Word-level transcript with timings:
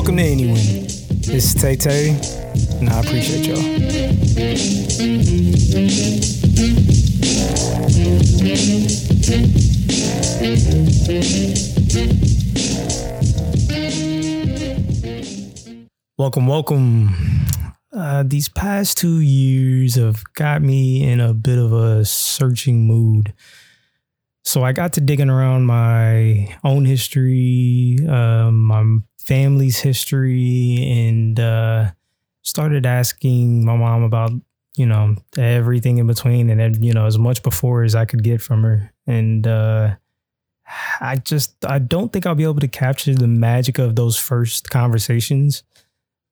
Welcome 0.00 0.16
to 0.16 0.22
Anywhen. 0.22 1.26
This 1.26 1.54
is 1.54 1.54
Taye 1.56 1.76
Taye, 1.76 2.16
and 2.80 2.88
I 2.88 3.00
appreciate 3.00 3.46
y'all. 3.46 3.60
Welcome, 16.16 16.46
welcome. 16.46 17.14
Uh, 17.92 18.22
these 18.26 18.48
past 18.48 18.96
two 18.96 19.20
years 19.20 19.96
have 19.96 20.24
got 20.32 20.62
me 20.62 21.06
in 21.06 21.20
a 21.20 21.34
bit 21.34 21.58
of 21.58 21.74
a 21.74 22.06
searching 22.06 22.86
mood. 22.86 23.34
So 24.50 24.64
I 24.64 24.72
got 24.72 24.94
to 24.94 25.00
digging 25.00 25.30
around 25.30 25.66
my 25.66 26.52
own 26.64 26.84
history, 26.84 27.98
um, 28.08 28.64
my 28.64 28.84
family's 29.20 29.78
history, 29.78 30.88
and 30.90 31.38
uh, 31.38 31.92
started 32.42 32.84
asking 32.84 33.64
my 33.64 33.76
mom 33.76 34.02
about, 34.02 34.32
you 34.74 34.86
know, 34.86 35.14
everything 35.38 35.98
in 35.98 36.08
between 36.08 36.50
and, 36.50 36.84
you 36.84 36.92
know, 36.92 37.06
as 37.06 37.16
much 37.16 37.44
before 37.44 37.84
as 37.84 37.94
I 37.94 38.06
could 38.06 38.24
get 38.24 38.42
from 38.42 38.64
her. 38.64 38.92
And 39.06 39.46
uh, 39.46 39.94
I 41.00 41.18
just, 41.18 41.64
I 41.64 41.78
don't 41.78 42.12
think 42.12 42.26
I'll 42.26 42.34
be 42.34 42.42
able 42.42 42.58
to 42.58 42.66
capture 42.66 43.14
the 43.14 43.28
magic 43.28 43.78
of 43.78 43.94
those 43.94 44.18
first 44.18 44.68
conversations 44.68 45.62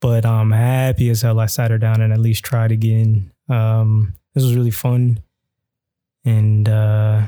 but 0.00 0.24
I'm 0.24 0.52
happy 0.52 1.10
as 1.10 1.22
hell 1.22 1.40
I 1.40 1.46
sat 1.46 1.72
her 1.72 1.78
down 1.78 2.00
and 2.00 2.12
at 2.12 2.20
least 2.20 2.44
tried 2.44 2.70
again. 2.70 3.32
Um, 3.48 4.14
this 4.32 4.44
was 4.44 4.54
really 4.54 4.70
fun, 4.70 5.20
and 6.24 6.68
uh, 6.68 7.22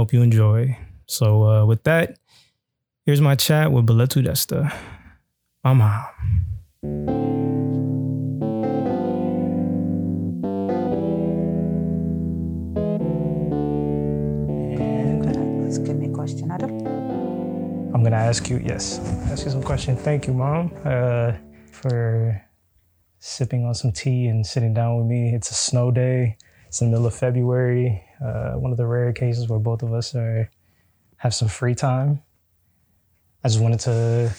hope 0.00 0.14
you 0.14 0.22
enjoy. 0.22 0.74
So 1.04 1.44
uh, 1.44 1.66
with 1.66 1.84
that, 1.84 2.18
here's 3.04 3.20
my 3.20 3.34
chat 3.34 3.70
with 3.70 3.84
Beletu 3.86 4.24
Desta. 4.24 4.72
My 5.62 5.74
mom. 5.74 6.06
And 14.80 15.66
Ask 15.68 15.82
me 15.82 16.06
a 16.06 16.14
question, 16.14 16.50
Adam. 16.50 16.70
I'm 17.94 18.02
gonna 18.02 18.16
ask 18.16 18.48
you, 18.48 18.56
yes, 18.64 19.00
ask 19.30 19.44
you 19.44 19.50
some 19.50 19.62
questions. 19.62 20.00
Thank 20.00 20.26
you, 20.26 20.32
mom, 20.32 20.72
uh, 20.82 21.32
for 21.70 22.40
sipping 23.18 23.66
on 23.66 23.74
some 23.74 23.92
tea 23.92 24.28
and 24.28 24.46
sitting 24.46 24.72
down 24.72 24.96
with 24.96 25.06
me. 25.06 25.34
It's 25.34 25.50
a 25.50 25.54
snow 25.68 25.90
day. 25.90 26.38
It's 26.70 26.80
in 26.80 26.86
the 26.86 26.92
middle 26.92 27.08
of 27.08 27.14
February. 27.16 28.00
Uh, 28.24 28.52
one 28.52 28.70
of 28.70 28.76
the 28.78 28.86
rare 28.86 29.12
cases 29.12 29.48
where 29.48 29.58
both 29.58 29.82
of 29.82 29.92
us 29.92 30.14
are 30.14 30.48
have 31.16 31.34
some 31.34 31.48
free 31.48 31.74
time. 31.74 32.22
I 33.42 33.48
just 33.48 33.60
wanted 33.60 33.80
to. 33.80 34.32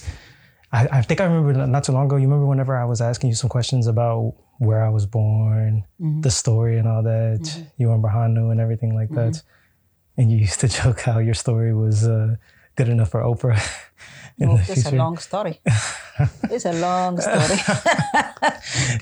I, 0.72 0.88
I 1.00 1.02
think 1.02 1.20
I 1.20 1.26
remember 1.26 1.68
not 1.68 1.84
too 1.84 1.92
long 1.92 2.06
ago. 2.06 2.16
You 2.16 2.30
remember 2.30 2.46
whenever 2.46 2.78
I 2.78 2.86
was 2.86 3.02
asking 3.02 3.32
you 3.32 3.36
some 3.36 3.50
questions 3.50 3.86
about 3.86 4.34
where 4.60 4.82
I 4.82 4.88
was 4.88 5.06
born, 5.06 5.84
the 6.00 6.32
story, 6.32 6.78
and 6.78 6.88
all 6.88 7.04
that. 7.04 7.66
You 7.76 7.88
remember 7.88 8.08
Hanu 8.08 8.50
and 8.52 8.62
everything 8.62 8.96
like 8.96 9.10
that. 9.10 9.42
And 10.16 10.32
you 10.32 10.38
used 10.38 10.62
to 10.62 10.68
joke 10.80 11.02
how 11.02 11.20
your 11.20 11.34
story 11.34 11.74
was 11.74 12.08
uh, 12.08 12.38
good 12.78 12.88
enough 12.88 13.10
for 13.12 13.20
Oprah. 13.24 13.60
in 14.38 14.48
Oh, 14.48 14.56
the 14.56 14.72
it's 14.72 14.86
a 14.86 14.96
long 14.96 15.18
story. 15.18 15.60
it's 16.50 16.66
a 16.66 16.74
long 16.74 17.20
story. 17.20 17.58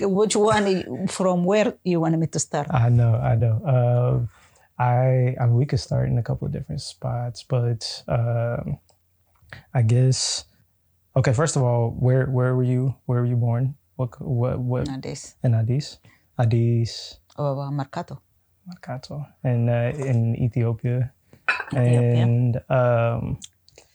Which 0.00 0.36
one, 0.36 1.08
from 1.08 1.44
where 1.44 1.74
you 1.84 2.00
want 2.00 2.18
me 2.18 2.26
to 2.28 2.38
start? 2.38 2.68
I 2.70 2.88
know, 2.88 3.14
I 3.16 3.34
know. 3.36 3.56
Uh, 3.64 4.82
I, 4.82 5.34
I 5.40 5.46
mean, 5.46 5.54
we 5.56 5.66
could 5.66 5.80
start 5.80 6.08
in 6.08 6.18
a 6.18 6.22
couple 6.22 6.46
of 6.46 6.52
different 6.52 6.80
spots, 6.80 7.44
but 7.44 8.02
um, 8.08 8.78
I 9.74 9.82
guess. 9.82 10.44
Okay, 11.16 11.32
first 11.32 11.56
of 11.56 11.62
all, 11.62 11.90
where 11.98 12.26
where 12.26 12.54
were 12.54 12.62
you? 12.62 12.94
Where 13.06 13.20
were 13.20 13.26
you 13.26 13.36
born? 13.36 13.74
What 13.96 14.14
what 14.22 14.58
what 14.60 14.88
Uh, 14.88 14.96
this, 15.02 15.34
in 15.42 15.54
Addis? 15.54 15.98
Addis, 16.38 17.18
oh, 17.36 17.58
uh, 17.60 17.70
Mercato. 17.70 18.22
Makato, 18.68 19.26
and 19.42 19.68
uh, 19.68 19.90
in 19.96 20.36
Ethiopia, 20.36 21.12
Ethiopia. 21.74 22.22
and 22.22 22.56
um, 22.70 23.40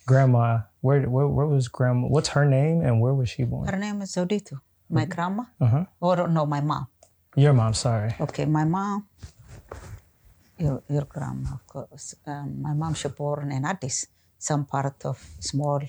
grandma. 0.06 0.44
Where, 0.80 1.02
where 1.14 1.28
where 1.28 1.46
was 1.46 1.68
grandma? 1.68 2.06
What's 2.08 2.30
her 2.36 2.46
name 2.58 2.80
and 2.86 3.00
where 3.02 3.14
was 3.14 3.28
she 3.28 3.44
born? 3.44 3.66
Her 3.66 3.76
name 3.76 3.98
is 4.02 4.10
Zodito. 4.16 4.56
My 4.88 5.04
grandma? 5.04 5.44
Uh-huh. 5.60 5.84
Or 6.00 6.26
no, 6.28 6.46
my 6.46 6.60
mom. 6.60 6.86
Your 7.36 7.52
mom. 7.52 7.74
Sorry. 7.74 8.12
Okay, 8.18 8.44
my 8.44 8.64
mom, 8.64 9.06
your, 10.58 10.82
your 10.88 11.04
grandma, 11.04 11.50
of 11.58 11.66
course. 11.66 12.16
Um, 12.26 12.62
my 12.62 12.72
mom, 12.72 12.94
she 12.94 13.08
born 13.08 13.52
in 13.52 13.64
Addis, 13.64 14.08
some 14.38 14.64
part 14.64 15.04
of 15.04 15.16
small 15.38 15.80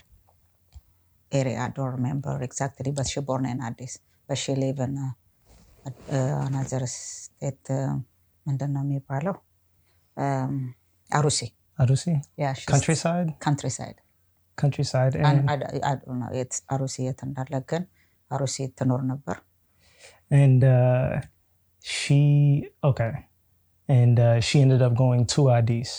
area. 1.31 1.59
I 1.59 1.69
don't 1.69 1.93
remember 1.99 2.35
exactly, 2.41 2.91
but 2.91 3.07
she 3.07 3.21
born 3.21 3.45
in 3.45 3.59
Addis. 3.61 3.99
But 4.27 4.37
she 4.37 4.53
live 4.55 4.79
in 4.79 4.93
uh, 4.97 5.89
uh, 6.15 6.45
another 6.49 6.85
state, 6.85 7.67
uh, 7.71 7.93
ምንድን 8.47 8.69
ነው 8.75 8.83
የሚባለው? 8.85 9.35
Um, 10.17 10.53
አሩሲ 11.17 11.39
Arusi. 11.81 12.13
Yeah, 12.41 12.53
she's 12.53 12.69
Countryside. 12.71 13.29
countryside. 13.45 13.97
Countryside. 14.57 15.13
And 15.15 15.25
And 15.25 15.49
I, 15.51 15.79
I 15.89 15.93
don't 15.99 16.19
know, 16.21 16.31
የት 16.39 16.55
አሩሲ 16.73 16.95
የት 17.07 17.19
እንዳለ 17.27 17.55
ግን 17.71 17.83
አሩሲ 18.31 18.57
ትኖር 18.79 19.01
ነበር። 19.13 19.37
and 20.41 20.61
uh, 20.77 21.09
she 21.95 22.19
okay, 22.89 23.13
and 23.89 24.17
uh, 24.19 24.37
she 24.39 24.55
ended 24.65 24.81
up 24.87 24.93
going 24.95 25.23
to 25.33 25.41
Addis 25.57 25.91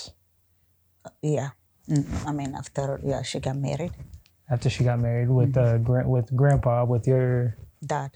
Yeah. 1.36 1.50
Mm, 1.88 2.06
I 2.28 2.32
mean, 2.38 2.52
after 2.54 2.86
yeah, 3.10 3.22
she 3.30 3.38
got 3.40 3.58
married. 3.68 3.94
after 4.48 4.68
she 4.74 4.82
got 4.84 4.98
married 5.00 5.30
with 5.38 5.54
uh, 5.56 5.78
gra- 5.88 6.08
with 6.14 6.28
grandpa 6.40 6.74
with 6.92 7.04
your 7.12 7.26
Dad, 7.92 8.10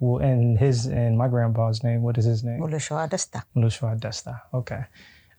well, 0.00 0.20
and 0.28 0.58
his 0.58 0.76
and 1.00 1.12
my 1.22 1.28
grandpa's 1.28 1.78
name. 1.82 2.00
What 2.02 2.16
is 2.20 2.26
his 2.32 2.40
name? 2.48 2.58
ሙሉሸዋ 2.64 3.00
ደስታ 3.14 3.34
Lushwa 3.62 3.90
Desta. 4.04 4.34
Okay. 4.60 4.82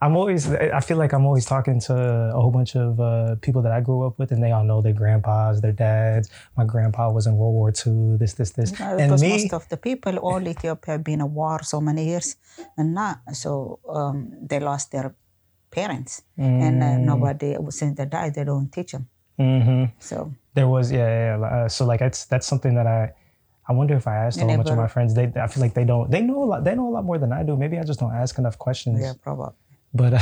I'm 0.02 0.16
always, 0.16 0.50
I 0.50 0.80
feel 0.80 0.96
like 0.96 1.12
I'm 1.12 1.26
always 1.26 1.44
talking 1.44 1.78
to 1.80 1.94
a 2.34 2.40
whole 2.40 2.50
bunch 2.50 2.74
of 2.74 2.98
uh, 2.98 3.34
people 3.42 3.60
that 3.62 3.72
I 3.72 3.80
grew 3.82 4.06
up 4.06 4.18
with, 4.18 4.32
and 4.32 4.42
they 4.42 4.50
all 4.50 4.64
know 4.64 4.80
their 4.80 4.94
grandpas, 4.94 5.60
their 5.60 5.72
dads. 5.72 6.30
My 6.56 6.64
grandpa 6.64 7.10
was 7.10 7.26
in 7.26 7.36
World 7.36 7.54
War 7.54 7.68
II, 7.70 8.16
this, 8.16 8.32
this, 8.34 8.50
this. 8.52 8.70
Uh, 8.80 8.84
and 8.84 8.96
because 9.10 9.22
me, 9.22 9.28
most 9.28 9.52
of 9.52 9.68
the 9.68 9.76
people, 9.76 10.16
all 10.18 10.40
Ethiopia 10.48 10.92
have 10.94 11.04
been 11.04 11.20
a 11.20 11.26
war 11.26 11.62
so 11.62 11.80
many 11.82 12.06
years, 12.06 12.36
and 12.78 12.94
now 12.94 13.16
so 13.32 13.78
um, 13.88 14.32
they 14.40 14.58
lost 14.58 14.90
their 14.90 15.14
parents, 15.70 16.22
and 16.38 16.82
uh, 16.82 16.96
nobody 16.96 17.56
since 17.68 17.96
they 17.98 18.06
died, 18.06 18.34
they 18.34 18.44
don't 18.44 18.70
teach 18.72 18.92
them. 18.92 19.06
hmm 19.38 19.84
So 19.98 20.32
there 20.54 20.68
was, 20.68 20.90
yeah, 20.90 20.98
yeah. 20.98 21.38
yeah. 21.38 21.46
Uh, 21.46 21.68
so 21.68 21.84
like, 21.84 22.00
that's, 22.00 22.24
that's 22.24 22.46
something 22.46 22.74
that 22.74 22.86
I, 22.86 23.12
I 23.68 23.72
wonder 23.72 23.94
if 23.96 24.06
I 24.06 24.16
asked 24.16 24.38
a 24.40 24.44
whole 24.46 24.56
bunch 24.56 24.70
of 24.70 24.76
my 24.78 24.88
friends, 24.88 25.14
they, 25.14 25.30
I 25.36 25.46
feel 25.46 25.60
like 25.62 25.74
they 25.74 25.84
don't, 25.84 26.10
they 26.10 26.22
know 26.22 26.42
a 26.42 26.48
lot, 26.52 26.64
they 26.64 26.74
know 26.74 26.88
a 26.88 26.94
lot 26.96 27.04
more 27.04 27.18
than 27.18 27.32
I 27.32 27.42
do. 27.42 27.56
Maybe 27.56 27.78
I 27.78 27.84
just 27.84 28.00
don't 28.00 28.14
ask 28.14 28.38
enough 28.38 28.58
questions. 28.58 28.98
yeah, 29.00 29.12
probably. 29.22 29.52
But, 29.92 30.14
uh, 30.14 30.20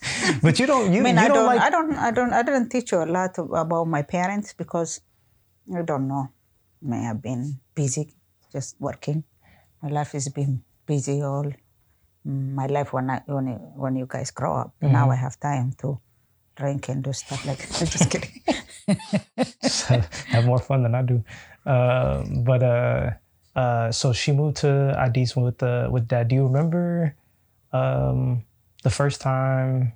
but 0.42 0.58
you 0.58 0.66
don't, 0.66 0.92
you, 0.92 1.00
I 1.00 1.02
mean, 1.02 1.16
you 1.16 1.22
I 1.22 1.28
don't, 1.28 1.36
don't, 1.36 1.46
like, 1.46 1.60
I 1.60 1.70
don't, 1.70 1.92
I 1.94 2.10
don't, 2.10 2.32
I 2.32 2.42
didn't 2.42 2.68
teach 2.70 2.92
you 2.92 3.02
a 3.02 3.06
lot 3.06 3.38
about 3.38 3.86
my 3.86 4.02
parents 4.02 4.52
because 4.52 5.00
I 5.74 5.82
don't 5.82 6.08
know. 6.08 6.30
May 6.82 7.02
have 7.02 7.22
been 7.22 7.60
busy, 7.74 8.14
just 8.52 8.76
working. 8.78 9.24
My 9.82 9.88
life 9.88 10.12
has 10.12 10.28
been 10.28 10.62
busy 10.86 11.22
all 11.22 11.50
my 12.26 12.66
life 12.66 12.92
when 12.92 13.08
I 13.08 13.22
when 13.26 13.46
you, 13.46 13.54
when 13.54 13.96
you 13.96 14.06
guys 14.08 14.30
grow 14.30 14.56
up. 14.56 14.74
Now 14.82 15.10
I 15.10 15.14
have 15.14 15.38
time 15.38 15.72
to 15.78 16.00
drink 16.56 16.88
and 16.88 17.04
do 17.04 17.12
stuff 17.12 17.46
like 17.46 17.58
that. 17.58 17.86
Just 17.90 18.10
kidding. 18.10 18.42
have 20.28 20.44
more 20.44 20.58
fun 20.58 20.82
than 20.82 20.94
I 20.94 21.02
do. 21.02 21.22
Uh, 21.64 22.24
but 22.42 22.62
uh, 22.62 23.10
uh, 23.54 23.92
so 23.92 24.12
she 24.12 24.32
moved 24.32 24.56
to 24.58 24.94
Addis 24.98 25.36
with 25.36 25.62
uh, 25.62 25.88
with 25.90 26.08
dad. 26.08 26.28
Do 26.28 26.34
you 26.34 26.46
remember 26.46 27.14
um, 27.72 28.44
the 28.82 28.90
first 28.90 29.20
time? 29.20 29.92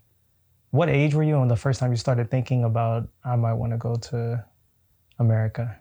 What 0.70 0.88
age 0.88 1.14
were 1.14 1.24
you 1.24 1.34
on 1.36 1.48
the 1.48 1.56
first 1.56 1.80
time 1.80 1.90
you 1.90 1.96
started 1.96 2.30
thinking 2.30 2.64
about 2.64 3.08
I 3.24 3.36
might 3.36 3.54
want 3.54 3.72
to 3.72 3.78
go 3.78 3.96
to 3.96 4.44
America? 5.18 5.76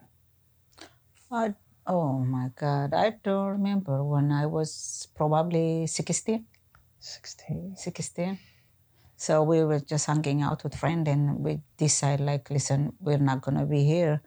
I, 1.31 1.54
oh 1.86 2.19
my 2.19 2.50
God, 2.56 2.94
I 2.94 3.16
don't 3.24 3.48
remember 3.48 4.04
when 4.04 4.31
I 4.31 4.46
was 4.48 5.07
probably 5.16 5.86
16. 5.86 6.46
Sixteen. 7.00 7.75
16. 7.78 8.40
So 9.16 9.44
we 9.44 9.63
were 9.63 9.80
just 9.80 10.07
hanging 10.07 10.42
out 10.42 10.63
with 10.63 10.75
friends 10.75 11.07
and 11.07 11.40
we 11.40 11.60
decide 11.78 12.19
like, 12.19 12.50
listen, 12.50 12.94
we're 13.00 13.18
not 13.19 13.42
gonna 13.42 13.66
be 13.66 13.84
here. 13.84 14.22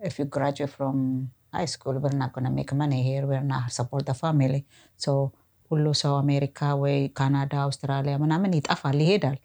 If 0.00 0.18
you 0.18 0.24
graduate 0.24 0.70
from 0.70 1.30
high 1.52 1.66
school, 1.66 1.98
we're 1.98 2.16
not 2.16 2.32
gonna 2.32 2.50
make 2.50 2.72
money 2.72 3.02
here. 3.02 3.26
We're 3.26 3.42
not 3.42 3.72
support 3.72 4.06
the 4.06 4.14
family. 4.14 4.66
So 4.96 5.32
ሁሉ 5.70 5.86
ሰው 6.02 6.12
አሜሪካ 6.22 6.58
ወይ 6.82 6.96
ካናዳ፣ 7.18 7.52
አውስትራሊያ 7.66 8.14
ምናምን 8.24 8.56
ይጠፋል 8.58 8.98
ይሄዳል። 9.04 9.38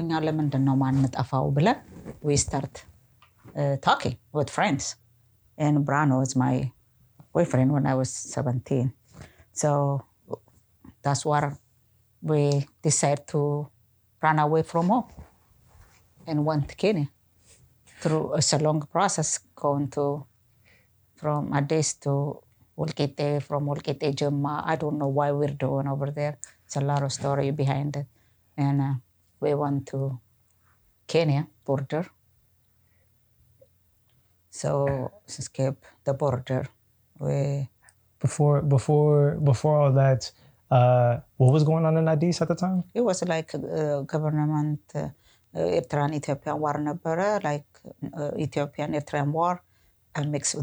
እኛ 0.00 0.10
ለምንድን 0.26 0.62
ነው 0.68 0.74
ማንጠፋው 0.82 1.46
ብለን 1.56 1.78
ዊ 2.26 2.36
ስታርት 2.42 2.76
ታኪንግ 3.86 4.16
ዊዝ 4.36 4.48
ፍሬንድስ 4.56 4.88
ኤንድ 5.58 5.78
ብራኖ 5.88 6.12
ዋዝ 6.20 6.32
ማይ 6.42 6.56
ቦይፍሬንድ 7.34 7.70
ወን 7.76 7.86
አይ 7.90 7.96
ዋዝ 8.00 8.12
ሰቨንቲን 8.34 8.88
ሶ 9.56 9.72
ዳስ 11.06 11.20
ዋር 11.30 11.44
ዊ 12.22 12.38
ዲሳይድ 12.86 13.20
ቱ 13.30 13.42
ራን 14.22 14.40
አዌይ 14.44 14.64
ፍሮም 14.70 14.90
ሆም 14.94 15.04
ኤንድ 16.26 16.42
ወንት 16.50 16.70
ኬንያ 16.82 17.06
through 17.98 18.24
it's 18.34 18.52
a 18.52 18.58
long 18.58 18.80
process 18.94 19.28
going 19.54 19.88
to 19.88 20.04
from 21.20 21.52
Addis 21.52 21.94
to 21.94 22.12
Wolkite, 22.77 23.41
from 23.43 23.65
Wolkite 23.65 24.15
Jumma. 24.15 24.63
I 24.65 24.75
don't 24.75 24.97
know 24.97 25.07
why 25.07 25.31
we're 25.31 25.47
doing 25.47 25.87
over 25.87 26.09
there. 26.11 26.37
It's 26.65 26.75
a 26.75 26.81
lot 26.81 27.03
of 27.03 27.11
story 27.11 27.51
behind 27.51 27.95
it. 27.95 28.07
And 28.57 28.81
uh, 28.81 28.93
we 29.39 29.53
went 29.53 29.87
to 29.87 30.19
Kenya 31.07 31.47
border. 31.65 32.05
So 34.49 35.11
escape 35.27 35.85
the 36.03 36.13
border. 36.13 36.65
We 37.19 37.69
Before 38.19 38.61
before 38.61 39.39
before 39.51 39.75
all 39.81 39.93
that, 39.93 40.31
uh, 40.69 41.11
what 41.37 41.51
was 41.53 41.63
going 41.63 41.85
on 41.89 41.97
in 41.97 42.07
Addis 42.07 42.41
at 42.43 42.49
the 42.49 42.55
time? 42.55 42.83
it 42.93 43.01
was 43.01 43.19
like 43.25 43.49
uh, 43.55 44.01
government 44.13 44.81
uh, 44.93 45.09
ኤርትራን 45.77 46.13
ኢትዮጵያን 46.19 46.59
ዋር 46.65 46.75
ነበረ 46.89 47.19
like 47.47 47.71
uh, 48.19 48.31
Ethiopian 48.45 48.91
Eritrean 48.97 49.29
war 49.37 49.53
and 50.17 50.25
mixed 50.35 50.55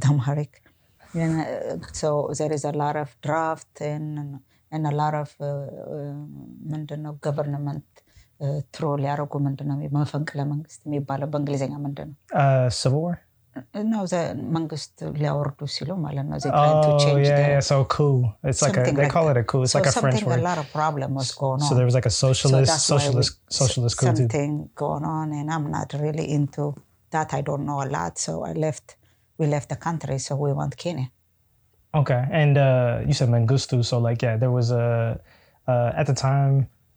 with 1.14 1.22
Amharic. 1.26 1.70
And, 1.74 1.82
uh, 1.82 1.86
so 2.00 2.08
there 2.38 2.52
is 2.52 2.64
a 2.64 2.74
lot 2.82 2.96
of 2.96 3.08
draft 3.26 3.80
and 3.92 4.40
and 4.74 4.84
a 4.86 4.94
lot 5.02 5.14
of 5.22 5.30
uh, 5.40 5.52
uh, 5.94 6.16
ምንድነው 6.72 7.14
government 7.26 7.86
ትሮል 8.74 9.00
ያደረጉ 9.10 9.32
ምንድነው 9.46 9.76
መፈንቅለ 9.96 10.40
መንግስት 10.50 10.80
የሚባለው 10.88 11.28
በእንግሊዝኛ 11.32 11.72
ምንድን 11.86 12.08
ነው? 12.10 12.16
Uh, 12.42 12.66
Civil 12.80 13.00
War. 13.04 13.16
ነው 13.92 14.02
መንግስት 14.56 14.92
ሊያወርዱ 15.20 15.60
ሲሉ 15.76 15.90
ማለት 16.04 16.26
ነው 16.32 16.36
they 16.44 16.50
trying 16.58 16.76
to 16.84 16.90
Oh 16.96 17.00
change 17.04 17.24
yeah, 17.28 17.38
the- 17.38 17.48
yeah. 17.54 17.62
So 17.70 17.76
coup. 17.94 18.12
It's 18.50 18.60
like 18.64 18.76
a 18.76 18.84
something 18.84 18.96
they 18.98 19.06
like 19.06 19.14
call 19.16 19.26
that. 19.30 19.38
it 19.40 19.42
a 19.42 19.50
coup. 19.52 19.62
It's 19.64 19.74
so 19.74 19.80
like 19.80 19.88
a 19.92 19.94
French 20.02 20.18
something, 20.18 20.28
word. 20.32 20.42
a 20.44 20.48
lot 20.50 20.58
of 20.62 20.68
problem 20.78 21.10
was 21.20 21.30
going 21.42 21.60
on 21.64 21.68
So 21.70 21.74
there 21.78 21.88
was 21.90 21.96
like 21.98 22.08
a 22.12 22.16
So 22.20 22.22
socialist, 22.28 22.70
that's 22.72 22.86
why 22.90 22.98
we- 22.98 23.02
socialist, 23.06 23.34
socialist 23.62 23.96
coup 24.00 24.06
too. 24.06 24.18
something 24.20 24.52
going 24.84 25.06
on, 25.16 25.26
and 25.40 25.48
I'm 25.56 25.66
not 25.78 25.90
really 26.04 26.26
into 26.38 26.66
that. 27.16 27.30
I 27.38 27.44
don't 27.48 27.66
know 27.70 27.80
a 27.86 27.90
lot, 27.98 28.14
so 28.26 28.34
I 28.50 28.54
left. 28.66 28.88
We 29.43 29.49
left 29.49 29.67
the 29.67 29.75
country, 29.87 30.17
so 30.19 30.31
we 30.45 30.51
went 30.59 30.73
Kenya. 30.83 31.07
Okay, 32.01 32.21
and 32.41 32.53
uh, 32.57 33.01
you 33.07 33.13
said 33.19 33.27
Mengistu, 33.35 33.83
so 33.89 33.95
like 34.07 34.19
yeah, 34.25 34.35
there 34.43 34.53
was 34.59 34.67
a 34.71 35.19
uh, 35.71 35.99
at 36.01 36.05
the 36.11 36.17
time 36.29 36.53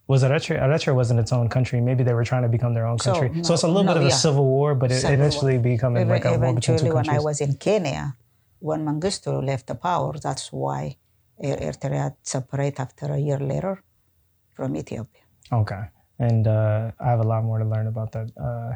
was 0.06 0.22
Eritrea. 0.22 0.58
Eritrea 0.66 0.94
wasn't 1.00 1.18
its 1.24 1.32
own 1.38 1.48
country. 1.56 1.78
Maybe 1.88 2.02
they 2.06 2.14
were 2.18 2.26
trying 2.30 2.44
to 2.48 2.52
become 2.56 2.72
their 2.78 2.86
own 2.90 2.98
country. 2.98 3.28
So, 3.28 3.34
no- 3.48 3.54
it's 3.54 3.64
a 3.64 3.72
little 3.74 3.82
no, 3.88 3.92
bit 3.92 3.98
of 4.02 4.06
a 4.06 4.12
yeah. 4.14 4.24
civil 4.26 4.46
war, 4.56 4.70
but 4.82 4.88
it 4.92 5.00
Civil 5.00 5.10
war. 5.10 5.18
eventually 5.18 5.56
becoming 5.72 6.02
Even- 6.02 6.14
like 6.14 6.24
a 6.24 6.38
war 6.38 6.54
between 6.54 6.78
two 6.78 6.86
Eventually, 6.86 6.94
when 6.98 7.08
I 7.18 7.20
was 7.28 7.36
in 7.46 7.52
Kenya, 7.66 8.02
when 8.68 8.80
Mengistu 8.88 9.32
left 9.50 9.64
the 9.72 9.78
power, 9.90 10.12
that's 10.26 10.46
why 10.62 10.80
Er- 11.48 11.60
Eritrea 11.66 12.06
separate 12.34 12.76
after 12.86 13.06
a 13.18 13.20
year 13.28 13.40
later 13.52 13.74
from 14.56 14.68
Ethiopia. 14.82 15.22
Okay, 15.60 15.82
and 16.28 16.42
uh, 16.46 17.04
I 17.04 17.08
have 17.12 17.20
a 17.26 17.28
lot 17.32 17.42
more 17.48 17.58
to 17.58 17.68
learn 17.74 17.86
about 17.94 18.08
that 18.16 18.28
uh, 18.46 18.70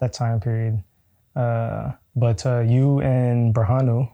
that 0.00 0.12
time 0.22 0.38
period. 0.48 0.74
Uh, 1.42 1.86
but 2.16 2.38
uh, 2.46 2.60
you 2.74 3.00
and 3.04 3.54
Berhanu, 3.54 4.08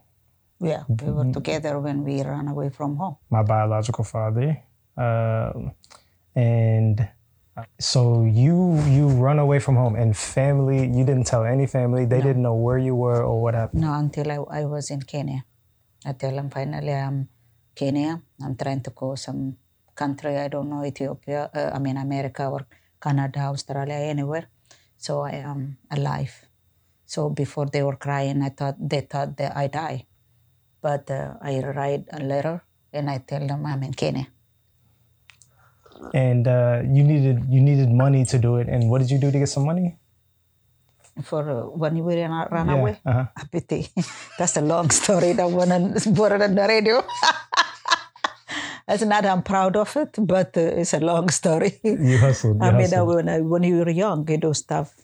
Yeah, 0.70 0.82
we 0.88 1.08
were 1.16 1.31
together 1.38 1.78
when 1.87 1.99
we 2.04 2.22
ran 2.22 2.46
away 2.54 2.69
from 2.70 2.90
home. 3.00 3.16
my 3.31 3.43
biological 3.43 4.04
father, 4.04 4.49
um, 5.04 5.72
and 6.34 6.96
uh, 7.56 7.64
so 7.78 8.25
you 8.43 8.56
you 8.96 9.04
run 9.26 9.38
away 9.38 9.58
from 9.64 9.76
home 9.82 9.94
and 10.02 10.10
family. 10.16 10.81
You 10.96 11.04
didn't 11.08 11.26
tell 11.32 11.44
any 11.44 11.66
family. 11.66 12.04
They 12.12 12.20
didn't 12.28 12.43
know 12.49 12.54
where 12.66 12.78
you 12.88 12.94
were 13.04 13.22
or 13.28 13.37
what 13.44 13.54
happened. 13.54 13.82
No, 13.87 13.93
until 14.04 14.26
I, 14.31 14.38
I 14.60 14.62
was 14.64 14.90
in 14.94 15.02
Kenya. 15.02 15.44
I 16.08 16.12
tell 16.12 16.34
them 16.38 16.49
finally 16.50 16.94
I'm 16.94 17.28
Kenya. 17.75 18.22
I'm 18.44 18.54
trying 18.56 18.82
to 18.87 18.90
go 18.90 19.14
some 19.14 19.56
country. 19.94 20.34
I 20.38 20.49
don't 20.49 20.69
know 20.72 20.82
Ethiopia. 20.84 21.50
Uh, 21.54 21.70
I 21.76 21.78
mean 21.78 21.96
America 21.96 22.44
or 22.49 22.62
Canada, 23.00 23.40
Australia, 23.54 23.99
anywhere. 24.14 24.46
So 24.96 25.20
I 25.20 25.43
am 25.52 25.76
alive. 25.90 26.34
So 27.12 27.29
before 27.29 27.69
they 27.69 27.82
were 27.85 28.00
crying, 28.00 28.41
I 28.41 28.49
thought 28.49 28.81
they 28.81 29.05
thought 29.05 29.37
that 29.37 29.53
I 29.53 29.69
die, 29.69 30.09
but 30.81 31.11
uh, 31.12 31.37
I 31.44 31.61
write 31.61 32.09
a 32.09 32.25
letter 32.25 32.64
and 32.88 33.11
I 33.12 33.19
tell 33.20 33.44
them 33.47 33.67
I'm 33.69 33.82
in 33.85 33.93
Kenya. 33.93 34.32
And 36.17 36.49
uh, 36.49 36.81
you 36.88 37.05
needed 37.05 37.44
you 37.53 37.61
needed 37.61 37.93
money 37.93 38.25
to 38.32 38.38
do 38.41 38.56
it. 38.56 38.67
And 38.73 38.88
what 38.88 39.05
did 39.05 39.11
you 39.12 39.20
do 39.20 39.29
to 39.31 39.38
get 39.38 39.53
some 39.53 39.69
money? 39.69 40.00
For 41.20 41.44
uh, 41.44 41.69
when 41.76 42.00
we 42.00 42.17
ran, 42.17 42.32
ran 42.49 42.73
Yeah, 42.73 42.81
away, 42.81 42.97
uh-huh. 43.05 43.29
That's 44.38 44.56
a 44.56 44.64
long 44.64 44.88
story. 44.88 45.37
That 45.37 45.53
one 45.53 45.69
it 46.32 46.43
on 46.49 46.55
the 46.56 46.64
radio. 46.67 47.05
That's 48.88 49.05
not. 49.05 49.29
I'm 49.29 49.43
proud 49.44 49.76
of 49.76 49.94
it, 50.00 50.17
but 50.17 50.56
uh, 50.56 50.81
it's 50.81 50.94
a 50.97 51.00
long 51.00 51.29
story. 51.29 51.76
You 51.85 52.17
hustled. 52.17 52.56
You 52.56 52.62
I 52.67 52.73
mean, 52.73 52.88
hustled. 52.88 53.09
when 53.09 53.29
I, 53.29 53.41
when 53.44 53.62
you 53.69 53.85
were 53.85 53.91
young, 53.91 54.25
you 54.29 54.38
do 54.38 54.55
stuff. 54.55 54.97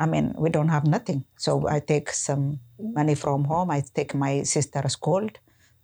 I 0.00 0.06
mean, 0.06 0.34
we 0.38 0.48
don't 0.48 0.72
have 0.76 0.86
nothing, 0.86 1.24
so 1.36 1.68
I 1.68 1.78
take 1.80 2.08
some 2.10 2.58
money 2.78 3.14
from 3.14 3.44
home. 3.44 3.70
I 3.70 3.82
take 3.98 4.14
my 4.14 4.42
sister's 4.44 4.96
gold. 4.96 5.32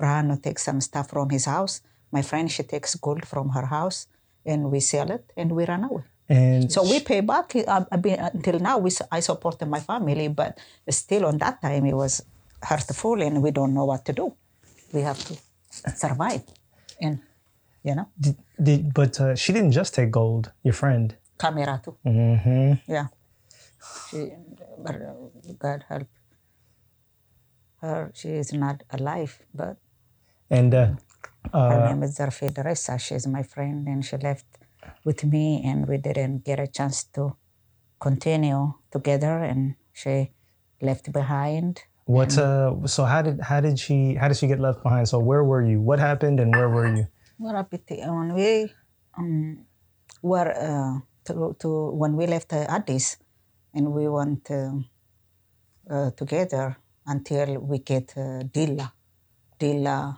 Berhanu 0.01 0.43
takes 0.43 0.63
some 0.65 0.81
stuff 0.81 1.11
from 1.11 1.29
his 1.29 1.45
house. 1.45 1.83
My 2.11 2.23
friend 2.23 2.51
she 2.51 2.63
takes 2.63 2.95
gold 2.97 3.25
from 3.33 3.51
her 3.51 3.67
house, 3.67 3.99
and 4.47 4.71
we 4.73 4.81
sell 4.81 5.11
it, 5.11 5.25
and 5.37 5.53
we 5.53 5.67
run 5.67 5.85
away. 5.85 6.05
and 6.29 6.73
So 6.73 6.83
we 6.83 7.01
pay 7.01 7.21
back. 7.21 7.55
uh, 7.57 7.85
I 7.93 7.97
mean, 7.99 8.17
until 8.19 8.59
now, 8.59 8.79
we 8.79 8.91
I 9.13 9.21
supported 9.21 9.69
my 9.69 9.81
family, 9.81 10.29
but 10.29 10.59
still 10.89 11.27
on 11.27 11.37
that 11.45 11.61
time 11.61 11.85
it 11.85 11.95
was 11.95 12.23
hurtful, 12.63 13.21
and 13.21 13.43
we 13.45 13.51
don't 13.51 13.75
know 13.75 13.85
what 13.85 14.05
to 14.07 14.13
do. 14.13 14.33
We 14.95 15.03
have 15.03 15.21
to 15.29 15.35
survive, 15.95 16.43
and 17.05 17.19
you 17.85 17.95
know, 17.95 18.09
did, 18.19 18.37
did 18.63 18.95
but 18.95 19.21
uh, 19.21 19.35
she 19.37 19.53
didn't 19.53 19.73
just 19.73 19.93
take 19.95 20.11
gold. 20.11 20.53
Your 20.65 20.75
friend. 20.75 21.15
camera 21.39 21.77
too. 21.85 21.95
hmm 22.03 22.73
Yeah, 22.89 23.09
she, 24.11 24.33
but 24.79 24.97
uh, 24.97 25.53
God 25.59 25.85
help 25.89 26.09
her. 27.81 28.11
She 28.15 28.29
is 28.31 28.53
not 28.53 28.83
alive, 28.91 29.39
but 29.55 29.77
And 30.51 30.73
uh, 30.75 30.95
her 31.53 31.83
uh, 31.83 31.87
name 31.89 32.03
is 32.03 32.19
Zarfe 32.19 32.55
Teresa. 32.55 32.99
She's 32.99 33.27
my 33.27 33.43
friend, 33.43 33.87
and 33.89 34.05
she 34.05 34.17
left 34.17 34.47
with 35.05 35.25
me, 35.25 35.63
and 35.65 35.87
we 35.89 35.97
didn't 35.99 36.45
get 36.45 36.59
a 36.61 36.67
chance 36.67 37.05
to 37.15 37.37
continue 38.01 38.75
together, 38.93 39.43
and 39.43 39.75
she 39.93 40.31
left 40.81 41.11
behind. 41.13 41.83
what? 42.07 42.39
Uh, 42.39 42.87
so 42.87 43.05
how 43.05 43.23
did 43.23 43.41
how 43.41 43.61
did 43.61 43.79
she 43.79 44.15
how 44.15 44.29
did 44.29 44.37
she 44.37 44.47
get 44.47 44.61
left 44.61 44.83
behind? 44.83 45.09
So 45.09 45.19
where 45.19 45.43
were 45.43 45.65
you? 45.67 45.81
What 45.81 45.99
happened? 45.99 46.39
And 46.39 46.55
where 46.55 46.71
were 46.71 46.87
you? 46.87 47.07
When 47.39 48.35
we 48.35 48.73
um, 49.19 49.67
were 50.23 50.51
uh, 50.55 51.01
to, 51.27 51.57
to 51.59 51.91
when 51.91 52.17
we 52.17 52.27
left 52.27 52.53
uh, 52.53 52.67
Addis, 52.69 53.19
and 53.77 53.93
we 53.93 54.09
went 54.09 54.51
uh, 54.51 54.73
uh, 55.91 56.11
together 56.17 56.77
until 57.07 57.59
we 57.59 57.79
get 57.79 58.15
uh, 58.17 58.43
Dilla, 58.49 58.91
Dilla, 59.61 60.17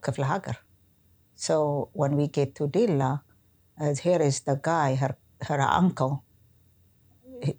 Kefla 0.00 0.26
Hagar. 0.26 0.56
So 1.34 1.90
when 1.92 2.16
we 2.16 2.28
get 2.28 2.54
to 2.56 2.66
Dilla, 2.66 3.20
here 4.02 4.22
is 4.22 4.40
the 4.40 4.56
guy, 4.56 4.94
her 4.94 5.16
her 5.42 5.60
uncle, 5.60 6.24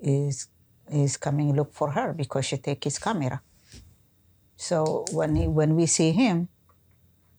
is 0.02 0.50
is 0.92 1.18
coming 1.18 1.56
look 1.56 1.74
for 1.74 1.92
her 1.92 2.14
because 2.14 2.46
she 2.46 2.58
take 2.58 2.84
his 2.84 3.00
camera. 3.00 3.42
So 4.58 5.06
when 5.12 5.36
he, 5.36 5.48
when 5.48 5.76
we 5.76 5.86
see 5.86 6.12
him, 6.12 6.50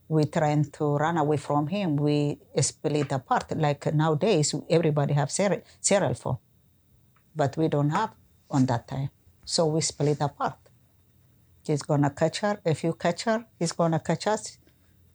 we 0.09 0.25
trying 0.25 0.71
to 0.73 0.97
run 0.97 1.17
away 1.19 1.37
from 1.37 1.69
him. 1.69 1.97
We 1.97 2.39
split 2.61 3.13
apart. 3.13 3.57
Like 3.57 3.95
nowadays, 3.95 4.55
everybody 4.69 5.15
have 5.15 5.31
cell, 5.31 5.61
cell 5.81 6.15
phone 6.15 6.39
but 7.35 7.57
we 7.57 7.69
don't 7.69 7.91
have 7.91 8.11
on 8.51 8.67
that 8.67 8.87
time. 8.89 9.11
So 9.45 9.67
we 9.67 9.81
split 9.81 10.21
apart. 10.21 10.55
He's 11.67 11.83
gonna 11.83 12.11
catch 12.11 12.41
her. 12.41 12.61
If 12.65 12.83
you 12.85 12.93
catch 12.95 13.25
her, 13.25 13.45
he's 13.59 13.73
gonna 13.73 14.01
catch 14.01 14.27
us 14.27 14.59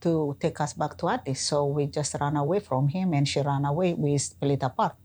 to 0.01 0.38
take 0.39 0.59
us 0.62 0.74
back 0.74 0.97
to 1.00 1.09
Addis. 1.09 1.41
So 1.41 1.65
we 1.65 1.88
just 1.88 2.15
ran 2.19 2.36
away 2.38 2.59
from 2.59 2.88
him, 2.88 3.13
and 3.13 3.27
she 3.27 3.41
ran 3.41 3.65
away. 3.65 3.93
We 3.93 4.17
split 4.17 4.63
apart. 4.63 4.95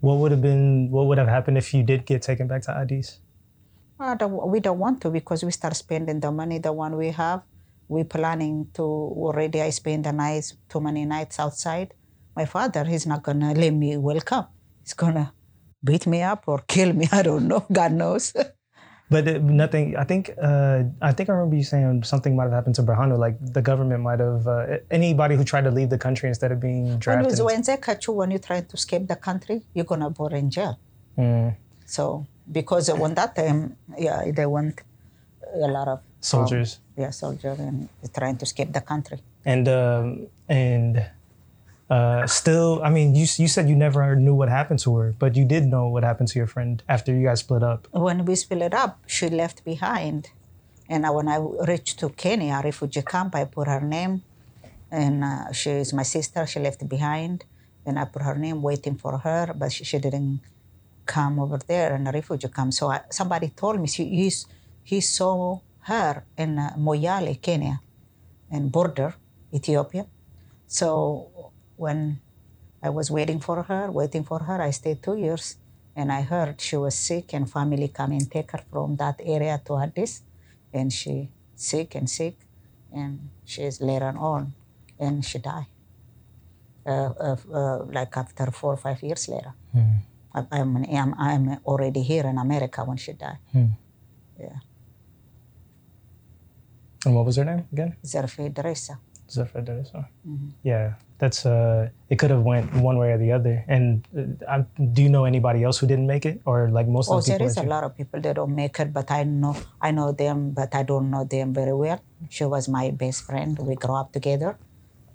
What 0.00 0.16
would 0.18 0.32
have 0.32 0.40
been 0.42 0.90
what 0.90 1.06
would 1.06 1.18
have 1.18 1.28
happened 1.28 1.58
if 1.58 1.72
you 1.74 1.82
did 1.82 2.06
get 2.06 2.22
taken 2.22 2.48
back 2.48 2.62
to 2.62 2.76
Addis? 2.76 3.20
Uh, 4.00 4.14
the- 4.14 4.26
we 4.28 4.60
don't 4.60 4.78
want 4.78 5.00
to 5.02 5.10
because 5.10 5.44
we 5.44 5.50
start 5.52 5.76
spending 5.76 6.20
the 6.20 6.32
money, 6.32 6.58
the 6.58 6.72
one 6.72 6.96
we 6.96 7.10
have. 7.10 7.42
We 7.86 8.04
planning 8.04 8.68
to 8.74 8.82
already. 8.82 9.60
I 9.60 9.70
spend 9.70 10.04
the 10.04 10.12
nights, 10.12 10.54
too 10.68 10.80
many 10.80 11.04
nights 11.04 11.38
outside. 11.38 11.92
My 12.34 12.46
father, 12.46 12.84
he's 12.84 13.04
not 13.06 13.22
gonna 13.22 13.52
let 13.52 13.74
me 13.74 13.96
welcome. 13.98 14.46
He's 14.82 14.94
gonna 14.94 15.34
beat 15.82 16.06
me 16.06 16.22
up 16.22 16.44
or 16.46 16.58
kill 16.66 16.92
me. 16.92 17.08
I 17.12 17.22
don't 17.22 17.46
know. 17.48 17.64
God 17.72 17.92
knows. 17.92 18.32
But 19.10 19.26
it, 19.26 19.42
nothing. 19.42 19.96
I 19.96 20.04
think. 20.04 20.30
Uh, 20.40 20.84
I 21.02 21.12
think 21.12 21.28
I 21.28 21.32
remember 21.32 21.56
you 21.56 21.64
saying 21.64 22.04
something 22.04 22.36
might 22.36 22.44
have 22.44 22.52
happened 22.52 22.76
to 22.76 22.82
Berhanu. 22.84 23.18
Like 23.18 23.36
the 23.40 23.60
government 23.62 24.02
might 24.04 24.20
have 24.20 24.46
uh, 24.46 24.78
anybody 24.90 25.34
who 25.34 25.42
tried 25.42 25.64
to 25.64 25.72
leave 25.72 25.90
the 25.90 25.98
country 25.98 26.28
instead 26.28 26.52
of 26.52 26.60
being 26.60 26.86
when, 26.90 26.98
drafted. 26.98 27.38
you- 27.38 27.44
when 27.44 27.62
they 27.62 27.76
catch 27.76 28.06
you, 28.06 28.12
when 28.12 28.30
you 28.30 28.38
try 28.38 28.60
to 28.60 28.74
escape 28.74 29.08
the 29.08 29.16
country, 29.16 29.62
you're 29.74 29.84
gonna 29.84 30.10
go 30.10 30.26
in 30.28 30.48
jail. 30.50 30.78
Mm, 31.18 31.56
So 31.86 32.24
because 32.50 32.88
when 32.92 33.14
that 33.14 33.34
time, 33.34 33.76
yeah, 33.98 34.30
they 34.30 34.46
want 34.46 34.80
a 35.54 35.66
lot 35.66 35.88
of 35.88 36.00
soldiers. 36.20 36.78
yeah, 36.96 37.10
soldiers 37.10 37.58
and 37.58 37.88
trying 38.14 38.36
to 38.36 38.44
escape 38.44 38.72
the 38.72 38.80
country. 38.80 39.18
and 39.44 39.66
um, 39.68 40.28
and 40.48 41.04
uh, 41.90 42.24
still, 42.26 42.80
I 42.84 42.90
mean, 42.90 43.16
you 43.16 43.26
you 43.42 43.48
said 43.48 43.68
you 43.68 43.74
never 43.74 44.14
knew 44.14 44.34
what 44.34 44.48
happened 44.48 44.78
to 44.86 44.96
her, 44.96 45.14
but 45.18 45.34
you 45.34 45.44
did 45.44 45.66
know 45.66 45.88
what 45.88 46.04
happened 46.04 46.28
to 46.28 46.38
your 46.38 46.46
friend 46.46 46.82
after 46.88 47.12
you 47.12 47.24
guys 47.26 47.40
split 47.40 47.64
up. 47.64 47.88
when 47.90 48.24
we 48.24 48.36
split 48.36 48.72
up, 48.72 49.00
she 49.06 49.28
left 49.28 49.64
behind, 49.64 50.30
And 50.88 51.06
when 51.14 51.28
I 51.28 51.38
reached 51.70 51.98
to 52.00 52.08
Kenya 52.10 52.60
refugee 52.64 53.02
camp, 53.02 53.34
I 53.34 53.44
put 53.44 53.68
her 53.68 53.80
name, 53.80 54.22
and 54.90 55.22
uh, 55.24 55.52
she 55.52 55.70
is 55.70 55.92
my 55.92 56.02
sister. 56.02 56.46
She 56.46 56.58
left 56.58 56.82
behind, 56.88 57.44
and 57.86 57.98
I 57.98 58.04
put 58.06 58.22
her 58.22 58.34
name, 58.34 58.60
waiting 58.62 58.96
for 58.96 59.18
her, 59.18 59.54
but 59.56 59.70
she, 59.72 59.84
she 59.84 59.98
didn't 59.98 60.40
come 61.06 61.38
over 61.38 61.58
there 61.58 61.94
in 61.96 62.06
a 62.06 62.12
refugee 62.12 62.48
camp. 62.48 62.72
So 62.74 62.90
I, 62.90 63.00
somebody 63.10 63.48
told 63.50 63.80
me 63.80 63.86
she, 63.86 64.04
he's, 64.04 64.46
he 64.82 65.00
saw 65.00 65.60
her 65.90 66.24
in 66.36 66.58
uh, 66.58 66.74
Moyale, 66.76 67.40
Kenya, 67.40 67.80
and 68.50 68.70
border 68.72 69.14
Ethiopia. 69.54 70.06
So 70.66 71.49
when 71.80 72.20
I 72.82 72.90
was 72.90 73.10
waiting 73.10 73.40
for 73.40 73.62
her, 73.62 73.90
waiting 73.90 74.24
for 74.24 74.40
her, 74.40 74.60
I 74.60 74.70
stayed 74.70 75.02
two 75.02 75.16
years, 75.16 75.56
and 75.96 76.12
I 76.12 76.20
heard 76.22 76.60
she 76.60 76.76
was 76.76 76.94
sick, 76.94 77.32
and 77.32 77.50
family 77.50 77.88
come 77.88 78.12
and 78.12 78.30
take 78.30 78.52
her 78.52 78.62
from 78.70 78.96
that 78.96 79.16
area 79.24 79.60
to 79.66 79.72
Addis, 79.78 80.22
and 80.72 80.92
she 80.92 81.30
sick 81.56 81.94
and 81.94 82.08
sick, 82.08 82.36
and 82.92 83.30
she's 83.44 83.80
later 83.80 84.12
on, 84.16 84.52
and 84.98 85.24
she 85.24 85.38
died. 85.38 85.66
Uh, 86.86 87.12
uh, 87.20 87.36
uh, 87.52 87.78
like 87.92 88.16
after 88.16 88.50
four 88.50 88.72
or 88.72 88.76
five 88.76 89.02
years 89.02 89.28
later. 89.28 89.52
I, 90.34 90.46
I'm, 90.52 90.76
I'm, 90.76 91.14
I'm 91.18 91.46
already 91.66 92.02
here 92.02 92.24
in 92.26 92.38
America 92.38 92.84
when 92.84 92.96
she 92.96 93.12
died. 93.12 93.38
Yeah, 94.38 94.60
And 97.04 97.14
what 97.14 97.26
was 97.26 97.36
her 97.36 97.44
name 97.44 97.66
again? 97.72 97.96
Zerfi 98.04 98.50
Dresa. 98.52 98.96
Zafra 99.30 99.64
Darissa. 99.64 100.06
Mm-hmm. 100.26 100.48
Yeah, 100.62 100.94
that's 101.18 101.46
uh, 101.46 101.88
it 102.08 102.16
could 102.18 102.30
have 102.30 102.42
went 102.42 102.72
one 102.74 102.98
way 102.98 103.12
or 103.12 103.18
the 103.18 103.32
other. 103.32 103.64
And 103.68 104.06
uh, 104.16 104.44
I, 104.48 104.56
do 104.92 105.02
you 105.02 105.08
know 105.08 105.24
anybody 105.24 105.62
else 105.64 105.78
who 105.78 105.86
didn't 105.86 106.06
make 106.06 106.26
it, 106.26 106.40
or 106.44 106.68
like 106.70 106.88
most 106.88 107.08
Oh, 107.10 107.18
of 107.18 107.24
the 107.24 107.30
there 107.30 107.38
people? 107.38 107.48
is 107.48 107.54
that 107.54 107.64
a 107.64 107.68
lot 107.68 107.84
of 107.84 107.96
people 107.96 108.20
that 108.20 108.34
don't 108.36 108.54
make 108.54 108.78
it, 108.80 108.92
but 108.92 109.10
I 109.10 109.22
know 109.24 109.56
I 109.80 109.90
know 109.90 110.12
them, 110.12 110.50
but 110.50 110.74
I 110.74 110.82
don't 110.82 111.10
know 111.10 111.24
them 111.24 111.54
very 111.54 111.72
well. 111.72 112.00
She 112.28 112.44
was 112.44 112.68
my 112.68 112.90
best 112.90 113.24
friend. 113.24 113.58
We 113.58 113.74
grew 113.76 113.94
up 113.94 114.12
together, 114.12 114.58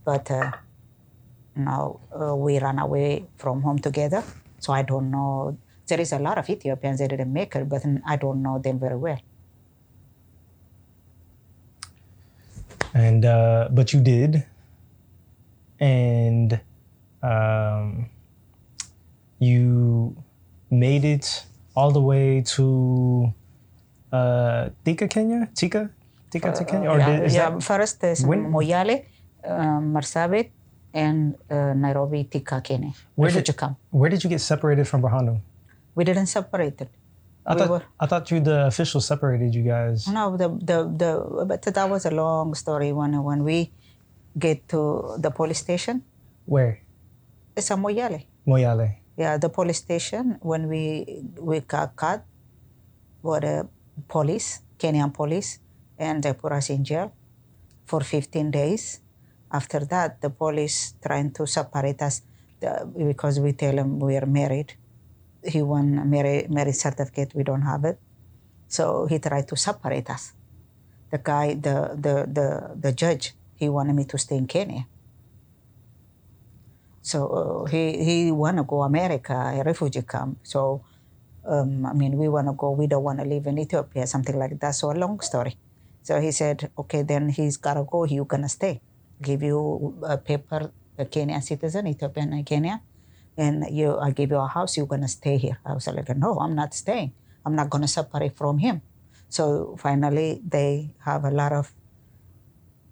but 0.04 0.30
uh, 0.32 0.52
now 1.56 2.00
uh, 2.12 2.36
we 2.36 2.60
ran 2.60 2.80
away 2.80 3.26
from 3.38 3.62
home 3.62 3.80
together. 3.80 4.24
So 4.60 4.74
I 4.74 4.82
don't 4.82 5.12
know. 5.12 5.58
There 5.88 6.02
is 6.02 6.12
a 6.14 6.20
lot 6.20 6.38
of 6.38 6.50
Ethiopians 6.50 7.00
that 7.00 7.10
didn't 7.10 7.32
make 7.32 7.56
it, 7.56 7.70
but 7.70 7.84
I 8.08 8.16
don't 8.16 8.42
know 8.42 8.58
them 8.60 8.80
very 8.80 8.96
well. 8.98 9.20
And 12.96 13.25
uh, 13.28 13.68
but 13.75 13.92
you 13.92 14.00
did, 14.00 14.48
and 15.84 16.56
um, 17.20 18.08
you 19.40 20.16
made 20.72 21.04
it 21.04 21.44
all 21.75 21.92
the 21.92 22.00
way 22.00 22.40
to 22.56 23.34
uh, 24.16 24.70
Thika, 24.86 25.10
Kenya. 25.10 25.50
Thika, 25.54 25.90
Thika 26.32 26.56
to 26.56 26.64
Kenya, 26.64 26.88
or 26.90 26.98
yeah, 27.00 27.10
did, 27.20 27.24
is 27.28 27.36
yeah, 27.36 27.50
that 27.50 27.62
first 27.64 28.02
is 28.04 28.24
when- 28.24 28.48
Moyale, 28.48 29.04
uh, 29.44 29.84
Marsabit, 29.84 30.52
and 30.94 31.36
uh, 31.52 31.74
Nairobi, 31.75 32.24
Thika, 32.24 32.62
Kenya. 32.64 32.94
Where 33.16 33.30
did- 33.30 33.58
come? 33.58 33.75
where 33.92 34.10
did 34.10 34.24
you 34.24 34.30
get 34.30 34.40
separated 34.40 34.88
from 34.88 35.02
Berhanu? 35.02 35.42
We 35.96 36.06
didn't 36.06 36.28
separate 36.28 36.80
it. 36.80 36.90
I 37.46 37.54
We 37.54 37.60
thought 37.60 37.70
were- 37.70 37.84
I 38.00 38.06
thought 38.08 38.32
you 38.32 38.40
the 38.40 38.66
officials 38.66 39.06
separated 39.06 39.54
you 39.54 39.62
guys. 39.64 40.08
No, 40.08 40.36
the, 40.36 40.50
the, 40.50 40.78
the, 40.90 41.46
but 41.46 41.62
that 41.62 41.90
was 41.90 42.06
a 42.06 42.12
long 42.12 42.56
story. 42.56 42.92
When, 42.92 43.14
uh, 43.14 43.22
when 43.22 43.44
we 43.44 43.72
get 44.38 44.68
to 44.70 45.16
the 45.20 45.30
police 45.30 45.60
station, 45.60 46.04
Where? 46.46 46.82
it's 47.56 47.70
a 47.72 47.75
Moyale. 47.75 48.25
Moyale. 48.48 48.98
Yeah, 49.18 49.38
the 49.38 49.50
police 49.50 49.78
station, 49.78 50.40
when 50.42 50.68
we, 50.68 51.24
we 51.40 51.60
got 51.62 51.96
caught, 51.96 52.25
were 53.22 53.40
the 53.40 53.60
uh, 53.60 53.64
police, 54.08 54.62
Kenyan 54.78 55.14
police, 55.14 55.60
and 55.98 56.22
they 56.24 56.34
put 56.34 56.52
us 56.52 56.70
in 56.70 56.84
jail 56.84 57.14
for 57.86 58.02
15 58.02 58.52
days. 58.52 59.00
After 59.52 59.86
that, 59.86 60.20
the 60.20 60.30
police 60.30 60.96
trying 61.06 61.32
to 61.34 61.46
separate 61.48 62.02
us 62.02 62.24
the, 62.60 62.90
because 62.98 63.40
we 63.40 63.54
tell 63.54 63.75
them 63.75 64.00
we 64.00 64.18
are 64.18 64.25
married. 64.25 64.74
He 65.46 65.62
won 65.62 66.00
a 66.00 66.06
marriage, 66.06 66.50
marriage 66.50 66.75
certificate, 66.75 67.34
we 67.36 67.44
don't 67.44 67.62
have 67.62 67.86
it. 67.86 68.00
So 68.68 69.06
he 69.06 69.20
tried 69.20 69.48
to 69.48 69.56
separate 69.56 70.10
us. 70.10 70.34
The 71.12 71.20
guy, 71.20 71.54
the, 71.54 71.96
the, 71.96 72.25
the, 72.28 72.75
the 72.75 72.92
judge, 72.92 73.34
he 73.56 73.70
wanted 73.70 73.94
me 73.94 74.06
to 74.06 74.18
stay 74.18 74.38
in 74.38 74.48
Kenya. 74.48 74.88
So 77.02 77.28
uh, 77.30 77.66
he, 77.66 78.04
he 78.04 78.32
want 78.32 78.58
to 78.58 78.64
go 78.64 78.82
America, 78.82 79.34
a 79.34 79.64
refugee 79.64 80.02
camp. 80.02 80.40
So, 80.42 80.82
um, 81.46 81.86
I 81.86 81.94
mean, 81.94 82.18
we 82.18 82.28
want 82.28 82.48
to 82.48 82.54
go, 82.54 82.72
we 82.72 82.88
don't 82.88 83.04
want 83.04 83.20
to 83.20 83.25
live 83.25 83.46
in 83.46 83.60
Ethiopia, 83.60 84.08
something 84.08 84.38
like 84.38 84.60
that. 84.60 84.72
So 84.72 84.92
a 84.92 84.98
long 84.98 85.20
story. 85.20 85.56
So 86.02 86.20
he 86.20 86.32
said, 86.32 86.72
okay, 86.78 87.04
then 87.04 87.30
he's 87.30 87.58
got 87.58 87.75
to 87.75 87.84
go, 87.84 88.06
you 88.06 88.25
going 88.25 88.42
to 88.42 88.50
stay. 88.50 88.82
Give 89.22 89.44
you 89.44 89.98
a 90.04 90.18
paper, 90.18 90.72
a 90.98 91.06
Kenyan 91.06 91.44
citizen, 91.44 91.88
Ethiopian 91.88 92.34
and 92.34 92.46
Kenya, 92.46 92.82
and 93.38 93.65
you, 93.72 93.98
I 93.98 94.12
give 94.12 94.32
you 94.32 94.38
a 94.38 94.48
house, 94.48 94.77
you're 94.77 94.88
going 94.88 95.01
to 95.01 95.08
stay 95.08 95.38
here. 95.38 95.60
I 95.65 95.74
was 95.74 95.88
like, 95.88 96.10
no, 96.15 96.39
I'm 96.39 96.56
not 96.56 96.74
staying. 96.74 97.13
I'm 97.46 97.56
not 97.56 97.70
going 97.70 97.82
to 97.84 97.88
separate 97.88 98.36
from 98.38 98.58
him. 98.58 98.82
So 99.30 99.75
finally, 99.80 100.42
they 100.48 100.96
have 101.04 101.25
a 101.25 101.32
lot 101.32 101.51
of 101.51 101.74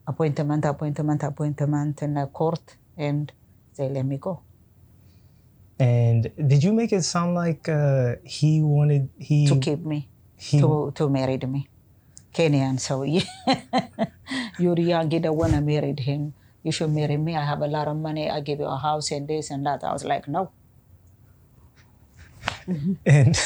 appointment, 0.07 0.65
appointment, 0.65 1.23
appointment 1.23 2.01
in 2.01 2.13
the 2.15 2.27
court, 2.27 2.77
and 2.97 3.31
they 3.77 3.89
let 3.89 4.05
me 4.05 4.17
go. 4.17 4.43
And 5.79 6.31
did 6.38 6.63
you 6.63 6.73
make 6.73 6.91
it 6.93 7.03
sound 7.03 7.33
like 7.35 7.67
uh, 7.67 8.15
he 8.23 8.62
wanted 8.62 9.09
he 9.17 9.47
to 9.47 9.55
keep 9.59 9.79
me, 9.79 10.09
he 10.35 10.59
to, 10.59 10.91
to 10.95 11.09
marry 11.09 11.38
me. 11.38 11.67
Kenyan, 12.33 12.79
so 12.79 13.03
you- 13.03 13.21
you're 14.59 14.79
young, 14.79 15.12
you 15.12 15.19
don't 15.19 15.38
want 15.38 15.53
to 15.53 15.62
marry 15.62 15.93
him. 15.97 16.33
You 16.63 16.72
should 16.72 16.91
marry 16.91 17.17
me. 17.17 17.36
I 17.36 17.43
have 17.43 17.62
a 17.62 17.67
lot 17.67 17.88
of 17.88 17.98
money. 17.98 18.29
I 18.29 18.39
give 18.39 18.60
you 18.60 18.65
a 18.65 18.77
house 18.77 19.12
and 19.12 19.27
this 19.27 19.51
and 19.51 19.65
that. 19.65 19.84
I 19.84 19.91
was 19.91 20.05
like, 20.05 20.27
no. 20.27 20.51
and 23.05 23.38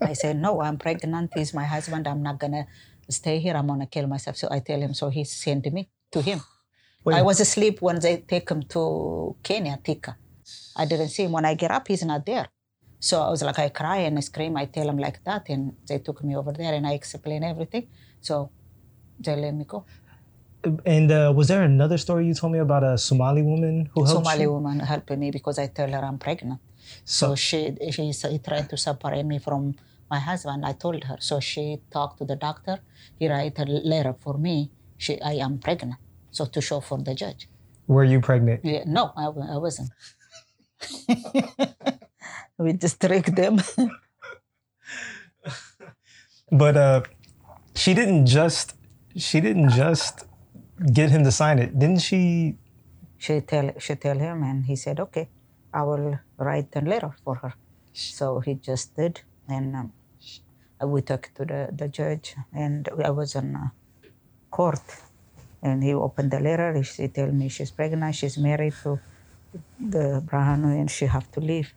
I 0.00 0.12
said, 0.12 0.36
no, 0.36 0.60
I'm 0.60 0.76
pregnant. 0.76 1.32
He's 1.34 1.54
my 1.54 1.64
husband. 1.64 2.06
I'm 2.06 2.22
not 2.22 2.38
going 2.38 2.52
to 2.52 2.66
stay 3.10 3.38
here. 3.38 3.54
I'm 3.54 3.66
going 3.66 3.80
to 3.80 3.86
kill 3.86 4.06
myself. 4.06 4.36
So 4.36 4.48
I 4.50 4.60
tell 4.60 4.80
him, 4.80 4.92
so 4.92 5.08
he 5.08 5.24
sent 5.24 5.72
me 5.72 5.88
to 6.12 6.20
him. 6.20 6.40
Wait. 7.04 7.16
I 7.16 7.22
was 7.22 7.40
asleep 7.40 7.80
when 7.80 7.98
they 8.00 8.18
take 8.18 8.50
him 8.50 8.62
to 8.64 9.36
Kenya, 9.42 9.78
Thika. 9.82 10.16
I 10.76 10.84
didn't 10.84 11.08
see 11.08 11.24
him. 11.24 11.32
When 11.32 11.46
I 11.46 11.54
get 11.54 11.70
up, 11.70 11.88
he's 11.88 12.04
not 12.04 12.26
there. 12.26 12.48
So 13.00 13.22
I 13.22 13.30
was 13.30 13.42
like, 13.42 13.58
I 13.58 13.68
cry 13.70 13.98
and 13.98 14.18
I 14.18 14.20
scream. 14.20 14.56
I 14.56 14.66
tell 14.66 14.88
him 14.88 14.98
like 14.98 15.24
that. 15.24 15.48
And 15.48 15.76
they 15.88 15.98
took 15.98 16.22
me 16.22 16.36
over 16.36 16.52
there 16.52 16.74
and 16.74 16.86
I 16.86 16.92
explain 16.92 17.44
everything. 17.44 17.88
So 18.20 18.50
they 19.18 19.36
let 19.36 19.54
me 19.54 19.64
go. 19.64 19.86
And 20.84 21.10
uh, 21.10 21.32
was 21.34 21.48
there 21.48 21.62
another 21.62 21.98
story 21.98 22.26
you 22.26 22.34
told 22.34 22.52
me 22.52 22.58
about 22.58 22.82
a 22.84 22.98
Somali 22.98 23.42
woman 23.42 23.90
who 23.94 24.04
helped 24.04 24.24
Somali 24.24 24.42
you? 24.42 24.52
woman 24.52 24.80
helped 24.80 25.10
me 25.10 25.30
because 25.30 25.58
I 25.58 25.66
tell 25.68 25.90
her 25.90 26.04
I'm 26.04 26.18
pregnant. 26.18 26.60
So 27.04 27.34
she, 27.34 27.76
she 27.90 28.12
she 28.12 28.38
tried 28.38 28.68
to 28.70 28.76
separate 28.76 29.24
me 29.24 29.38
from 29.38 29.74
my 30.10 30.18
husband. 30.18 30.64
I 30.64 30.72
told 30.72 31.04
her. 31.04 31.18
So 31.20 31.38
she 31.40 31.80
talked 31.90 32.18
to 32.18 32.24
the 32.24 32.36
doctor. 32.36 32.80
He 33.18 33.28
write 33.28 33.58
a 33.58 33.64
letter 33.64 34.14
for 34.18 34.38
me. 34.38 34.70
She, 34.96 35.20
I 35.20 35.34
am 35.34 35.58
pregnant. 35.58 36.00
So 36.30 36.46
to 36.46 36.60
show 36.60 36.80
for 36.80 36.98
the 36.98 37.14
judge. 37.14 37.48
Were 37.86 38.04
you 38.04 38.20
pregnant? 38.20 38.64
Yeah, 38.64 38.84
no, 38.86 39.12
I, 39.16 39.26
I 39.26 39.56
wasn't. 39.56 39.90
we 42.58 42.72
just 42.74 43.00
tricked 43.00 43.34
them. 43.34 43.60
But 46.50 46.76
uh, 46.76 47.02
she 47.74 47.92
didn't 47.94 48.26
just 48.26 48.74
she 49.16 49.40
didn't 49.40 49.70
just 49.70 50.24
get 50.92 51.10
him 51.10 51.24
to 51.24 51.32
sign 51.32 51.58
it, 51.58 51.78
didn't 51.78 52.00
she? 52.00 52.56
she 53.18 53.40
tell 53.42 53.74
she 53.78 53.96
tell 53.96 54.16
him, 54.16 54.42
and 54.42 54.64
he 54.64 54.76
said, 54.76 55.00
"Okay, 55.00 55.28
I 55.74 55.82
will 55.82 56.18
write 56.38 56.70
a 56.78 56.80
letter 56.80 57.12
for 57.24 57.34
her." 57.42 57.52
So 57.92 58.38
he 58.38 58.54
just 58.54 58.94
did, 58.94 59.20
and 59.50 59.74
um, 59.74 59.92
we 60.86 61.02
took 61.02 61.30
to 61.34 61.44
the, 61.44 61.68
the 61.74 61.88
judge, 61.88 62.36
and 62.54 62.88
I 63.04 63.10
was 63.10 63.34
in 63.34 63.56
uh, 63.56 63.68
court, 64.50 64.80
and 65.60 65.82
he 65.82 65.92
opened 65.92 66.30
the 66.30 66.40
letter. 66.40 66.72
He 66.72 66.82
she 66.86 67.08
tell 67.08 67.30
me 67.32 67.50
she's 67.50 67.72
pregnant, 67.74 68.14
she's 68.14 68.38
married 68.38 68.74
to 68.84 69.00
the 69.80 70.22
Berhanu, 70.24 70.78
and 70.78 70.88
she 70.88 71.06
have 71.06 71.30
to 71.32 71.40
leave. 71.40 71.74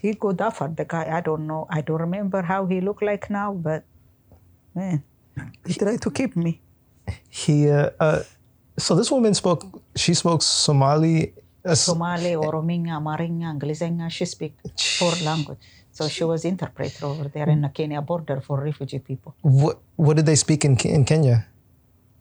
He 0.00 0.14
go 0.14 0.32
that 0.32 0.56
far. 0.56 0.68
The 0.68 0.84
guy, 0.84 1.04
I 1.04 1.20
don't 1.20 1.46
know, 1.46 1.66
I 1.68 1.82
don't 1.82 2.00
remember 2.00 2.42
how 2.42 2.64
he 2.64 2.80
look 2.80 3.02
like 3.02 3.28
now, 3.28 3.52
but 3.52 3.84
man, 4.74 5.04
he 5.66 5.74
tried 5.74 6.00
to 6.00 6.10
keep 6.10 6.34
me. 6.34 6.62
He 7.28 7.70
uh, 7.70 7.90
uh, 8.00 8.22
so 8.78 8.94
this 8.94 9.10
woman 9.10 9.34
spoke. 9.34 9.64
She 9.94 10.14
spoke 10.14 10.42
Somali. 10.42 11.32
Uh, 11.64 11.74
Somali, 11.74 12.36
Orominya, 12.36 13.00
Amarinya, 13.00 13.50
Anglizenya, 13.50 14.08
she 14.10 14.24
speak 14.24 14.54
four 14.98 15.12
language. 15.24 15.58
So 15.90 16.08
she 16.08 16.24
was 16.24 16.44
interpreter 16.44 17.06
over 17.06 17.28
there 17.28 17.48
in 17.48 17.62
the 17.62 17.70
Kenya 17.70 18.02
border 18.02 18.40
for 18.40 18.60
refugee 18.60 19.00
people. 19.00 19.34
what 19.42 19.78
what 19.96 20.16
did 20.16 20.26
they 20.26 20.36
speak 20.36 20.64
in 20.64 20.76
in 20.84 21.04
Kenya? 21.04 21.46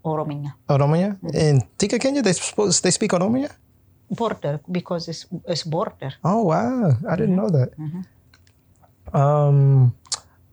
Orominya. 0.06 0.54
Oromia. 0.70 1.18
In 1.34 1.62
Thika, 1.78 2.00
Kenya, 2.00 2.22
they 2.22 2.34
spoke 2.34 2.72
they 2.82 2.92
speak 2.92 3.12
Oromia. 3.12 3.52
Border 4.10 4.60
because 4.72 5.10
it's, 5.10 5.26
it's 5.48 5.64
border. 5.64 6.14
Oh 6.24 6.44
wow, 6.44 6.94
I 7.10 7.16
didn't 7.16 7.36
know 7.36 7.50
that. 7.50 7.74
Um, 9.14 9.96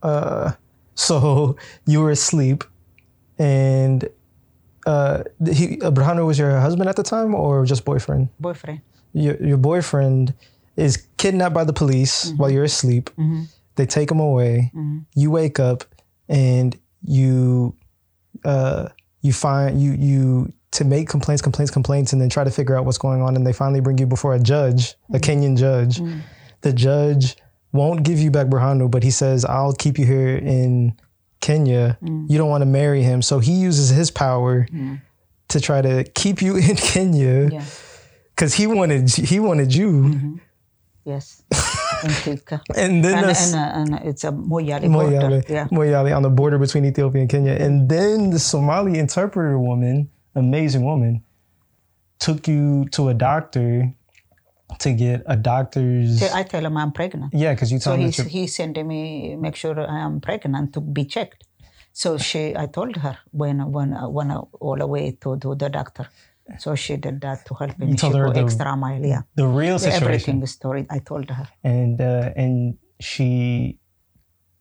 uh, 0.03 0.53
so 0.95 1.57
you 1.87 2.01
were 2.01 2.11
asleep, 2.11 2.65
and 3.39 4.09
uh, 4.87 5.23
he 5.51 5.81
uh, 5.81 5.91
Berhanu 5.91 6.27
was 6.27 6.39
your 6.39 6.59
husband 6.61 6.89
at 6.89 6.97
the 6.97 7.03
time 7.03 7.35
or 7.35 7.65
just 7.65 7.85
boyfriend? 7.85 8.29
Boyfriend. 8.41 8.81
Your 9.13 9.37
your 9.45 9.57
boyfriend 9.59 10.35
is 10.77 11.07
kidnapped 11.19 11.55
by 11.55 11.65
the 11.65 11.73
police 11.73 12.33
while 12.39 12.51
you're 12.51 12.65
asleep. 12.65 13.11
They 13.77 13.87
take 13.87 14.11
him 14.11 14.21
away. 14.21 14.71
You 15.15 15.31
wake 15.31 15.59
up 15.61 15.85
and 16.29 16.77
you 17.05 17.75
uh, 18.45 18.89
you 19.21 19.33
find 19.33 19.81
you 19.81 19.93
you 19.93 20.53
to 20.73 20.85
make 20.85 21.09
complaints, 21.09 21.43
complaints, 21.43 21.71
complaints, 21.71 22.13
and 22.13 22.21
then 22.21 22.29
try 22.31 22.45
to 22.45 22.51
figure 22.51 22.77
out 22.77 22.85
what's 22.87 22.99
going 22.99 23.21
on. 23.21 23.37
And 23.37 23.47
they 23.47 23.53
finally 23.53 23.81
bring 23.81 23.99
you 23.99 24.07
before 24.07 24.35
a 24.35 24.39
judge, 24.41 24.95
a 25.13 25.19
Kenyan 25.19 25.57
judge. 25.57 26.01
The 26.63 26.73
judge 26.73 27.37
won't 27.73 28.03
give 28.05 28.19
you 28.19 28.31
back 28.31 28.47
Berhanu, 28.47 28.91
but 28.91 29.03
he 29.03 29.11
says, 29.11 29.45
"I'll 29.45 29.75
keep 29.75 29.99
you 29.99 30.07
here 30.07 30.37
in 30.37 30.95
Kenya. 31.43 31.99
You 32.03 32.39
don't 32.39 32.49
want 32.49 32.63
to 32.63 32.71
marry 32.81 33.03
him, 33.03 33.21
so 33.21 33.39
he 33.39 33.53
uses 33.53 33.91
his 33.91 34.11
power 34.11 34.67
to 35.49 35.61
try 35.61 35.83
to 35.83 36.05
keep 36.15 36.41
you 36.41 36.57
in 36.69 36.77
Kenya 36.77 37.51
Yeah. 37.53 37.65
because 38.35 38.55
he 38.55 38.67
wanted 38.67 39.11
he 39.11 39.39
wanted 39.41 39.75
you." 39.75 40.39
Yes. 41.05 41.43
in 42.05 42.11
Thika. 42.11 42.61
And 42.77 43.05
then 43.05 43.19
And, 43.25 43.37
and, 43.37 43.55
uh, 43.55 43.79
and 43.97 44.07
it's 44.09 44.25
a 44.25 44.31
Moyale 44.33 44.87
border. 44.93 45.19
Moyale, 45.19 45.49
Yeah. 45.49 45.67
Moyale 45.71 46.17
on 46.17 46.23
the 46.23 46.31
border 46.31 46.59
between 46.59 46.85
Ethiopia 46.85 47.21
and 47.23 47.31
Kenya. 47.31 47.53
And 47.55 47.89
then 47.89 48.31
the 48.31 48.39
Somali 48.39 48.99
interpreter 48.99 49.59
woman, 49.59 50.09
amazing 50.35 50.85
woman, 50.85 51.23
took 52.21 52.47
you 52.47 52.87
to 52.93 53.09
a 53.09 53.15
doctor 53.15 53.93
to 54.81 54.93
get 54.93 55.23
a 55.27 55.37
doctor's. 55.37 56.21
So 56.21 56.29
I 56.35 56.43
tell 56.43 56.65
him 56.65 56.77
I'm 56.77 56.93
pregnant. 56.93 57.33
Yeah, 57.35 57.53
because 57.55 57.71
you 57.73 57.79
So 57.79 57.91
told 57.91 58.01
me 58.01 58.07
he's, 58.07 58.17
that 58.19 58.27
he 58.29 58.47
sent 58.47 58.77
me 58.87 59.37
make 59.37 59.57
sure 59.57 59.79
I 59.81 60.01
am 60.01 60.21
pregnant 60.21 60.73
to 60.75 60.81
be 60.81 61.05
checked. 61.05 61.45
So 61.93 62.17
she, 62.19 62.57
I 62.57 62.67
told 62.67 62.97
her 62.97 63.19
when 63.33 63.71
when 63.73 63.93
when 64.13 64.31
all 64.33 64.77
the 64.77 64.87
way 64.87 65.13
to 65.23 65.37
to 65.39 65.55
the 65.55 65.69
doctor. 65.69 66.09
So 66.59 66.75
she 66.75 66.97
did 66.97 67.21
that 67.21 67.45
to 67.47 67.55
help 67.55 67.79
me. 67.79 67.93
She 67.93 67.97
told 67.99 68.15
her 68.17 68.31
the- 68.33 68.41
extra 68.41 68.77
mile. 68.77 69.05
Yeah. 69.05 69.23
the 69.37 69.47
real 69.47 69.79
situation. 69.79 70.05
Everything 70.05 70.41
the 70.41 70.47
story 70.47 70.87
I 70.91 70.99
told 70.99 71.31
her. 71.31 71.47
And 71.63 72.01
uh, 72.01 72.31
and 72.37 72.79
she 73.01 73.79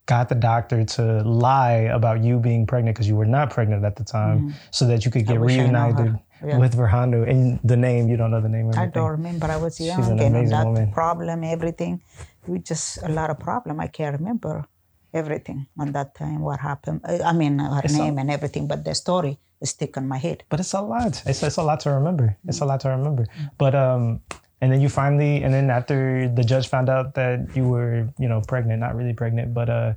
got 0.07 0.29
the 0.29 0.35
doctor 0.35 0.83
to 0.83 1.03
lie 1.23 1.87
about 1.99 2.23
you 2.23 2.39
being 2.39 2.65
pregnant 2.67 2.95
because 2.95 3.07
you 3.07 3.15
were 3.15 3.25
not 3.25 3.49
pregnant 3.49 3.85
at 3.85 3.95
the 3.95 4.03
time, 4.03 4.53
so 4.71 4.85
that 4.87 5.05
you 5.05 5.11
could 5.11 5.25
get 5.25 5.35
Mm-hmm. 5.37 5.45
wish 5.45 5.57
I 5.57 5.67
know 5.67 5.79
her. 5.79 5.87
reunited 5.93 6.19
Yeah. 6.43 6.57
with 6.57 6.75
Berhanu. 6.75 7.29
And 7.29 7.59
the 7.63 7.77
name, 7.77 8.09
you 8.09 8.17
don't 8.17 8.31
know 8.31 8.41
the 8.41 8.49
name 8.49 8.67
or 8.67 8.77
I 8.77 8.87
don't 8.87 9.11
remember. 9.11 9.45
I 9.47 9.57
was 9.57 9.79
young 9.79 10.03
an 10.03 10.19
and 10.19 10.35
amazing 10.35 10.49
that 10.49 10.65
woman. 10.65 10.91
problem, 10.91 11.43
everything. 11.43 12.01
We 12.47 12.59
just 12.59 13.01
a 13.03 13.09
lot 13.09 13.29
of 13.29 13.39
problem. 13.39 13.79
I 13.79 13.87
can't 13.87 14.17
remember 14.17 14.65
everything 15.13 15.67
on 15.77 15.91
that 15.91 16.15
time. 16.15 16.39
What 16.41 16.59
happened? 16.59 17.01
I 17.05 17.21
I 17.21 17.33
mean, 17.33 17.59
her 17.59 17.89
name 17.89 18.17
and 18.17 18.31
everything, 18.31 18.67
but 18.67 18.83
the 18.83 18.95
story 18.95 19.37
is 19.61 19.69
stuck 19.69 19.97
in 19.97 20.07
my 20.07 20.17
head. 20.17 20.43
but 20.49 20.59
it's 20.59 20.73
a 20.73 20.81
lot. 20.81 21.21
It's, 21.25 21.43
it's 21.43 21.57
a 21.57 21.63
lot 21.63 21.79
to 21.81 21.91
remember. 21.91 22.35
It's 22.47 22.61
a 22.61 22.65
lot 22.65 22.79
to 22.81 22.89
remember. 22.89 23.27
But 23.57 23.75
um, 23.75 24.21
and 24.61 24.71
then 24.71 24.81
you 24.81 24.89
finally, 24.89 25.43
and 25.43 25.53
then 25.53 25.69
after 25.69 26.29
the 26.29 26.43
judge 26.43 26.67
found 26.67 26.89
out 26.89 27.13
that 27.15 27.55
you 27.55 27.67
were, 27.67 28.09
you 28.17 28.29
know, 28.29 28.41
pregnant, 28.41 28.79
not 28.79 28.95
really 28.95 29.13
pregnant, 29.13 29.53
but 29.53 29.69
uh, 29.69 29.93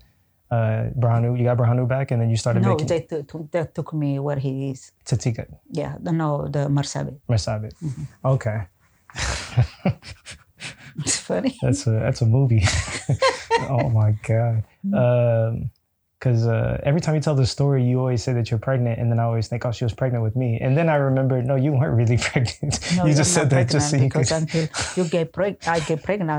uh, 0.54 0.80
Berhanu, 1.02 1.28
you 1.38 1.44
got 1.50 1.56
Berhanu 1.60 1.84
back, 1.94 2.06
and 2.12 2.18
then 2.20 2.28
you 2.32 2.36
started 2.44 2.62
No, 2.62 2.70
making 2.70 2.86
they, 2.92 3.00
took 3.10 3.26
took- 3.30 3.50
they 3.54 3.64
took 3.76 3.90
me 4.02 4.10
where 4.26 4.38
he 4.46 4.52
is. 4.72 4.80
Tatika 5.08 5.44
Yeah, 5.80 5.92
the, 6.04 6.12
no, 6.12 6.30
the 6.54 6.62
Marsabit. 6.76 7.18
Marsabit. 7.32 7.72
Okay, 8.34 8.58
It's 11.04 11.18
funny. 11.18 11.52
that's 11.60 11.86
a 11.86 11.90
that's 11.90 12.22
a 12.22 12.26
movie. 12.26 12.62
oh 13.68 13.88
my 13.90 14.10
god. 14.22 14.62
Um, 15.02 15.70
because 16.24 16.46
uh, 16.46 16.80
every 16.84 17.02
time 17.02 17.14
you 17.14 17.20
tell 17.20 17.34
the 17.34 17.44
story, 17.44 17.84
you 17.84 18.00
always 18.00 18.22
say 18.24 18.32
that 18.32 18.50
you're 18.50 18.58
pregnant, 18.58 18.98
and 18.98 19.10
then 19.10 19.20
I 19.20 19.24
always 19.24 19.46
think, 19.46 19.66
oh, 19.66 19.72
she 19.72 19.84
was 19.84 19.92
pregnant 19.92 20.24
with 20.24 20.34
me, 20.36 20.58
and 20.58 20.74
then 20.74 20.88
I 20.88 20.96
remember, 20.96 21.42
no, 21.42 21.54
you 21.54 21.72
weren't 21.72 21.94
really 21.94 22.16
pregnant. 22.30 22.80
No, 22.96 23.04
you 23.04 23.12
just 23.12 23.34
said 23.34 23.50
that 23.50 23.68
just 23.68 23.90
so 23.90 23.96
you 23.96 24.08
pregnant 24.08 24.48
could. 24.50 24.70
because 24.70 24.80
until 24.80 25.04
you 25.04 25.10
get 25.10 25.34
pregnant, 25.34 25.68
I 25.68 25.80
get 25.80 26.02
pregnant. 26.02 26.30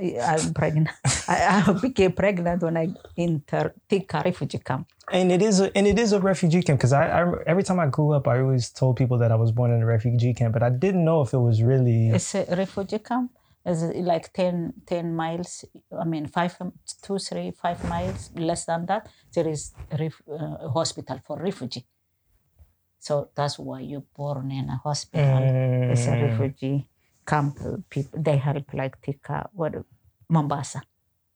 I'm 0.00 0.54
pregnant. 0.54 0.88
I, 1.28 1.62
I 1.66 1.72
became 1.82 2.12
pregnant 2.12 2.62
when 2.62 2.78
I 2.78 2.88
enter 3.18 3.74
Thika 3.86 4.22
refugee 4.24 4.60
camp. 4.64 4.88
And 5.12 5.30
it 5.30 5.42
is 5.42 5.60
a, 5.60 5.76
and 5.76 5.86
it 5.86 5.98
is 5.98 6.12
a 6.12 6.20
refugee 6.20 6.62
camp 6.62 6.78
because 6.78 6.94
I, 6.94 7.04
I 7.20 7.20
every 7.46 7.64
time 7.64 7.78
I 7.78 7.88
grew 7.88 8.12
up, 8.12 8.26
I 8.26 8.40
always 8.40 8.70
told 8.70 8.96
people 8.96 9.18
that 9.18 9.30
I 9.30 9.34
was 9.34 9.52
born 9.52 9.70
in 9.72 9.82
a 9.82 9.86
refugee 9.86 10.32
camp, 10.32 10.54
but 10.54 10.62
I 10.62 10.70
didn't 10.70 11.04
know 11.04 11.20
if 11.20 11.34
it 11.34 11.42
was 11.48 11.62
really. 11.62 12.08
It's 12.08 12.34
a 12.34 12.46
refugee 12.56 12.98
camp. 12.98 13.30
It's 13.66 13.82
like 13.82 14.32
10, 14.32 14.74
10 14.86 15.14
miles. 15.16 15.64
I 15.98 16.04
mean, 16.04 16.26
five, 16.26 16.56
two, 17.02 17.18
three, 17.18 17.50
five 17.52 17.82
miles 17.88 18.30
less 18.36 18.66
than 18.66 18.84
that. 18.86 19.08
There 19.34 19.48
is 19.48 19.72
a 19.90 19.96
ref, 19.96 20.20
uh, 20.30 20.68
hospital 20.68 21.18
for 21.26 21.38
refugee. 21.38 21.86
So 22.98 23.28
that's 23.34 23.58
why 23.58 23.80
you're 23.80 24.04
born 24.16 24.50
in 24.50 24.68
a 24.68 24.76
hospital. 24.76 25.38
It's 25.92 26.06
a 26.06 26.10
Mm. 26.10 26.22
refugee 26.30 26.88
camp. 27.26 27.58
People 27.90 28.20
they 28.22 28.36
help 28.38 28.72
like 28.74 28.98
Thika, 29.02 29.48
what 29.52 29.74
Mombasa, 30.28 30.82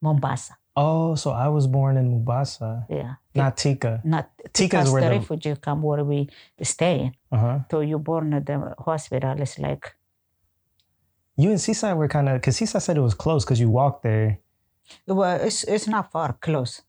Mombasa. 0.01 0.55
Oh, 0.75 1.15
so 1.15 1.31
I 1.31 1.47
was 1.49 1.67
born 1.67 1.97
in 1.97 2.09
Mombasa, 2.09 2.85
Yeah, 2.89 3.15
not 3.35 3.57
Thika. 3.57 4.01
not 4.03 4.29
Thika 4.37 4.47
is 4.47 4.51
Thika's 4.53 4.91
where 4.91 5.01
the 5.01 5.09
the- 5.09 5.15
refugee 5.19 5.55
camp 5.55 5.83
where 5.83 6.03
we 6.03 6.29
stay. 6.61 7.11
Uh 7.31 7.37
huh. 7.37 7.59
So 7.71 7.81
you 7.81 7.99
born 7.99 8.33
at 8.33 8.45
the 8.45 8.73
hospital. 8.77 9.39
It's 9.41 9.59
like 9.59 9.95
You 11.39 11.51
and 11.51 11.59
Sisai 11.59 11.95
were 11.95 12.09
kind 12.09 12.27
of 12.27 12.41
because 12.41 12.59
Sisai 12.59 12.81
said 12.81 12.97
it 12.97 13.01
was 13.09 13.13
close 13.13 13.45
because 13.45 13.61
you 13.61 13.69
walked 13.69 14.03
there. 14.03 14.39
well, 15.07 15.39
it's 15.39 15.63
it's 15.63 15.87
not 15.87 16.11
far, 16.11 16.33
close. 16.33 16.81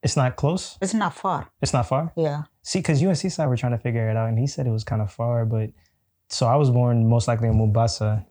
It's 0.00 0.16
not 0.16 0.36
close. 0.36 0.78
It's 0.80 0.94
not 0.94 1.12
far. 1.12 1.50
It's 1.60 1.72
not 1.72 1.88
far. 1.88 2.12
Yeah. 2.14 2.44
See, 2.62 2.78
because 2.78 3.02
you 3.02 3.08
and 3.08 3.18
Sisai 3.18 3.48
were 3.48 3.56
trying 3.56 3.72
to 3.72 3.78
figure 3.78 4.08
it 4.08 4.16
out, 4.16 4.28
and 4.28 4.38
he 4.38 4.46
said 4.46 4.68
it 4.68 4.70
was 4.70 4.84
kind 4.84 5.02
of 5.02 5.10
far, 5.10 5.44
but 5.44 5.70
so 6.28 6.46
I 6.46 6.54
was 6.54 6.70
born 6.70 7.08
most 7.08 7.26
likely 7.26 7.48
in 7.48 7.58
Mombasa. 7.58 8.24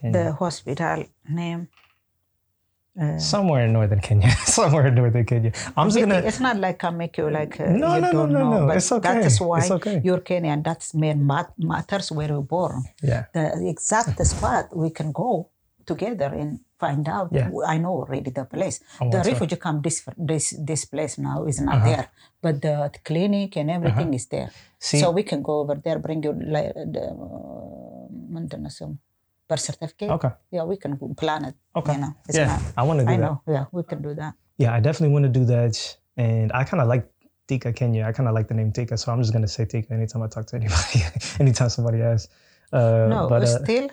The 0.00 0.32
hospital 0.32 1.06
name. 1.28 1.68
Uh, 2.98 3.16
somewhere 3.18 3.64
in 3.64 3.72
northern 3.72 4.00
Kenya. 4.00 4.30
somewhere 4.44 4.88
in 4.88 4.94
northern 4.94 5.24
Kenya. 5.24 5.52
I'm 5.76 5.86
just 5.86 5.98
it, 5.98 6.00
gonna. 6.00 6.18
It's 6.18 6.40
not 6.40 6.58
like 6.58 6.82
I 6.82 6.90
make 6.90 7.16
you 7.16 7.30
like. 7.30 7.60
Uh, 7.60 7.70
no, 7.70 7.94
you 7.94 8.00
no, 8.00 8.10
no, 8.10 8.26
no, 8.26 8.50
no, 8.50 8.66
no. 8.66 8.72
It's 8.74 8.90
okay. 8.90 9.14
That 9.14 9.24
is 9.24 9.40
why 9.40 9.58
it's 9.60 9.70
okay. 9.70 10.00
you're 10.02 10.18
Kenyan. 10.18 10.64
That's 10.64 10.94
main 10.94 11.24
mat- 11.24 11.54
matters 11.58 12.10
where 12.10 12.26
you're 12.26 12.42
born. 12.42 12.82
Yeah. 13.00 13.26
The 13.32 13.68
exact 13.68 14.18
spot 14.26 14.74
we 14.74 14.90
can 14.90 15.12
go 15.12 15.50
together 15.86 16.34
and 16.34 16.58
find 16.78 17.08
out. 17.08 17.30
Yeah. 17.30 17.50
I 17.66 17.78
know 17.78 18.02
already 18.02 18.30
the 18.30 18.44
place. 18.44 18.82
Oh, 19.00 19.10
the 19.10 19.22
refugee 19.22 19.62
camp, 19.62 19.84
this, 19.84 20.02
this 20.18 20.58
this 20.58 20.84
place 20.84 21.18
now 21.18 21.46
is 21.46 21.60
not 21.60 21.76
uh-huh. 21.76 21.86
there, 21.86 22.06
but 22.42 22.60
the 22.60 22.90
clinic 23.04 23.56
and 23.56 23.70
everything 23.70 24.10
uh-huh. 24.10 24.22
is 24.22 24.26
there. 24.26 24.50
See? 24.78 24.98
so 24.98 25.10
we 25.14 25.22
can 25.22 25.42
go 25.42 25.60
over 25.60 25.78
there, 25.78 25.98
bring 25.98 26.22
you 26.22 26.34
like 26.34 26.74
the. 26.74 27.14
Uh, 27.14 27.78
birth 29.50 29.60
certificate. 29.60 30.10
Okay. 30.10 30.30
Yeah, 30.50 30.64
we 30.64 30.76
can 30.76 30.92
plan 31.14 31.44
it. 31.44 31.56
Okay. 31.76 31.94
You 31.94 32.00
know, 32.00 32.12
yeah, 32.30 32.46
not, 32.46 32.60
I 32.76 32.82
want 32.82 32.98
to 33.00 33.06
do 33.06 33.12
I 33.12 33.16
that. 33.16 33.22
know. 33.22 33.36
Yeah, 33.46 33.64
we 33.72 33.82
can 33.82 34.02
do 34.02 34.14
that. 34.14 34.34
Yeah, 34.58 34.72
I 34.74 34.80
definitely 34.80 35.12
want 35.12 35.24
to 35.24 35.34
do 35.40 35.44
that. 35.46 35.76
And 36.16 36.52
I 36.52 36.64
kind 36.64 36.80
of 36.82 36.88
like 36.88 37.04
Thika 37.48 37.72
Kenya. 37.72 38.04
I 38.06 38.12
kind 38.12 38.28
of 38.28 38.34
like 38.34 38.48
the 38.48 38.54
name 38.54 38.72
Thika, 38.72 38.96
so 38.98 39.12
I'm 39.12 39.22
just 39.22 39.32
gonna 39.32 39.48
say 39.48 39.64
Thika 39.64 39.92
anytime 39.92 40.22
I 40.22 40.28
talk 40.28 40.46
to 40.46 40.56
anybody, 40.56 41.00
anytime 41.40 41.68
somebody 41.68 42.02
asks. 42.02 42.28
Uh, 42.72 43.06
no, 43.08 43.20
but, 43.28 43.42
uh, 43.42 43.52
still 43.56 43.88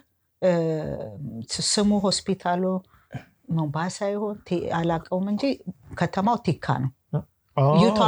ስሙ 1.74 1.92
ሆስፒታሉ 2.06 2.64
ሞምባሳ 3.58 3.98
ይሆን 4.14 4.38
አላውቀውም 4.80 5.26
እንጂ 5.32 5.44
ከተማው 6.00 6.38
ቲካ 6.48 6.66
ነው። 6.84 6.92
ዩታ 7.84 8.02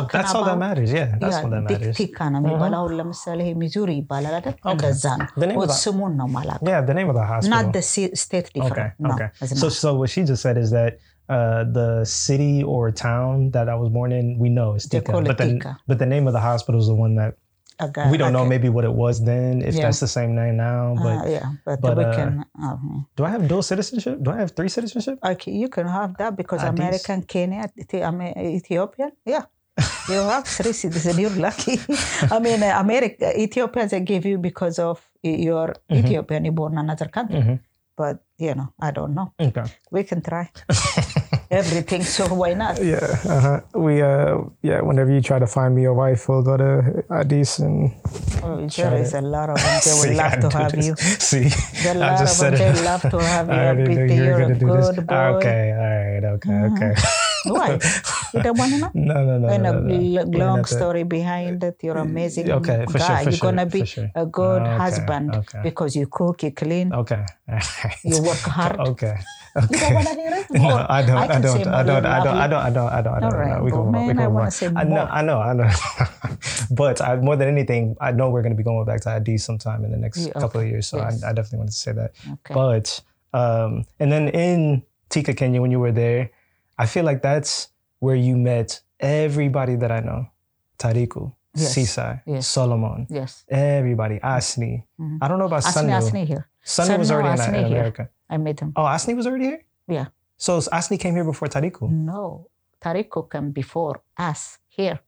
ቲክ 1.99 2.17
ነው 2.33 2.39
የሚባል 2.41 2.73
አሁን 2.79 2.93
ለምሳሌ 2.99 3.39
ይሄ 3.45 3.51
ሚዙሪ 3.61 3.91
ይባላል 3.99 4.33
አይደል 4.39 4.55
እንደዛ 4.71 5.05
ነው 5.19 5.61
ስሙን 5.83 6.15
ነው 6.21 6.29
ማለት 6.37 6.61
not 7.55 7.67
the 7.77 7.83
state 8.23 8.49
different. 8.55 8.91
Okay. 9.11 9.29
okay. 9.35 9.55
so, 9.61 9.69
so 9.81 9.89
what 9.99 10.11
she 10.13 10.23
just 10.31 10.43
said 10.47 10.59
is 10.65 10.71
that 10.79 10.95
Uh, 11.29 11.63
the 11.77 12.05
city 12.05 12.63
or 12.73 12.83
town 12.99 13.51
that 13.55 13.67
I 13.71 13.75
was 13.79 13.89
born 13.95 14.11
in, 14.17 14.27
we 14.43 14.49
know 14.57 14.67
is 14.75 14.85
Thika. 14.91 15.11
But 15.25 15.37
the, 15.41 15.47
but 15.89 15.97
the 16.03 16.05
name 16.05 16.25
of 16.29 16.33
the 16.37 16.39
hospital 16.39 16.79
is 16.83 16.87
the 16.87 16.95
one 16.95 17.15
that 17.15 17.33
Okay, 17.79 18.09
we 18.09 18.17
don't 18.17 18.33
know 18.33 18.39
okay. 18.41 18.49
maybe 18.57 18.69
what 18.69 18.85
it 18.85 18.93
was 19.03 19.15
then, 19.23 19.61
if 19.61 19.75
Yeah. 19.75 19.83
that's 19.85 19.99
the 19.99 20.07
same 20.09 20.33
name 20.33 20.57
now. 20.57 20.95
But 20.97 21.17
Uh, 21.25 21.29
yeah, 21.29 21.47
but, 21.65 21.77
but, 21.81 21.97
we 21.97 22.05
uh, 22.05 22.15
can. 22.15 22.31
Uh, 22.63 22.77
do 23.15 23.21
I 23.23 23.29
have 23.29 23.47
dual 23.47 23.61
citizenship? 23.61 24.17
Do 24.25 24.31
I 24.31 24.37
have 24.41 24.51
three 24.57 24.69
citizenship? 24.69 25.19
okay, 25.23 25.51
you 25.51 25.69
can 25.69 25.85
have 25.87 26.17
that 26.17 26.35
because 26.35 26.61
these- 26.61 26.73
American, 26.73 27.21
Kenya, 27.33 27.69
Ethiopian, 27.77 29.11
yeah. 29.25 29.45
You 30.09 30.21
have 30.33 30.45
three 30.47 30.73
citizens. 30.73 31.19
You're 31.19 31.37
lucky. 31.37 31.77
I 32.35 32.39
mean, 32.39 32.63
uh, 32.63 32.73
America, 32.81 33.29
Ethiopia, 33.39 33.85
they 33.87 33.99
give 34.01 34.25
you 34.25 34.37
because 34.49 34.79
of 34.79 34.97
your 35.21 35.67
Mm-hmm. 35.89 35.95
Ethiopian, 36.01 36.45
you 36.45 36.51
born 36.51 36.73
in 36.73 36.79
another 36.79 37.07
country. 37.17 37.59
But 37.95 38.15
you 38.37 38.53
know, 38.57 38.69
I 38.79 38.89
don't 38.91 39.13
know. 39.17 39.33
Okay. 39.39 39.65
We 39.91 40.03
can 40.03 40.21
try 40.21 40.49
everything. 41.51 42.03
So 42.03 42.27
why 42.33 42.53
not? 42.53 42.77
Yeah, 42.87 43.03
uh-huh. 43.27 43.61
we 43.75 44.01
uh, 44.01 44.37
yeah. 44.61 44.81
Whenever 44.81 45.11
you 45.11 45.21
try 45.21 45.39
to 45.39 45.47
find 45.47 45.75
me 45.75 45.85
a 45.85 45.93
wife, 45.93 46.27
we'll 46.29 46.43
go 46.43 46.57
to 46.57 47.03
Addis 47.11 47.59
and 47.59 47.91
Oh, 48.43 48.65
there 48.67 48.95
is 48.97 49.13
a 49.13 49.21
lot 49.21 49.49
of 49.49 49.57
them. 49.57 49.81
They 49.83 49.91
would 49.99 50.09
See, 50.09 50.15
love 50.15 50.33
I 50.33 50.39
to 50.39 50.49
have 50.57 50.71
this. 50.71 50.85
you. 50.87 50.95
See, 51.29 51.49
There 51.83 51.95
are 51.95 52.01
a 52.01 52.05
I 52.05 52.11
lot 52.11 52.19
just 52.19 52.33
of 52.33 52.37
said 52.39 52.53
them. 52.53 52.71
it. 52.71 52.77
They 52.77 52.85
love 52.85 53.01
to 53.01 53.17
have 53.19 53.49
I 53.49 53.53
you. 53.55 53.59
already 53.67 53.85
Pete, 53.87 53.97
knew 53.97 54.13
you 54.15 54.21
were 54.21 54.25
You're 54.27 54.39
gonna 54.39 54.59
do 54.59 54.67
this. 54.71 54.89
boy. 55.03 55.15
Okay, 55.37 55.61
all 55.73 55.93
right, 55.99 56.23
okay, 56.35 56.57
okay. 56.71 56.91
Why? 57.47 57.79
You 58.33 58.43
don't 58.43 58.57
want 58.59 58.71
to 58.73 58.77
know? 58.79 58.91
No, 58.93 59.17
no, 59.25 59.37
no. 59.39 59.47
and 59.47 59.63
no, 59.63 59.69
a 59.69 59.73
no, 59.73 59.79
no. 59.87 60.19
l- 60.21 60.27
We're 60.27 60.39
long 60.45 60.65
story 60.65 61.03
behind 61.03 61.63
it. 61.63 61.77
You're 61.81 61.97
amazing 61.97 62.51
Okay, 62.51 62.83
for 62.91 62.99
sure, 62.99 63.07
guy. 63.07 63.23
for 63.23 63.29
You're 63.29 63.37
sure, 63.39 63.51
gonna 63.51 63.65
be 63.65 63.85
sure. 63.85 64.11
a 64.15 64.25
good 64.25 64.61
Okay, 64.63 64.77
husband 64.77 65.35
okay. 65.35 65.59
because 65.63 65.95
you 65.95 66.07
cook, 66.07 66.43
you 66.43 66.51
clean, 66.51 66.91
Okay. 66.93 67.23
you 68.03 68.21
work 68.21 68.39
hard. 68.43 68.79
Okay. 68.79 69.15
You 69.57 69.63
Okay. 69.63 69.79
don't 69.79 69.93
want 69.95 70.07
to 70.07 70.13
hear 70.15 70.33
it? 70.35 70.45
No, 70.51 70.85
I 70.89 71.01
don't. 71.01 71.17
I, 71.17 71.27
say 71.27 71.63
don't. 71.63 71.67
I 71.67 71.83
don't. 71.83 72.05
I 72.05 72.23
don't. 72.23 72.37
I 72.37 72.47
don't. 72.47 72.61
I 72.65 72.69
don't. 72.69 72.89
I 72.93 73.01
don't. 73.01 73.13
I 73.17 73.19
don't. 73.19 73.23
All 73.23 73.33
I 73.33 73.37
right, 73.43 73.53
don't. 73.55 73.63
We 73.65 73.71
can. 73.71 73.85
We 73.85 73.91
man, 73.91 74.07
can 74.09 74.19
I 74.19 74.27
wanna 74.27 74.45
on. 74.45 74.51
say 74.51 74.67
I 74.75 74.83
know. 74.83 75.05
I 75.05 75.21
know. 75.21 75.39
I 75.39 75.53
know. 75.53 75.69
but 76.71 77.01
I, 77.01 77.15
more 77.17 77.35
than 77.35 77.47
anything, 77.47 77.95
I 77.99 78.11
know 78.11 78.29
we're 78.29 78.41
going 78.43 78.53
to 78.53 78.57
be 78.57 78.63
going 78.63 78.85
back 78.85 79.01
to 79.01 79.09
ID 79.11 79.37
sometime 79.37 79.83
in 79.85 79.91
the 79.91 79.97
next 79.97 80.25
Yeah, 80.27 80.33
couple 80.33 80.61
of 80.61 80.67
years. 80.67 80.87
So 80.87 80.97
Yes. 80.97 81.23
I, 81.23 81.29
I 81.29 81.33
definitely 81.33 81.59
wanted 81.59 81.71
to 81.71 81.77
say 81.77 81.91
that. 81.93 82.11
Okay. 82.33 82.53
But 82.53 83.01
um, 83.33 83.85
and 83.99 84.11
then 84.11 84.29
in 84.29 84.83
Thika, 85.09 85.33
Kenya, 85.33 85.61
when 85.61 85.71
you 85.71 85.79
were 85.79 85.91
there, 85.91 86.29
I 86.77 86.85
feel 86.85 87.03
like 87.03 87.21
that's 87.21 87.69
where 87.99 88.15
you 88.15 88.37
met 88.37 88.81
everybody 88.99 89.75
that 89.77 89.91
I 89.91 89.99
know. 90.01 90.27
Tariku, 90.77 91.33
Yes. 91.55 91.73
Sisai, 91.75 92.21
Yes. 92.27 92.47
Solomon, 92.47 93.07
yes. 93.09 93.43
everybody. 93.49 94.19
Asni. 94.19 94.83
Mhm. 95.01 95.17
I 95.21 95.27
don't 95.27 95.39
know 95.39 95.45
about 95.45 95.63
Asni, 95.63 95.73
Sunny. 95.73 95.93
Asni 95.93 96.27
here. 96.27 96.47
Sunny 96.63 96.97
was 96.99 97.07
Sunny, 97.07 97.23
already 97.23 97.41
in, 97.41 97.47
Asni 97.47 97.57
in 97.59 97.65
here. 97.65 97.77
America. 97.77 98.09
I 98.28 98.38
met 98.38 98.58
him. 98.60 98.70
Oh, 98.76 98.86
Asni 98.86 99.14
was 99.14 99.26
already 99.26 99.46
here? 99.46 99.62
Yeah. 99.88 100.08
So 100.38 100.52
Asni 100.78 100.96
came 100.96 101.14
here 101.14 101.24
before 101.24 101.48
Tariku. 101.48 101.84
No, 102.10 102.22
Tariku 102.80 103.20
came 103.30 103.50
before 103.52 103.96
us 104.20 104.42
here. 104.68 104.98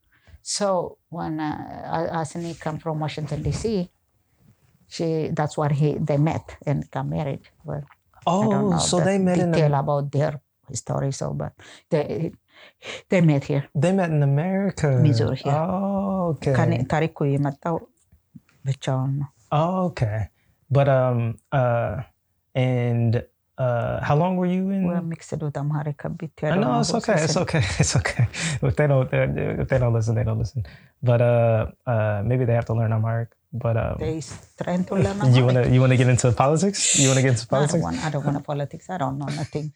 So 0.43 0.67
when 1.11 1.41
uh, 1.41 2.21
Asani 2.21 2.53
come 2.61 2.79
from 2.79 3.01
Washington 3.01 3.41
D.C., 3.43 3.65
she 4.87 5.07
that's 5.33 5.57
where 5.57 5.73
he 5.73 5.89
they 6.01 6.19
met 6.23 6.47
and 6.65 6.79
got 6.91 7.07
married. 7.09 7.43
Well, 7.65 7.85
I 8.27 8.31
don't 8.31 8.53
Oh, 8.55 8.71
know 8.71 8.79
so 8.91 8.99
the 8.99 9.05
they 9.07 9.19
met 9.19 9.39
in 9.39 9.51
detail 9.53 9.75
about 9.75 10.13
their 10.13 10.33
story. 10.73 11.11
So, 11.13 11.33
but 11.35 11.53
they 11.91 12.05
they 13.11 13.21
met 13.21 13.45
here. 13.45 13.65
they 13.75 13.93
met 13.93 14.11
in 14.11 14.23
America. 14.23 14.89
Missouri, 15.07 15.41
yeah. 15.45 15.65
Oh, 15.67 16.37
okay. 16.37 16.55
Kani 16.59 16.79
Tariku 16.93 17.23
የመጣው 17.35 17.77
ብቻውን 18.69 19.11
ነው። 19.21 19.31
Oh, 19.59 19.75
okay. 19.89 20.19
But 20.77 20.89
um 20.99 21.19
uh 21.61 21.95
and 22.60 23.12
uh 23.66 23.98
how 24.08 24.16
long 24.22 24.34
were 24.40 24.52
you 24.58 24.64
in? 24.76 24.82
We're 24.90 25.02
mixed 25.14 25.32
with 25.48 25.58
Amharic 25.64 26.02
a 26.06 26.10
bit. 26.10 26.32
I 26.44 26.56
know 26.62 26.80
it's 26.80 26.94
okay. 27.00 27.18
It's 27.26 27.38
okay. 27.44 27.64
It's 27.82 27.96
okay. 28.00 28.26
If 28.70 28.76
they 28.80 28.88
don't, 28.92 29.08
if 29.64 29.68
they 29.72 29.80
don't 29.82 29.94
listen, 29.98 30.14
they 30.18 30.26
don't 30.30 30.40
listen. 30.44 30.62
But 31.10 31.20
uh, 31.22 31.62
uh, 31.94 32.20
maybe 32.30 32.44
they 32.48 32.56
have 32.60 32.68
to 32.72 32.76
learn 32.80 32.92
Amharic. 33.00 33.32
But 33.64 33.76
um, 33.84 33.96
They 34.00 34.22
trying 34.62 34.84
to 34.90 34.94
learn 34.96 35.18
you 35.38 35.44
wanna 35.48 35.64
you 35.76 35.82
wanna 35.84 35.98
get 36.02 36.10
into 36.14 36.32
politics? 36.44 36.82
You 37.02 37.08
wanna 37.10 37.24
get 37.26 37.32
into 37.36 37.48
politics? 37.48 37.74
I 37.74 37.78
don't 37.78 37.88
want. 37.88 37.98
I 38.06 38.10
don't 38.14 38.26
want 38.26 38.46
politics. 38.52 38.86
I 38.94 38.98
don't 39.02 39.18
know 39.22 39.32
nothing, 39.42 39.74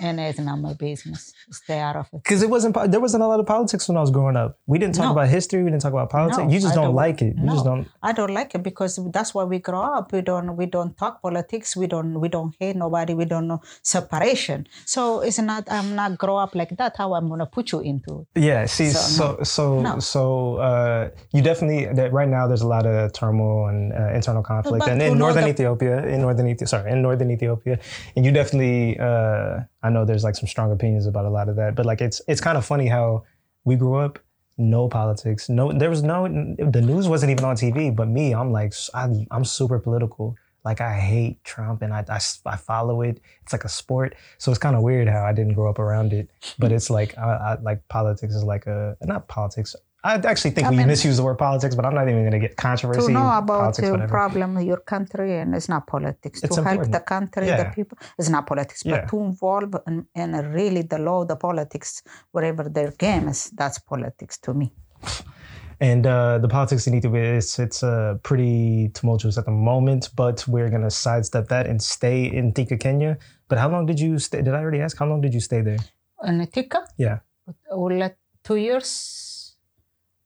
and 0.00 0.20
it's 0.20 0.38
not 0.38 0.56
my 0.60 0.74
business. 0.74 1.32
Stay 1.50 1.78
out 1.78 1.96
of 1.96 2.06
it. 2.12 2.22
Because 2.22 2.42
it 2.42 2.50
wasn't 2.50 2.74
there 2.92 3.00
wasn't 3.00 3.22
a 3.22 3.26
lot 3.26 3.40
of 3.40 3.46
politics 3.46 3.88
when 3.88 3.96
I 3.96 4.00
was 4.00 4.10
growing 4.10 4.36
up. 4.36 4.58
We 4.66 4.78
didn't 4.78 4.94
talk 4.94 5.06
No. 5.06 5.12
about 5.12 5.28
history. 5.28 5.62
We 5.64 5.70
didn't 5.70 5.82
talk 5.82 5.92
about 5.92 6.10
politics. 6.10 6.38
No, 6.38 6.52
you 6.52 6.60
just 6.60 6.74
don't, 6.74 6.84
don't- 6.86 6.94
like 6.94 7.22
it. 7.22 7.34
You 7.36 7.46
just 7.50 7.64
don't. 7.64 7.86
I 8.02 8.12
don't 8.12 8.34
like 8.40 8.54
it 8.54 8.62
because 8.62 8.98
that's 9.12 9.32
why 9.34 9.44
we 9.44 9.58
grow 9.58 9.80
up. 9.80 10.12
We 10.12 10.20
don't 10.22 10.56
we 10.56 10.66
don't 10.66 10.96
talk 10.96 11.22
politics. 11.22 11.76
We 11.76 11.86
don't 11.86 12.20
we 12.20 12.28
don't 12.28 12.54
hate 12.60 12.76
nobody. 12.76 13.14
We 13.14 13.24
don't 13.24 13.46
know 13.48 13.60
separation. 13.82 14.66
So 14.84 15.20
it's 15.20 15.38
not 15.38 15.62
I'm 15.70 15.94
not 15.94 16.18
grow 16.18 16.36
up 16.36 16.54
like 16.54 16.76
that. 16.76 16.96
How 16.96 17.14
I'm 17.14 17.28
gonna 17.28 17.46
put 17.46 17.72
you 17.72 17.80
into 17.80 18.26
it. 18.34 18.40
Yeah. 18.48 18.66
See, 18.66 18.90
So, 18.90 18.98
so 19.00 19.42
so 19.42 19.80
No. 19.80 19.98
so, 20.00 20.22
uh, 20.68 21.10
you 21.32 21.40
definitely 21.42 21.86
that 21.98 22.12
right 22.12 22.28
now 22.28 22.46
there's 22.48 22.62
a 22.62 22.72
lot 22.76 22.84
of 22.86 23.12
turmoil 23.12 23.66
and 23.70 23.92
uh, 23.92 24.12
internal 24.18 24.42
conflict, 24.42 24.80
But 24.80 24.90
and 24.92 25.00
in 25.02 25.18
northern 25.18 25.44
the- 25.44 25.50
Ethiopia, 25.56 26.04
in 26.06 26.20
northern 26.26 26.46
Ethiopia, 26.48 26.66
sorry, 26.74 26.90
in 26.92 27.02
northern 27.02 27.30
Ethiopia, 27.30 27.78
and 28.14 28.24
you 28.24 28.30
definitely, 28.32 28.98
uh, 28.98 29.60
I 29.86 29.90
know 29.90 30.04
there's 30.04 30.24
like 30.24 30.34
some 30.34 30.48
strong 30.48 30.72
opinions 30.72 31.06
about 31.06 31.26
a 31.26 31.30
lot 31.30 31.48
of 31.48 31.54
that, 31.56 31.76
but 31.76 31.86
like 31.86 32.00
it's 32.00 32.20
it's 32.26 32.40
kind 32.40 32.58
of 32.58 32.64
funny 32.66 32.88
how 32.88 33.24
we 33.64 33.76
grew 33.76 33.96
up. 33.96 34.18
No 34.58 34.88
politics. 34.88 35.48
No, 35.48 35.70
there 35.70 35.90
was 35.90 36.02
no. 36.02 36.26
The 36.26 36.80
news 36.80 37.08
wasn't 37.08 37.30
even 37.30 37.44
on 37.44 37.56
TV. 37.56 37.94
But 37.94 38.08
me, 38.08 38.34
I'm 38.34 38.50
like, 38.50 38.72
I'm, 38.94 39.26
I'm 39.30 39.44
super 39.44 39.78
political. 39.78 40.34
Like 40.64 40.80
I 40.80 40.94
hate 40.94 41.44
Trump, 41.44 41.82
and 41.82 41.92
I, 41.94 42.04
I, 42.08 42.18
I 42.46 42.56
follow 42.56 43.02
it. 43.02 43.20
It's 43.42 43.52
like 43.52 43.64
a 43.64 43.68
sport. 43.68 44.16
So 44.38 44.50
it's 44.50 44.58
kind 44.58 44.74
of 44.74 44.82
weird 44.82 45.08
how 45.08 45.24
I 45.24 45.32
didn't 45.32 45.52
grow 45.52 45.70
up 45.70 45.78
around 45.78 46.12
it. 46.12 46.28
But 46.58 46.72
it's 46.72 46.90
like, 46.90 47.16
I, 47.16 47.22
I 47.22 47.58
like 47.62 47.86
politics 47.88 48.34
is 48.34 48.42
like 48.42 48.66
a 48.66 48.96
not 49.02 49.28
politics. 49.28 49.76
I 50.10 50.12
actually 50.32 50.52
think 50.56 50.66
I 50.68 50.70
we 50.70 50.76
mean- 50.78 50.86
misuse 50.92 51.16
the 51.20 51.24
word 51.28 51.38
politics, 51.48 51.74
but 51.78 51.84
I'm 51.86 51.96
not 52.00 52.06
even 52.12 52.22
going 52.28 52.38
to 52.40 52.44
get 52.46 52.54
controversy. 52.68 53.06
to 53.08 53.12
know 53.18 53.30
about 53.42 53.60
politics, 53.64 53.86
the 53.88 53.92
whatever. 53.94 54.14
problem 54.18 54.48
your 54.72 54.82
country 54.94 55.30
and 55.40 55.48
it's 55.58 55.68
not 55.74 55.82
politics. 55.94 56.36
It's 56.44 56.56
to 56.56 56.62
help 56.70 56.82
the 56.98 57.04
country, 57.14 57.46
the 57.62 57.68
people, 57.76 57.96
it's 58.18 58.30
not 58.36 58.42
politics. 58.52 58.80
Yeah. 58.84 58.92
But 58.92 59.02
to 59.10 59.16
involve 59.30 59.72
in, 59.88 59.96
in 60.22 60.30
really 60.58 60.82
the 60.92 60.98
law, 61.08 61.18
the 61.32 61.38
politics, 61.48 61.90
whatever 62.34 62.62
their 62.76 62.90
game 63.06 63.24
is, 63.34 63.40
that's 63.60 63.78
politics 63.92 64.34
to 64.44 64.50
me. 64.60 64.66
And 65.90 66.06
uh, 66.06 66.38
the 66.44 66.48
politics 66.48 66.86
in 66.86 66.94
Ethiopia, 66.94 67.34
it's, 67.38 67.58
it's 67.58 67.80
uh, 67.82 68.14
pretty 68.22 68.90
tumultuous 68.94 69.36
at 69.40 69.44
the 69.44 69.50
moment, 69.72 70.02
but 70.22 70.36
we're 70.48 70.70
going 70.70 70.86
to 70.90 70.90
sidestep 70.90 71.48
that 71.48 71.66
and 71.66 71.78
stay 71.82 72.18
in 72.38 72.52
Thika, 72.52 72.78
Kenya. 72.78 73.18
But 73.48 73.58
how 73.58 73.68
long 73.74 73.84
did 73.90 73.98
you 74.00 74.18
stay? 74.18 74.40
Did 74.40 74.54
I 74.54 74.60
already 74.60 74.80
ask? 74.80 74.94
How 75.02 75.06
long 75.06 75.20
did 75.20 75.34
you 75.34 75.40
stay 75.40 75.60
there? 75.68 75.80
In 76.24 76.46
Thika, 76.46 76.80
Yeah. 76.96 77.18
we'll 77.70 78.10
two 78.42 78.56
years 78.56 78.88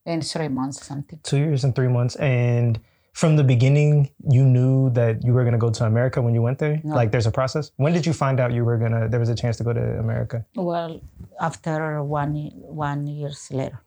and 0.05 0.25
three 0.25 0.47
months 0.47 0.85
something. 0.85 1.19
Two 1.23 1.37
years 1.37 1.63
and 1.63 1.75
three 1.75 1.87
months. 1.87 2.15
And 2.15 2.79
from 3.13 3.35
the 3.35 3.43
beginning, 3.43 4.09
you 4.29 4.43
knew 4.45 4.89
that 4.91 5.23
you 5.23 5.33
were 5.33 5.43
going 5.43 5.53
to 5.53 5.59
go 5.59 5.69
to 5.69 5.85
America 5.85 6.21
when 6.21 6.33
you 6.33 6.41
went 6.41 6.59
there? 6.59 6.79
No. 6.83 6.95
Like 6.95 7.11
there's 7.11 7.27
a 7.27 7.31
process? 7.31 7.71
When 7.77 7.93
did 7.93 8.05
you 8.05 8.13
find 8.13 8.39
out 8.39 8.53
you 8.53 8.63
were 8.63 8.77
going 8.77 8.93
to, 8.93 9.07
there 9.09 9.19
was 9.19 9.29
a 9.29 9.35
chance 9.35 9.57
to 9.57 9.63
go 9.63 9.73
to 9.73 9.99
America? 9.99 10.45
Well, 10.55 11.01
after 11.39 12.03
one 12.03 12.35
one 12.55 13.07
years 13.07 13.51
later, 13.51 13.81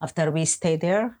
after 0.00 0.30
we 0.30 0.44
stay 0.44 0.76
there 0.76 1.18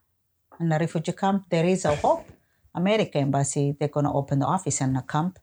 in 0.60 0.68
the 0.68 0.78
refugee 0.78 1.12
camp, 1.12 1.46
there 1.48 1.64
is 1.64 1.84
a 1.84 1.96
hope. 1.96 2.26
American 2.74 3.22
embassy 3.22 3.76
they're 3.78 3.88
gonna 3.88 4.12
open 4.12 4.40
the 4.40 4.46
office 4.46 4.80
in 4.80 4.92
the 4.92 5.02
camp. 5.02 5.38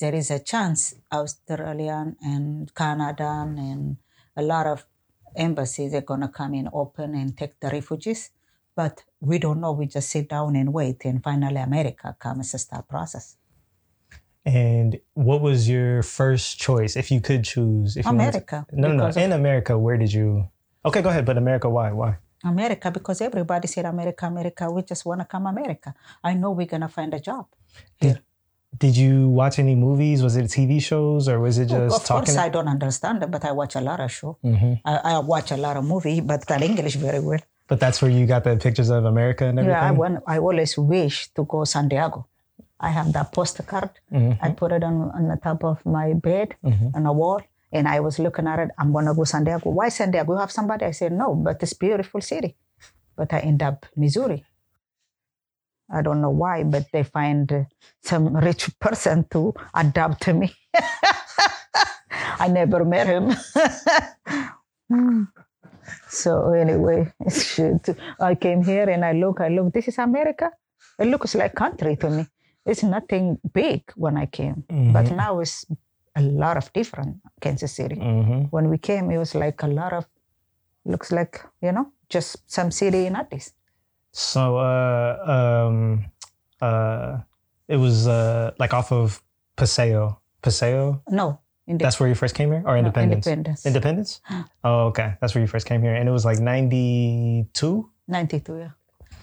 There 0.00 0.14
is 0.14 0.30
a 0.30 0.40
chance 0.40 0.94
Australian 1.12 2.16
and 2.20 2.74
Canada 2.74 3.46
and 3.46 3.96
a 4.36 4.42
lot 4.42 4.66
of 4.66 4.84
embassies 5.36 5.92
they're 5.92 6.00
gonna 6.00 6.28
come 6.28 6.54
in 6.54 6.68
open 6.72 7.14
and 7.14 7.36
take 7.36 7.58
the 7.60 7.68
refugees. 7.68 8.30
But 8.76 9.04
we 9.20 9.38
don't 9.38 9.60
know. 9.60 9.72
We 9.72 9.86
just 9.86 10.10
sit 10.10 10.28
down 10.28 10.56
and 10.56 10.72
wait, 10.72 11.04
and 11.04 11.22
finally 11.22 11.60
America 11.60 12.16
comes 12.18 12.50
to 12.52 12.58
start 12.58 12.88
process. 12.88 13.36
And 14.46 14.98
what 15.14 15.40
was 15.40 15.68
your 15.68 16.02
first 16.02 16.58
choice 16.58 16.96
if 16.96 17.10
you 17.10 17.20
could 17.20 17.44
choose? 17.44 17.96
If 17.96 18.04
you 18.04 18.12
wanted 18.12 18.32
to- 18.32 18.38
America. 18.38 18.66
no, 18.72 18.88
no, 18.92 19.08
no. 19.10 19.20
In 19.22 19.32
America, 19.32 19.78
where 19.78 19.96
did 19.96 20.12
you? 20.12 20.48
Okay, 20.84 21.00
go 21.00 21.08
ahead. 21.08 21.24
But 21.24 21.38
America, 21.38 21.68
why? 21.70 21.92
Why? 21.92 22.18
America 22.44 22.90
because 22.90 23.22
everybody 23.22 23.68
said 23.68 23.86
America, 23.86 24.26
America. 24.26 24.70
We 24.70 24.82
just 24.82 25.06
want 25.06 25.20
to 25.22 25.24
come 25.24 25.46
America. 25.46 25.94
I 26.22 26.34
know 26.34 26.50
we're 26.50 26.66
gonna 26.66 26.88
find 26.90 27.14
a 27.14 27.20
job. 27.20 27.46
Here. 27.98 28.20
Did 28.78 28.96
you 28.96 29.28
watch 29.28 29.58
any 29.58 29.74
movies? 29.74 30.22
Was 30.22 30.36
it 30.36 30.44
TV 30.46 30.82
shows 30.82 31.28
or 31.28 31.38
was 31.40 31.58
it 31.58 31.66
just 31.66 31.96
of 31.96 32.04
talking? 32.04 32.24
course, 32.34 32.36
I 32.36 32.48
don't 32.48 32.68
understand 32.68 33.24
but 33.30 33.44
I 33.44 33.52
watch 33.52 33.74
a 33.76 33.80
lot 33.80 34.00
of 34.00 34.10
show. 34.10 34.38
Mhm. 34.44 34.80
I, 34.84 34.94
I 34.96 35.18
watch 35.18 35.50
a 35.52 35.56
lot 35.56 35.76
of 35.76 35.84
movie, 35.84 36.20
but 36.20 36.46
that 36.48 36.62
English 36.62 36.96
very 36.96 37.20
well. 37.20 37.40
But 37.68 37.80
that's 37.80 38.02
where 38.02 38.10
you 38.10 38.26
got 38.26 38.44
the 38.44 38.56
pictures 38.56 38.90
of 38.90 39.04
America 39.04 39.44
and 39.46 39.58
everything. 39.58 39.80
Yeah, 39.80 39.88
I 39.88 39.92
want. 39.92 40.22
I 40.26 40.38
always 40.38 40.76
wish 40.76 41.28
to 41.34 41.44
go 41.44 41.64
San 41.64 41.88
Diego. 41.88 42.26
I 42.80 42.90
have 42.90 43.12
that 43.12 43.32
postcard. 43.32 43.90
Mm-hmm. 44.12 44.44
I 44.44 44.50
put 44.50 44.72
it 44.72 44.82
on, 44.84 45.10
on 45.18 45.28
the 45.28 45.36
top 45.36 45.64
of 45.64 45.84
my 45.86 46.12
bed 46.12 46.56
on 46.94 47.06
a 47.06 47.12
wall, 47.12 47.40
and 47.72 47.88
I 47.88 48.00
was 48.00 48.18
looking 48.18 48.46
at 48.46 48.58
it. 48.58 48.70
I'm 48.78 48.92
gonna 48.92 49.14
go 49.14 49.24
San 49.24 49.44
Diego. 49.44 49.70
Why 49.70 49.88
San 49.88 50.10
Diego? 50.10 50.32
You 50.34 50.38
have 50.40 50.50
somebody? 50.52 50.84
I 50.84 50.90
said 50.90 51.12
no, 51.12 51.34
but 51.34 51.62
it's 51.62 51.72
beautiful 51.72 52.20
city. 52.20 52.56
But 53.16 53.32
I 53.32 53.38
end 53.38 53.62
up 53.62 53.86
Missouri. 53.96 54.44
I 55.90 56.02
don't 56.02 56.20
know 56.20 56.30
why, 56.30 56.62
but 56.64 56.86
they 56.92 57.02
find 57.04 57.66
some 58.02 58.34
rich 58.36 58.68
person 58.80 59.24
to 59.30 59.54
adopt 59.74 60.28
me. 60.28 60.54
I 62.38 62.48
never 62.48 62.84
met 62.84 63.06
him. 63.06 63.32
So 66.08 66.52
anyway, 66.52 67.12
shit. 67.28 67.88
I 68.20 68.34
came 68.36 68.62
here 68.64 68.88
and 68.88 69.04
I 69.04 69.12
look, 69.12 69.40
I 69.40 69.48
look, 69.48 69.72
this 69.72 69.88
is 69.88 69.98
America. 69.98 70.50
It 70.98 71.08
looks 71.08 71.34
like 71.34 71.54
country 71.54 71.96
to 71.96 72.08
me. 72.10 72.26
It's 72.64 72.82
nothing 72.82 73.38
big 73.52 73.82
when 73.96 74.16
I 74.16 74.26
came, 74.26 74.64
but 74.92 75.10
now 75.10 75.40
it's 75.40 75.66
a 76.16 76.22
lot 76.22 76.56
of 76.56 76.72
different 76.72 77.16
Kansas 77.40 77.72
City. 77.72 77.96
Mhm. 77.96 78.48
When 78.50 78.70
we 78.70 78.78
came, 78.78 79.10
it 79.10 79.18
was 79.18 79.34
like 79.34 79.62
a 79.62 79.66
lot 79.66 79.92
of, 79.92 80.06
looks 80.84 81.12
like, 81.12 81.44
you 81.60 81.72
know, 81.72 81.92
just 82.08 82.36
some 82.50 82.70
city 82.70 83.06
in 83.06 83.16
Addis. 83.16 83.52
So, 84.16 84.58
uh, 84.58 85.66
um, 85.66 86.06
uh, 86.62 87.18
it 87.66 87.76
was 87.76 88.06
uh, 88.06 88.52
like 88.60 88.72
off 88.72 88.92
of 88.92 89.20
Paseo. 89.56 90.20
Paseo. 90.40 91.02
No, 91.10 91.40
That's 91.66 91.98
where 91.98 92.08
you 92.08 92.14
first 92.14 92.36
came 92.36 92.52
here, 92.52 92.62
or 92.64 92.76
Independence? 92.78 93.26
Independence. 93.26 93.66
Independence. 93.66 94.20
Oh, 94.64 94.86
okay. 94.94 95.14
That's 95.20 95.34
where 95.34 95.42
you 95.42 95.48
first 95.48 95.66
came 95.66 95.82
here, 95.82 95.94
and 95.94 96.08
it 96.08 96.12
was 96.12 96.24
like 96.24 96.38
ninety 96.38 97.46
two. 97.52 97.90
92, 98.06 98.58
yeah. 98.58 98.70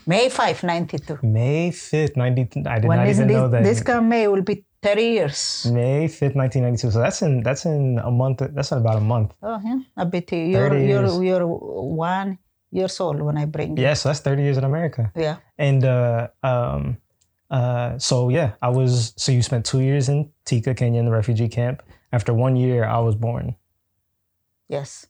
May 0.07 0.27
5, 0.29 0.63
92. 0.63 1.19
May 1.21 1.69
5th, 1.69 2.17
92. 2.17 2.63
I 2.67 2.79
did 2.79 2.87
When 2.87 2.97
not 2.97 3.07
even 3.07 3.27
this, 3.27 3.35
know 3.37 3.47
that. 3.47 3.63
this 3.63 3.81
come 3.81 4.09
May 4.09 4.27
will 4.27 4.41
be 4.41 4.65
30 4.81 5.03
years. 5.03 5.67
May 5.71 6.07
fifth, 6.07 6.35
nineteen 6.35 6.63
ninety 6.63 6.81
two. 6.81 6.89
So 6.91 6.99
that's 6.99 7.21
in 7.21 7.43
that's 7.43 7.65
in 7.65 7.99
a 8.03 8.09
month. 8.11 8.41
That's 8.41 8.71
in 8.71 8.79
about 8.79 8.97
a 8.97 9.01
month. 9.01 9.31
Oh, 9.43 9.61
yeah. 9.63 9.79
A 9.95 10.05
bit. 10.05 10.31
You're, 10.33 10.69
30 10.69 10.85
you're, 10.85 11.05
years. 11.05 11.21
you're 11.21 11.47
one 11.47 12.39
years 12.71 12.99
old 12.99 13.21
when 13.21 13.37
I 13.37 13.45
bring 13.45 13.77
you. 13.77 13.83
Yeah, 13.83 13.93
so 13.93 14.09
that's 14.09 14.19
thirty 14.21 14.43
years 14.43 14.57
in 14.57 14.63
America. 14.63 15.11
Yeah. 15.15 15.37
And 15.57 15.83
uh, 15.85 16.29
um, 16.43 16.97
uh, 17.49 17.97
so 17.99 18.29
yeah, 18.29 18.53
I 18.61 18.69
was. 18.69 19.13
So 19.17 19.31
you 19.31 19.41
spent 19.43 19.65
two 19.65 19.81
years 19.81 20.09
in 20.09 20.31
Thika, 20.45 20.73
Kenya, 20.75 20.99
in 20.99 21.05
the 21.05 21.11
refugee 21.11 21.49
camp. 21.49 21.83
After 22.13 22.33
one 22.33 22.55
year, 22.55 22.83
I 22.85 22.99
was 22.99 23.15
born. 23.15 23.55
Yes. 24.67 25.07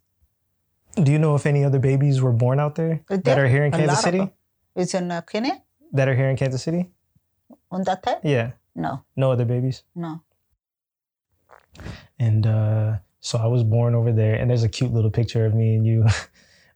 Do 0.95 1.11
you 1.11 1.19
know 1.19 1.35
if 1.35 1.45
any 1.45 1.63
other 1.63 1.79
babies 1.79 2.21
were 2.21 2.33
born 2.33 2.59
out 2.59 2.75
there 2.75 3.01
that 3.07 3.39
are 3.39 3.47
here 3.47 3.63
in 3.63 3.71
Kansas 3.71 4.01
City? 4.01 4.29
It's 4.75 4.93
in 4.93 5.09
uh, 5.11 5.21
Kenya 5.21 5.61
That 5.93 6.07
are 6.09 6.15
here 6.15 6.29
in 6.29 6.35
Kansas 6.35 6.61
City? 6.63 6.89
on 7.71 7.83
that 7.83 8.03
time? 8.03 8.17
Yeah, 8.23 8.51
No, 8.75 9.03
no 9.15 9.31
other 9.31 9.45
babies. 9.45 9.83
no. 9.95 10.21
And 12.19 12.45
uh, 12.45 12.97
so 13.19 13.37
I 13.39 13.47
was 13.47 13.63
born 13.63 13.95
over 13.95 14.11
there, 14.11 14.35
and 14.35 14.49
there's 14.49 14.63
a 14.63 14.69
cute 14.69 14.91
little 14.93 15.09
picture 15.11 15.45
of 15.45 15.53
me 15.55 15.75
and 15.75 15.85
you. 15.85 16.05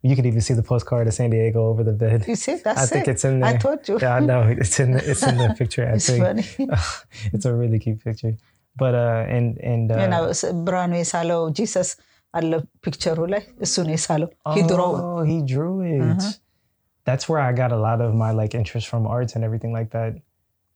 you 0.05 0.17
can 0.17 0.27
even 0.27 0.41
see 0.41 0.55
the 0.55 0.63
postcard 0.63 1.07
of 1.09 1.15
San 1.15 1.31
Diego 1.31 1.63
over 1.71 1.83
the 1.85 1.93
bed. 1.93 2.25
You 2.27 2.37
see, 2.37 2.55
that's 2.67 2.83
I 2.83 2.87
think 2.87 3.07
it. 3.07 3.13
it's 3.13 3.25
in 3.25 3.43
I 3.43 3.53
there. 3.53 3.61
told 3.65 3.89
you. 3.89 3.99
Yeah, 4.01 4.15
I 4.17 4.21
know 4.21 4.43
it's 4.65 4.81
in 4.81 4.93
the, 4.93 5.11
it's 5.11 5.23
in 5.23 5.37
the 5.37 5.49
picture. 5.61 5.85
I 5.87 5.95
it's 5.97 6.07
think 6.07 6.25
funny. 6.25 6.47
it's 7.35 7.45
a 7.45 7.55
really 7.55 7.79
cute 7.79 8.03
picture. 8.03 8.35
But 8.77 8.95
uh, 8.95 9.37
and 9.37 9.59
and 9.73 9.87
uh, 9.93 9.99
you 10.03 10.09
know, 10.15 10.23
ብርሃኑ 10.67 10.93
የሳለው 11.01 11.41
ጂሰስ 11.59 11.89
አለ 12.39 12.53
ፒክቸሩ 12.85 13.19
ላይ 13.35 13.43
እሱ 13.67 13.75
ነው 13.89 13.93
የሳለው 13.97 14.29
he 14.57 14.63
drew 14.73 14.89
it. 14.97 15.03
Oh, 15.09 15.23
he 15.33 15.39
drew 15.53 15.75
it. 15.95 16.03
Uh-huh. 16.07 16.33
That's 17.09 17.25
where 17.29 17.41
I 17.49 17.53
got 17.63 17.71
a 17.79 17.81
lot 17.87 18.01
of 18.07 18.11
my 18.23 18.31
like 18.41 18.53
interest 18.61 18.87
from 18.93 19.05
arts 19.17 19.33
and 19.37 19.43
everything 19.49 19.73
like 19.79 19.91
that. 19.97 20.13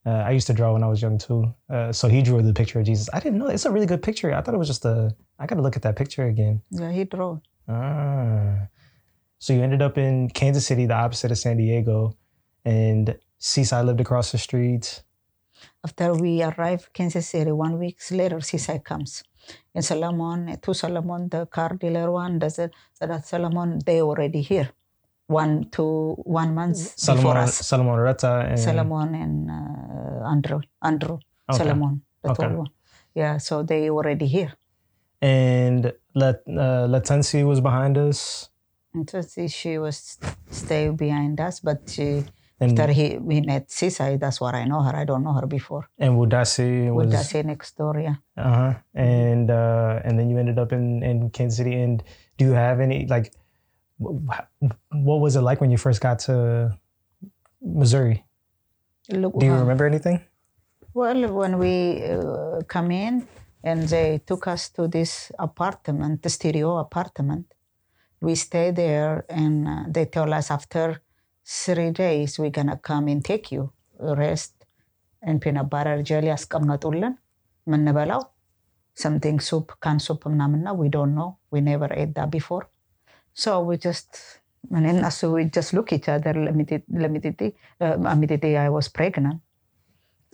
Uh, 0.08 0.22
I 0.28 0.32
used 0.38 0.48
to 0.50 0.56
draw 0.58 0.70
when 0.74 0.82
I 0.86 0.90
was 0.94 1.00
young 1.04 1.16
too. 1.26 1.40
Uh, 1.74 1.90
so 1.98 2.04
he 2.14 2.20
drew 2.26 2.38
the 2.50 2.56
picture 2.60 2.78
of 2.80 2.86
Jesus. 2.90 3.06
I 3.16 3.20
didn't 3.24 3.38
know 3.40 3.50
it's 3.56 3.66
a 3.70 3.74
really 3.76 3.88
good 3.92 4.02
picture. 4.08 4.30
I 4.36 4.40
thought 4.42 4.56
it 4.58 4.62
was 4.64 4.72
just 4.74 4.84
a. 4.92 4.96
I 5.40 5.46
got 5.50 5.56
to 5.60 5.64
look 5.66 5.76
at 5.80 5.84
that 5.86 5.96
picture 6.02 6.24
again. 6.34 6.56
Yeah, 6.80 6.92
he 6.98 7.04
drew 7.12 7.28
it. 7.36 7.42
Ah. 7.74 8.68
so 9.39 9.53
you 9.53 9.61
ended 9.63 9.81
up 9.81 9.97
in 9.97 10.29
Kansas 10.29 10.65
City, 10.67 10.85
the 10.85 10.93
opposite 10.95 11.31
of 11.31 11.37
San 11.37 11.57
Diego, 11.57 12.15
and 12.65 13.17
Sisai 13.39 13.83
lived 13.85 14.01
across 14.01 14.31
the 14.31 14.37
street. 14.37 15.03
After 15.83 16.13
we 16.13 16.43
arrived 16.43 16.93
Kansas 16.93 17.27
City, 17.29 17.51
one 17.51 17.79
week 17.79 17.99
later, 18.11 18.37
Sisai 18.37 18.83
comes. 18.83 19.23
In 19.73 19.81
Solomon, 19.81 20.57
to 20.61 20.73
Solomon, 20.73 21.29
the 21.29 21.45
car 21.47 21.75
dealer 21.75 22.11
one, 22.11 22.39
does 22.39 22.59
it, 22.59 22.71
so 22.93 23.07
that 23.07 23.25
Solomon, 23.25 23.79
they 23.85 24.01
already 24.01 24.41
here. 24.41 24.69
One 25.27 25.69
to 25.71 26.15
one 26.23 26.55
month 26.55 26.77
before 27.05 27.35
Solomon, 27.35 27.37
us. 27.37 27.55
Solomon 27.67 27.99
Retta 27.99 28.47
and 28.49 28.59
Solomon 28.59 29.15
and 29.15 29.51
uh, 29.51 30.27
Andrew, 30.29 30.61
Andrew, 30.83 31.17
Okay. 31.49 31.57
Solomon, 31.57 32.01
the 32.23 32.29
Okay. 32.29 32.43
tall 32.47 32.57
one. 32.57 32.69
Yeah, 33.15 33.37
so 33.37 33.63
they 33.63 33.89
already 33.89 34.25
here. 34.27 34.53
and 35.21 35.93
Let, 36.15 36.41
uh, 36.47 36.85
Latency 36.87 37.43
was 37.43 37.61
behind 37.61 37.97
us. 37.97 38.48
And 38.93 39.09
so 39.09 39.21
she 39.47 39.77
was 39.77 40.17
stay 40.49 40.89
behind 40.89 41.39
us, 41.39 41.59
but 41.59 41.79
she, 41.89 42.25
And 42.59 42.77
after 42.77 42.91
he, 42.91 43.17
we 43.17 43.39
met 43.41 43.69
Sisai, 43.69 44.19
that's 44.19 44.41
what 44.41 44.53
I 44.55 44.65
know 44.65 44.81
her. 44.81 44.95
I 44.95 45.05
don't 45.05 45.23
know 45.23 45.33
her 45.39 45.47
before. 45.47 45.83
and 45.97 46.11
Wudasi 46.19 46.91
was 46.93 47.11
that 47.11 47.45
next 47.45 47.77
door, 47.77 47.95
yeah. 47.99 48.17
uh-huh. 48.35 48.73
and 48.95 49.47
uh 49.49 50.01
and 50.05 50.13
then 50.19 50.29
you 50.29 50.37
ended 50.43 50.57
up 50.59 50.71
in 50.77 51.03
in 51.09 51.29
Kansas 51.29 51.57
City 51.59 51.75
and 51.85 52.03
do 52.37 52.45
you 52.45 52.55
have 52.65 52.77
any 52.87 53.05
like 53.15 53.27
what 53.99 55.19
was 55.19 55.35
it 55.35 55.41
like 55.41 55.59
when 55.61 55.71
you 55.71 55.77
first 55.77 55.99
got 56.01 56.19
to 56.27 56.35
Missouri? 57.61 58.25
Look, 59.09 59.39
Do 59.39 59.45
you 59.45 59.53
uh, 59.53 59.59
remember 59.59 59.85
anything? 59.85 60.21
Well, 60.93 61.19
when 61.33 61.57
we 61.59 62.03
uh, 62.03 62.61
come 62.67 62.91
in 62.91 63.27
and 63.63 63.87
they 63.87 64.21
took 64.25 64.47
us 64.47 64.69
to 64.75 64.87
this 64.87 65.31
apartment, 65.37 66.23
the 66.23 66.29
stereo 66.29 66.77
apartment, 66.77 67.45
we 68.22 68.34
stay 68.46 68.70
there 68.82 69.24
and 69.28 69.68
uh, 69.68 69.82
they 69.94 70.06
tell 70.06 70.32
us 70.38 70.50
after 70.50 70.86
three 71.46 71.90
days 71.90 72.38
we're 72.38 72.56
gonna 72.58 72.78
come 72.90 73.06
and 73.08 73.22
take 73.24 73.46
you 73.54 73.62
rest 74.24 74.52
and 75.22 75.40
peanut 75.42 75.68
butter 75.72 75.96
jelly 76.10 76.30
ያስቀመጡልን 76.34 77.14
ምንበላው 77.66 78.22
something 78.96 79.38
soup 79.48 79.68
can 79.84 79.98
soup 80.06 80.22
ምናምን 80.32 80.62
ነው 80.66 80.74
we 80.82 80.88
don't 80.96 81.14
know 81.18 81.30
we 81.52 81.60
never 81.70 81.88
ate 82.00 82.14
that 82.18 82.30
before 82.38 82.64
so 83.44 83.50
we 83.68 83.76
just 83.86 84.10
and 84.74 84.84
then 84.86 84.98
so 85.18 85.26
we 85.34 85.42
just 85.56 85.70
look 85.76 85.88
each 85.96 86.08
other 86.14 86.34
ለሚጢጢ 86.46 86.82
ሚጢጢ 88.22 88.44
I 88.66 88.70
was 88.76 88.88
pregnant 88.98 89.40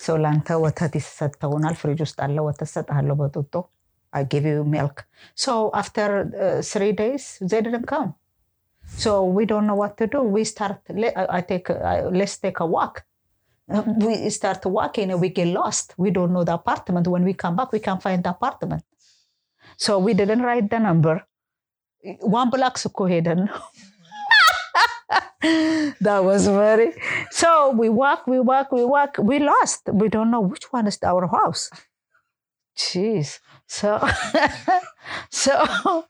so 0.04 0.12
ለአንተ 0.24 0.48
ወተት 0.64 0.94
ይሰጠውናል 1.00 1.74
ፍሪጅ 1.80 2.00
ውስጥ 2.06 2.18
አለ 2.26 2.38
ወተት 2.48 2.70
ሰጥሃለሁ 2.74 3.16
በጡጦ 3.22 3.54
I 4.18 4.22
give 4.32 4.44
you 4.52 4.62
milk 4.76 4.96
so 5.44 5.52
after 5.82 6.06
uh, 6.44 6.62
three 6.72 6.92
days 7.02 7.24
they 7.50 7.60
didn't 7.66 7.86
come 7.94 8.10
so 9.04 9.10
we 9.36 9.42
don't 9.50 9.66
know 9.68 9.78
what 9.82 9.92
to 10.00 10.06
do 10.14 10.20
we 10.36 10.42
start 10.54 10.78
le- 11.02 11.14
I 11.20 11.24
I 11.38 11.40
take 11.52 11.66
a- 11.74 11.80
I- 11.92 12.08
let's 12.20 12.36
take 12.46 12.60
a 12.66 12.70
walk 12.78 12.96
Uh, 13.78 13.82
we 14.04 14.12
start 14.36 14.62
walking 14.78 15.08
and 15.12 15.20
we 15.24 15.28
get 15.36 15.48
lost 15.58 15.86
we 16.04 16.08
don't 16.16 16.32
know 16.36 16.42
the 16.48 16.54
apartment 16.60 17.04
when 17.12 17.24
we 17.28 17.34
come 17.42 17.54
back 17.58 17.70
we 17.76 17.80
can't 17.86 18.02
find 18.06 18.20
the 18.26 18.30
apartment 18.36 18.82
so 19.84 19.90
we 20.06 20.12
didn't 20.20 20.42
write 20.48 20.66
the 20.72 20.80
number 20.88 21.14
one 22.38 22.50
block 22.54 22.74
እኮ 22.88 22.98
ሄደን 23.12 23.40
ነው 23.50 23.60
that 26.06 26.20
was 26.28 26.42
very 26.46 26.88
so 27.30 27.48
we 27.80 27.88
walk 27.88 28.26
we 28.32 28.38
walk 28.50 28.68
we 28.78 28.84
walk 28.84 29.12
we 29.30 29.38
lost 29.38 29.82
we 30.00 30.08
don't 30.14 30.30
know 30.34 30.40
which 30.52 30.66
one 30.72 30.86
is 30.92 30.98
our 31.12 31.26
house 31.36 31.64
jeez 32.82 33.30
so 33.67 33.99
so 35.29 36.05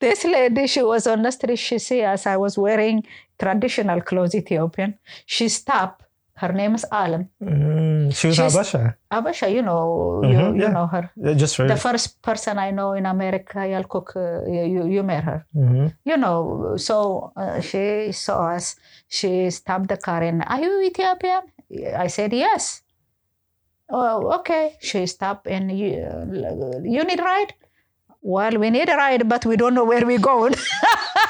this 0.00 0.24
lady 0.24 0.66
she 0.66 0.82
was 0.82 1.06
on 1.06 1.22
the 1.22 1.30
street 1.32 1.56
she 1.58 1.78
see 1.78 2.02
us 2.02 2.26
i 2.26 2.36
was 2.36 2.58
wearing 2.58 3.02
traditional 3.38 4.00
clothes 4.00 4.34
ethiopian 4.34 4.98
she 5.26 5.48
stopped 5.48 6.02
her 6.36 6.52
name 6.52 6.74
is 6.74 6.84
alam 6.92 7.28
Mm, 7.42 8.12
she 8.14 8.26
was 8.28 8.36
She's- 8.36 8.54
Habasha. 8.54 8.94
abasha 9.10 9.46
you 9.52 9.62
know 9.62 10.20
you, 10.22 10.36
Mhm, 10.36 10.56
you 10.56 10.62
yeah. 10.62 10.72
know 10.76 10.86
her 10.86 11.04
Uh, 11.24 11.32
Just 11.34 11.56
the 11.56 11.76
first 11.76 12.20
person 12.22 12.58
i 12.58 12.70
know 12.70 12.92
in 12.92 13.06
america 13.06 13.58
yalkuk 13.74 14.08
uh, 14.16 14.44
you, 14.50 14.84
you 14.86 15.02
met 15.02 15.24
her 15.24 15.46
Mhm. 15.56 15.94
you 16.04 16.16
know, 16.16 16.74
so 16.76 17.32
uh, 17.36 17.60
she 17.60 18.12
saw 18.12 18.52
us. 18.56 18.76
She 19.08 19.50
stopped 19.50 19.88
the 19.88 19.96
car 19.96 20.22
and, 20.22 20.44
are 20.46 20.60
you 20.60 20.82
Ethiopian? 20.82 21.42
I 21.96 22.06
said, 22.08 22.32
yes. 22.32 22.82
Oh, 23.88 24.32
okay. 24.40 24.76
She 24.80 25.06
stopped 25.06 25.46
and 25.46 25.70
you, 25.76 25.94
uh, 25.94 26.80
you 26.82 27.04
need 27.04 27.20
ride? 27.20 27.54
Well, 28.20 28.58
we 28.58 28.70
need 28.70 28.88
a 28.88 28.96
ride, 28.96 29.28
but 29.28 29.46
we 29.46 29.56
don't 29.56 29.74
know 29.74 29.84
where 29.84 30.04
we're 30.04 30.18
going. 30.18 30.54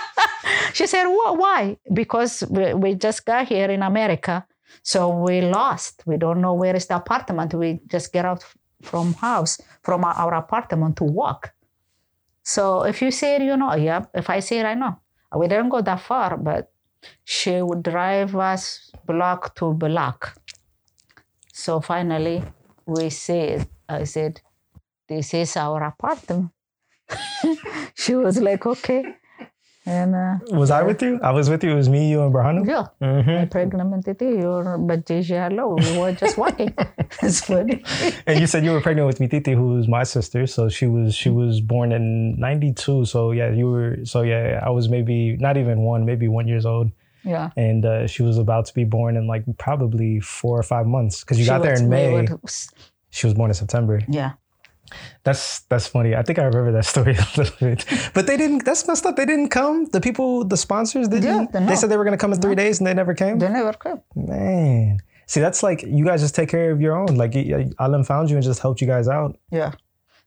she 0.73 0.87
said, 0.87 1.05
"Wh- 1.05 1.37
why? 1.37 1.77
Because 1.93 2.43
we, 2.49 2.95
just 2.95 3.27
got 3.27 3.49
here 3.49 3.71
in 3.71 3.83
America. 3.83 4.47
So 4.83 5.11
we 5.11 5.43
lost. 5.43 6.03
We 6.07 6.17
don't 6.17 6.41
know 6.41 6.55
where 6.55 6.75
is 6.75 6.87
the 6.87 6.97
apartment. 6.97 7.53
We 7.53 7.81
just 7.87 8.13
get 8.13 8.25
out 8.25 8.43
from 8.83 9.13
house, 9.15 9.61
from 9.83 10.05
our, 10.05 10.15
our 10.15 10.35
apartment 10.35 10.97
to 10.99 11.05
walk. 11.05 11.53
So 12.43 12.85
if 12.85 13.03
you 13.03 13.11
say 13.11 13.37
it, 13.37 13.43
you 13.43 13.57
know, 13.57 13.75
yeah. 13.75 14.07
If 14.15 14.31
I 14.31 14.41
say 14.41 14.61
it, 14.61 14.65
I 14.65 14.75
know. 14.75 14.99
We 15.37 15.49
didn't 15.49 15.69
go 15.69 15.83
that 15.83 16.01
far, 16.01 16.39
but 16.39 16.71
she 17.25 17.61
would 17.61 17.83
drive 17.83 18.35
us 18.37 18.91
block 19.05 19.55
to 19.57 19.75
block. 19.75 20.35
So 21.57 21.81
finally, 21.81 22.43
we 22.85 23.09
said, 23.09 23.67
I 23.89 24.05
said, 24.05 24.43
this 25.09 25.33
is 25.33 25.57
our 25.57 25.83
apartment. 25.85 26.51
she 27.95 28.15
was 28.15 28.39
like, 28.43 28.67
okay. 28.67 29.03
And 29.87 30.15
uh, 30.15 30.35
Was 30.51 30.71
I 30.71 30.83
with 30.83 31.01
you? 31.01 31.19
I 31.23 31.31
was 31.31 31.49
with 31.49 31.65
you. 31.65 31.71
It 31.71 31.77
was 31.77 31.89
me, 31.89 32.11
you, 32.11 32.21
and 32.23 32.35
Berhanu. 32.35 32.67
yeah, 32.69 32.89
Mhm. 33.01 33.35
my 33.39 33.45
pregnant 33.47 34.07
you're 34.21 34.77
but 34.77 35.09
hello. 35.09 35.77
We 35.77 35.99
were 35.99 36.13
just 36.13 36.37
walking. 36.37 36.75
it's 37.23 37.41
funny. 37.47 37.83
And 38.27 38.39
you 38.39 38.47
said 38.47 38.63
you 38.65 38.73
were 38.73 38.83
pregnant 38.83 39.07
with 39.07 39.19
Mititi, 39.19 39.55
who's 39.55 39.89
my 39.89 40.03
sister. 40.03 40.47
So 40.47 40.69
she 40.69 40.87
was 40.87 41.15
she 41.15 41.31
was 41.31 41.61
born 41.63 41.93
in 41.93 42.39
'92. 42.39 43.07
So 43.07 43.31
yeah, 43.31 43.51
you 43.51 43.71
were. 43.71 44.05
So 44.05 44.23
yeah, 44.23 44.61
I 44.63 44.71
was 44.71 44.91
maybe 44.91 45.39
not 45.39 45.57
even 45.57 45.79
one, 45.81 46.05
maybe 46.05 46.29
one 46.29 46.49
years 46.49 46.67
old, 46.67 46.91
Yeah. 47.27 47.51
and 47.57 47.85
uh, 47.85 48.07
she 48.07 48.23
was 48.23 48.39
about 48.39 48.67
to 48.67 48.75
be 48.75 48.85
born 48.85 49.17
in 49.17 49.27
like 49.27 49.45
probably 49.59 50.21
four 50.21 50.59
or 50.59 50.63
five 50.63 50.87
months 50.87 51.21
because 51.21 51.39
you 51.39 51.45
She 51.45 51.51
got 51.51 51.63
there 51.63 51.75
in 51.75 51.89
May. 51.89 52.27
She 53.11 53.27
was 53.27 53.35
born 53.35 53.51
in 53.51 53.55
September. 53.55 54.01
yeah. 54.09 54.33
That's 55.25 55.63
that's 55.71 55.89
funny. 55.89 56.15
I 56.15 56.23
think 56.23 56.39
I 56.39 56.45
remember 56.45 56.71
that 56.73 56.85
story 56.85 57.17
a 57.25 57.27
little 57.37 57.57
bit. 57.59 57.85
But 58.15 58.29
they 58.29 58.37
didn't. 58.37 58.65
That's 58.65 58.87
messed 58.87 59.05
up. 59.05 59.17
They 59.17 59.27
didn't 59.27 59.49
come. 59.49 59.87
The 59.87 60.01
people, 60.01 60.45
the 60.45 60.57
sponsors, 60.57 61.09
didn't. 61.09 61.25
Yeah, 61.25 61.47
they 61.61 61.67
they 61.67 61.75
said 61.77 61.91
they 61.91 61.97
were 61.97 62.05
gonna 62.05 62.17
come 62.25 62.33
in 62.33 62.41
three 62.41 62.55
days, 62.55 62.79
and 62.79 62.87
they 62.87 62.95
never 62.95 63.13
came. 63.13 63.41
They 63.41 63.49
never 63.49 63.73
came. 63.73 64.01
Man, 64.15 64.99
see, 65.27 65.41
that's 65.41 65.65
like 65.65 65.83
you 65.83 66.05
guys 66.05 66.21
just 66.21 66.37
take 66.37 66.49
care 66.49 66.71
of 66.71 66.81
your 66.81 66.95
own. 66.97 67.17
Like 67.23 67.35
Alan 67.81 68.05
found 68.05 68.31
you 68.31 68.37
and 68.37 68.45
just 68.45 68.61
helped 68.61 68.81
you 68.81 68.87
guys 68.87 69.09
out. 69.09 69.37
Yeah. 69.51 69.73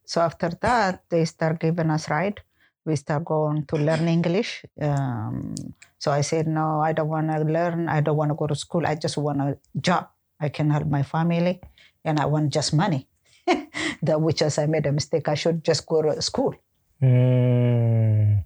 So 0.03 0.19
after 0.19 0.49
that, 0.61 1.03
they 1.09 1.23
start 1.23 1.59
giving 1.61 1.89
us 1.89 2.09
ride. 2.09 2.41
We 2.85 2.95
start 2.95 3.25
going 3.25 3.65
to 3.65 3.75
learn 3.75 4.07
English. 4.07 4.65
Um, 4.81 5.55
so 5.97 6.11
I 6.11 6.21
said, 6.21 6.47
no, 6.47 6.79
I 6.79 6.93
don't 6.93 7.09
want 7.09 7.31
to 7.31 7.43
learn. 7.43 7.89
I 7.89 8.01
don't 8.01 8.17
want 8.17 8.31
to 8.31 8.35
go 8.35 8.47
to 8.47 8.55
school. 8.55 8.87
I 8.87 8.95
just 8.95 9.17
want 9.17 9.41
a 9.41 9.57
job. 9.79 10.09
I 10.39 10.49
can 10.49 10.69
help 10.69 10.87
my 10.87 11.03
family, 11.03 11.59
and 12.05 12.19
I 12.19 12.25
want 12.25 12.53
just 12.53 12.73
money. 12.73 13.07
that 14.03 14.21
which 14.21 14.41
as 14.41 14.57
I 14.57 14.65
made 14.65 14.85
a 14.85 14.91
mistake. 14.91 15.27
I 15.27 15.35
should 15.35 15.63
just 15.63 15.85
go 15.85 16.01
to 16.01 16.21
school. 16.21 16.55
Mm. 17.01 18.45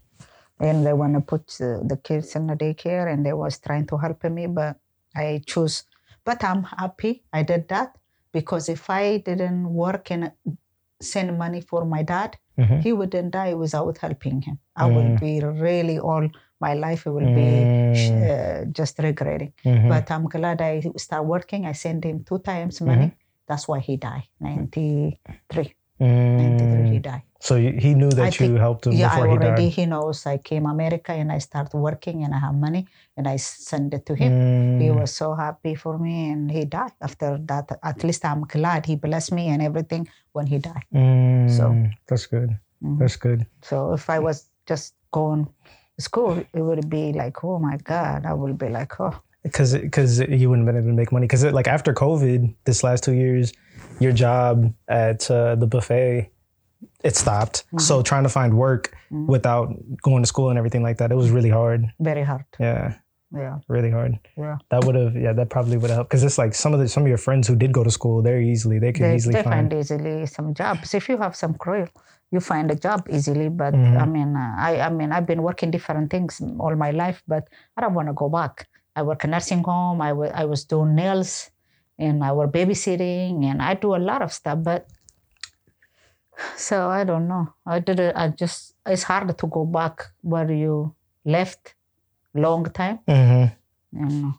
And 0.59 0.85
they 0.85 0.93
want 0.93 1.13
to 1.15 1.21
put 1.21 1.55
uh, 1.61 1.83
the 1.83 1.99
kids 2.01 2.35
in 2.35 2.47
the 2.47 2.55
daycare, 2.55 3.11
and 3.11 3.25
they 3.25 3.33
was 3.33 3.59
trying 3.59 3.85
to 3.87 3.97
help 3.97 4.23
me, 4.23 4.47
but 4.47 4.77
I 5.15 5.41
choose. 5.45 5.83
But 6.23 6.43
I'm 6.43 6.63
happy 6.63 7.23
I 7.33 7.43
did 7.43 7.67
that 7.67 7.97
because 8.31 8.69
if 8.69 8.89
I 8.89 9.17
didn't 9.17 9.67
work 9.73 10.09
and 10.11 10.31
send 11.01 11.37
money 11.37 11.61
for 11.61 11.85
my 11.85 12.01
dad, 12.03 12.37
Mhm. 12.57 12.81
he 12.83 12.93
wouldn't 12.93 13.31
die 13.33 13.53
without 13.55 13.97
helping 13.97 14.41
him. 14.41 14.57
I 14.75 14.85
will 14.85 15.17
be 15.19 15.33
really 15.41 15.97
all 15.99 16.25
my 16.61 16.73
life. 16.75 17.05
Will 17.05 17.29
Mm. 17.29 17.35
be 17.35 17.49
uh, 18.31 18.65
just 18.79 18.99
regretting. 18.99 19.53
Mhm. 19.65 19.89
But 19.89 20.05
I'm 20.11 20.25
glad 20.35 20.61
I 20.61 20.81
start 20.97 21.25
working. 21.25 21.65
I 21.65 21.73
sent 21.73 22.03
him 22.05 22.23
two 22.23 22.39
times 22.39 22.79
money. 22.81 23.09
That's 23.47 23.67
why 23.67 23.79
he 23.79 23.97
died. 23.97 24.27
93. 24.39 25.73
93 25.99 26.89
he 26.89 26.99
Mm. 26.99 27.01
died. 27.01 27.23
So 27.43 27.57
he 27.85 27.91
knew 27.93 28.09
that 28.17 28.39
I 28.39 28.45
you 28.45 28.55
helped 28.55 28.87
him 28.87 28.93
Yeah, 28.93 29.07
I 29.11 29.15
before 29.19 29.27
he 29.27 29.33
already, 29.35 29.65
died. 29.67 29.73
he 29.77 29.85
knows 29.85 30.25
I 30.25 30.37
came 30.49 30.65
America 30.65 31.11
and 31.11 31.29
I 31.29 31.39
start 31.39 31.73
working 31.73 32.23
and 32.23 32.31
I 32.33 32.39
have 32.39 32.55
money 32.55 32.87
and 33.17 33.27
I 33.27 33.35
send 33.69 33.93
it 33.93 34.03
to 34.09 34.13
him. 34.15 34.31
He 34.81 34.87
Mm. 34.87 34.95
was 35.01 35.11
so 35.21 35.27
happy 35.35 35.75
for 35.75 35.93
me 36.05 36.31
and 36.31 36.49
he 36.49 36.63
died 36.63 36.95
after 37.07 37.29
that. 37.51 37.65
At 37.91 37.99
least 38.07 38.23
I'm 38.23 38.43
glad 38.55 38.85
he 38.85 38.95
blessed 38.95 39.33
me 39.39 39.45
and 39.53 39.61
everything 39.61 40.07
when 40.35 40.45
he 40.47 40.57
died. 40.69 40.85
Mm. 40.93 41.49
So- 41.57 41.75
that's 42.07 42.25
good. 42.35 42.49
Mhm. 42.81 42.97
That's 42.99 43.17
good. 43.27 43.39
So 43.69 43.75
if 43.99 44.09
I 44.09 44.19
was 44.19 44.37
just 44.71 44.95
going 45.11 45.41
to 45.97 46.01
school, 46.09 46.33
it 46.57 46.61
would 46.67 46.87
be 46.89 47.05
like, 47.11 47.43
oh 47.43 47.59
my 47.59 47.75
God, 47.93 48.19
I 48.25 48.33
would 48.33 48.57
be 48.57 48.69
like, 48.69 48.93
oh, 49.01 49.15
because 49.43 49.71
because 49.87 50.11
you 50.41 50.47
wouldn't 50.49 50.65
have 50.67 50.75
been 50.75 50.81
able 50.83 50.91
to 50.95 50.99
make 51.03 51.11
money 51.11 51.27
because 51.27 51.43
like 51.59 51.67
after 51.67 51.91
COVID 51.93 52.55
this 52.63 52.79
last 52.87 53.03
two 53.03 53.11
years, 53.23 53.51
your 53.99 54.13
job 54.13 54.71
at 54.87 55.29
uh, 55.29 55.55
the 55.61 55.67
buffet 55.67 56.31
it 57.03 57.15
stopped. 57.15 57.65
So 57.77 58.01
trying 58.01 58.23
to 58.23 58.29
find 58.29 58.51
work 58.57 58.95
without 59.11 59.67
going 60.01 60.21
to 60.23 60.27
school 60.27 60.49
and 60.49 60.57
everything 60.57 60.83
like 60.87 60.97
that, 60.99 61.11
it 61.11 61.15
was 61.15 61.29
really 61.31 61.49
hard. 61.49 61.81
very 61.99 62.23
hard. 62.23 62.45
Yeah, 62.59 62.93
Yeah, 63.43 63.55
really 63.67 63.91
hard. 63.97 64.13
yeah. 64.37 64.57
That 64.71 64.81
would 64.85 64.95
have 64.95 65.13
yeah, 65.15 65.33
that 65.39 65.49
probably 65.49 65.77
would 65.77 65.89
have 65.89 65.97
helped 65.97 66.09
because 66.11 66.23
it's 66.23 66.37
like 66.43 66.53
some 66.63 66.71
of 66.75 66.79
the 66.79 66.87
some 66.87 67.03
of 67.05 67.09
your 67.13 67.17
friends 67.27 67.47
who 67.49 67.55
did 67.63 67.71
go 67.77 67.83
to 67.83 67.91
school 67.99 68.21
very 68.21 68.45
easily 68.53 68.77
they 68.83 68.91
could 68.93 69.05
They, 69.05 69.15
easily 69.15 69.35
they 69.35 69.43
find. 69.43 69.73
easily 69.73 70.25
some 70.37 70.53
jobs. 70.53 70.93
If 70.99 71.03
you 71.09 71.17
have 71.25 71.35
some 71.43 71.53
career, 71.63 71.87
you 72.33 72.39
find 72.39 72.67
a 72.71 72.77
job 72.87 72.99
easily. 73.17 73.49
But 73.49 73.73
Mhm. 73.73 74.01
I 74.03 74.05
mean, 74.15 74.29
uh, 74.43 74.53
I, 74.69 74.71
I 74.87 74.89
mean, 74.97 75.09
I've 75.15 75.25
been 75.31 75.43
working 75.49 75.69
different 75.75 76.07
things 76.13 76.31
all 76.63 76.75
my 76.87 76.91
life, 77.03 77.19
but 77.27 77.43
I 77.75 77.81
don't 77.81 77.95
want 77.99 78.07
to 78.11 78.13
go 78.23 78.29
back. 78.29 78.53
I 78.95 79.01
work 79.09 79.23
in 79.25 79.31
nursing 79.35 79.63
home. 79.71 79.97
I 80.07 80.11
I 80.41 80.45
was 80.53 80.61
doing 80.73 80.91
nails, 81.01 81.31
and 82.05 82.15
I 82.23 82.31
was 82.37 82.49
babysitting, 82.57 83.43
and 83.49 83.57
I 83.61 83.73
do 83.85 83.89
a 83.95 84.01
lot 84.11 84.21
of 84.25 84.31
stuff. 84.39 84.59
But 84.69 84.81
so 86.57 86.89
I 86.89 87.03
don't 87.03 87.27
know. 87.27 87.53
I 87.65 87.79
did 87.79 87.99
it. 87.99 88.15
I 88.15 88.29
just 88.29 88.75
it's 88.85 89.03
hard 89.03 89.37
to 89.37 89.47
go 89.47 89.65
back 89.65 90.11
where 90.21 90.51
you 90.51 90.93
left 91.25 91.75
long 92.33 92.65
time. 92.65 92.99
hmm 93.07 93.45
You 93.91 94.05
know. 94.09 94.33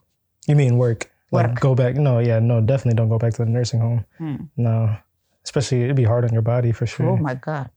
You 0.47 0.55
mean 0.55 0.77
work? 0.77 1.11
Like 1.31 1.47
Work. 1.47 1.59
go 1.59 1.75
back? 1.75 1.95
No, 1.95 2.19
yeah, 2.19 2.39
no, 2.39 2.61
definitely 2.61 2.95
don't 2.97 3.09
go 3.09 3.17
back 3.17 3.33
to 3.33 3.45
the 3.45 3.49
nursing 3.49 3.79
home. 3.79 4.05
Hmm. 4.17 4.35
No, 4.57 4.95
especially 5.43 5.83
it'd 5.83 5.95
be 5.95 6.03
hard 6.03 6.23
on 6.23 6.31
your 6.33 6.43
body 6.43 6.71
for 6.71 6.85
sure. 6.85 7.09
Oh 7.09 7.17
my 7.17 7.35
God. 7.35 7.69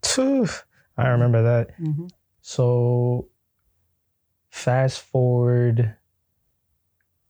I 0.99 1.09
remember 1.09 1.43
that. 1.43 1.79
Mhm. 1.81 2.11
So 2.43 3.29
fast 4.51 5.01
forward 5.01 5.95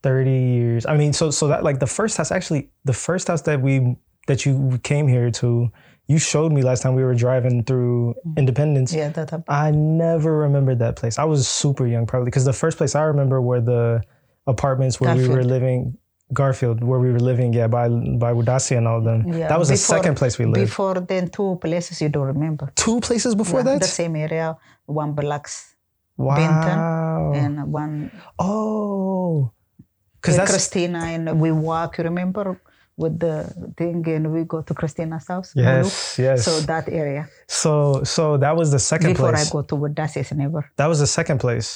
30 0.03 0.31
years. 0.31 0.87
I 0.87 0.97
mean, 0.97 1.13
so 1.13 1.31
so 1.31 1.49
that 1.49 1.63
like 1.65 1.79
the 1.81 1.87
first 1.87 2.17
house 2.17 2.31
actually 2.33 2.71
the 2.85 2.93
first 2.93 3.29
house 3.29 3.43
that 3.43 3.61
we 3.61 3.97
that 4.27 4.45
you 4.47 4.79
came 4.83 5.09
here 5.09 5.31
to, 5.31 5.71
you 6.09 6.19
showed 6.19 6.53
me 6.53 6.63
last 6.63 6.83
time 6.83 6.95
we 6.95 7.05
were 7.05 7.15
driving 7.15 7.63
through 7.63 8.15
mm. 8.27 8.37
Independence. 8.37 8.93
Yeah, 8.95 9.11
that 9.11 9.31
happened. 9.31 9.45
I 9.49 9.71
never 9.71 10.37
remembered 10.39 10.79
that 10.81 10.97
place. 10.97 11.19
I 11.19 11.25
was 11.25 11.47
super 11.47 11.87
young 11.87 12.07
probably 12.07 12.27
because 12.27 12.47
the 12.47 12.53
first 12.55 12.79
place 12.79 12.95
I 12.95 13.03
remember 13.03 13.41
were 13.43 13.61
the 13.61 14.03
apartments 14.47 15.01
where 15.01 15.15
we 15.15 15.29
were 15.29 15.45
living 15.45 15.99
Garfield, 16.33 16.85
where 16.85 16.99
we 16.99 17.11
were 17.11 17.21
living, 17.21 17.53
yeah, 17.55 17.69
by 17.69 17.89
by 17.89 18.33
Wudasi 18.33 18.77
and 18.77 18.87
all 18.89 18.99
of 18.99 19.05
them. 19.05 19.33
Yeah, 19.33 19.49
that 19.49 19.59
was 19.59 19.69
the 19.69 19.77
second 19.77 20.17
place 20.17 20.39
we 20.39 20.45
lived. 20.45 20.67
Before 20.67 20.95
then, 20.95 21.29
two 21.29 21.57
places 21.61 22.03
you 22.03 22.09
don't 22.09 22.27
remember. 22.27 22.73
Two 22.75 23.01
places 23.01 23.35
before 23.35 23.61
Yeah, 23.61 23.73
that? 23.73 23.81
the 23.81 23.87
same 23.87 24.17
area, 24.17 24.57
one 24.85 25.13
blocks 25.13 25.75
wow. 26.17 27.33
and 27.35 27.73
one 27.73 28.11
Oh, 28.39 29.53
because 30.21 30.37
that's 30.37 30.51
Christina, 30.51 30.99
and 30.99 31.41
we 31.41 31.51
walk. 31.51 31.97
You 31.97 32.05
remember 32.05 32.61
with 32.99 33.15
the 33.25 33.35
thing, 33.79 34.03
and 34.17 34.25
we 34.35 34.43
go 34.45 34.59
to 34.69 34.75
Christina's 34.75 35.27
house. 35.33 35.53
yes, 35.55 36.19
yes. 36.19 36.45
So 36.45 36.53
that 36.73 36.87
area 37.03 37.23
So 37.47 38.03
so 38.05 38.37
that 38.45 38.55
was 38.61 38.69
the 38.77 38.83
second 38.93 39.13
before 39.15 39.31
place. 39.31 39.45
Before 39.47 39.61
I 39.61 39.63
go 39.63 39.67
to 39.71 39.75
Wadasi's 39.83 40.33
never. 40.43 40.63
That 40.77 40.89
was 40.93 40.99
the 40.99 41.07
second 41.19 41.39
place. 41.39 41.69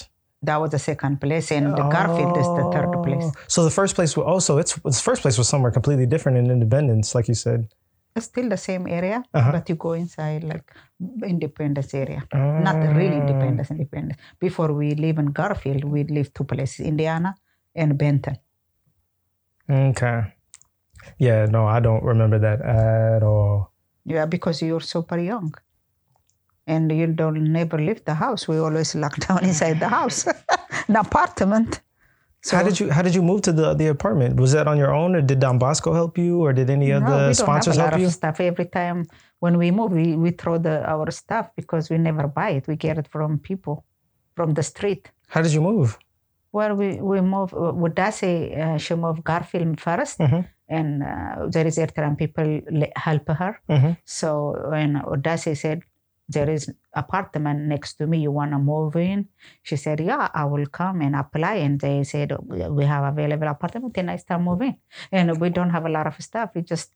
That 0.49 0.59
was 0.61 0.71
the 0.77 0.83
second 0.91 1.15
place, 1.25 1.53
and 1.57 1.67
the 1.79 1.87
Garfield 1.97 2.37
is 2.43 2.49
the 2.59 2.67
third 2.75 2.91
place. 3.07 3.27
Oh. 3.31 3.33
So 3.55 3.59
the 3.69 3.71
first 3.81 3.95
place 3.95 4.13
was 4.19 4.27
also 4.27 4.59
it's 4.63 4.75
the 4.75 5.05
first 5.09 5.23
place 5.23 5.39
was 5.39 5.49
somewhere 5.49 5.71
completely 5.79 6.07
different 6.15 6.37
in 6.41 6.51
Independence, 6.51 7.15
like 7.17 7.29
you 7.33 7.39
said. 7.47 7.61
It's 8.17 8.27
still 8.27 8.49
the 8.51 8.59
same 8.71 8.85
area, 8.99 9.23
Uh-huh. 9.33 9.53
but 9.55 9.63
you 9.71 9.77
go 9.87 9.93
inside 10.05 10.43
like 10.53 10.67
Independence 11.35 11.95
area. 11.95 12.21
Not 12.35 12.77
really. 12.99 13.17
Independence, 13.25 13.71
Independence. 13.71 14.19
Before 14.47 14.71
we 14.81 14.89
live 15.07 15.17
in 15.23 15.29
Garfield, 15.41 15.85
we 15.95 16.01
live 16.05 16.29
two 16.35 16.45
places, 16.45 16.81
Indiana 16.93 17.31
and 17.75 17.97
Benton. 17.97 18.37
Okay. 19.71 20.35
Yeah, 21.19 21.47
no, 21.47 21.67
I 21.67 21.81
don't 21.81 22.03
remember 22.05 22.39
that 22.39 22.61
at 22.63 23.23
all. 23.23 23.73
Yeah, 24.05 24.27
because 24.27 24.63
you're 24.63 24.81
super 24.81 25.19
young. 25.19 25.55
And 26.67 26.91
you 26.93 27.07
don't 27.09 27.43
never 27.53 27.77
leave 27.79 28.05
the 28.05 28.15
house. 28.15 28.47
We 28.49 28.59
always 28.59 28.95
lock 29.03 29.17
down 29.17 29.45
inside 29.45 29.81
the 29.81 29.89
house. 29.89 30.27
An 30.89 30.97
apartment. 30.97 31.81
So 32.45 32.57
how 32.57 32.65
did 32.65 32.81
you 32.81 32.91
how 32.91 33.03
did 33.03 33.15
you 33.15 33.23
move 33.23 33.43
to 33.43 33.53
the 33.53 33.75
the 33.75 33.87
apartment? 33.87 34.41
Was 34.41 34.51
that 34.53 34.67
on 34.67 34.77
your 34.77 34.93
own, 34.93 35.15
or 35.15 35.23
did 35.23 35.39
Don 35.39 35.59
Bosco 35.59 35.95
help 35.95 36.19
you, 36.19 36.43
or 36.45 36.53
did 36.53 36.69
any 36.71 36.89
no, 36.89 36.99
the 36.99 37.05
we 37.05 37.09
don't 37.11 37.35
sponsors 37.35 37.77
have 37.77 37.83
a 37.83 37.85
lot 37.85 37.93
help 37.93 38.01
you? 38.01 38.07
of 38.09 38.13
stuff. 38.13 38.41
Every 38.41 38.65
time 38.67 39.07
when 39.39 39.59
we 39.59 39.71
move, 39.71 39.93
we, 39.93 40.17
we 40.17 40.31
throw 40.33 40.59
the 40.59 40.83
our 40.91 41.09
stuff 41.13 41.51
because 41.55 41.89
we 41.89 41.99
never 41.99 42.27
buy 42.27 42.51
it. 42.59 42.67
We 42.67 42.75
get 42.75 42.99
it 42.99 43.07
from 43.07 43.39
people, 43.39 43.85
from 44.35 44.55
the 44.55 44.63
street. 44.65 45.09
How 45.29 45.41
did 45.43 45.53
you 45.53 45.61
move? 45.61 45.99
Well, 46.51 46.75
we, 46.75 47.01
we 47.01 47.21
move, 47.23 47.53
with 47.53 47.95
Dasi, 47.95 48.59
uh, 48.59 48.77
she 48.77 48.95
moved 48.95 49.25
Garfield 49.25 49.77
1st 49.79 50.17
Mhm. 50.19 50.43
And 50.79 50.89
uh, 51.03 51.47
there 51.55 51.67
is 51.71 51.77
Eritrean 51.85 52.15
people 52.23 52.49
help 53.07 53.27
her. 53.43 53.53
Mhm. 53.75 53.93
So 54.19 54.29
when 54.73 54.91
Wudasi 55.11 55.55
said, 55.65 55.79
there 56.35 56.49
is 56.57 56.63
apartment 57.03 57.61
next 57.73 57.91
to 57.99 58.05
me, 58.11 58.17
you 58.27 58.31
want 58.41 58.53
to 58.53 58.59
move 58.73 58.97
in? 59.11 59.19
She 59.69 59.77
said, 59.85 59.99
yeah, 60.11 60.25
I 60.43 60.45
will 60.53 60.67
come 60.81 60.97
and 61.07 61.15
apply. 61.23 61.55
And 61.67 61.75
they 61.85 61.97
said, 62.13 62.29
we 62.79 62.85
have 62.93 63.05
available 63.13 63.49
apartment. 63.57 63.97
And 63.99 64.09
I 64.15 64.17
start 64.25 64.41
moving. 64.51 64.75
And 65.17 65.27
we 65.43 65.49
don't 65.57 65.71
have 65.77 65.85
a 65.91 65.93
lot 65.99 66.07
of 66.11 66.17
stuff. 66.29 66.49
We 66.55 66.63
just, 66.63 66.89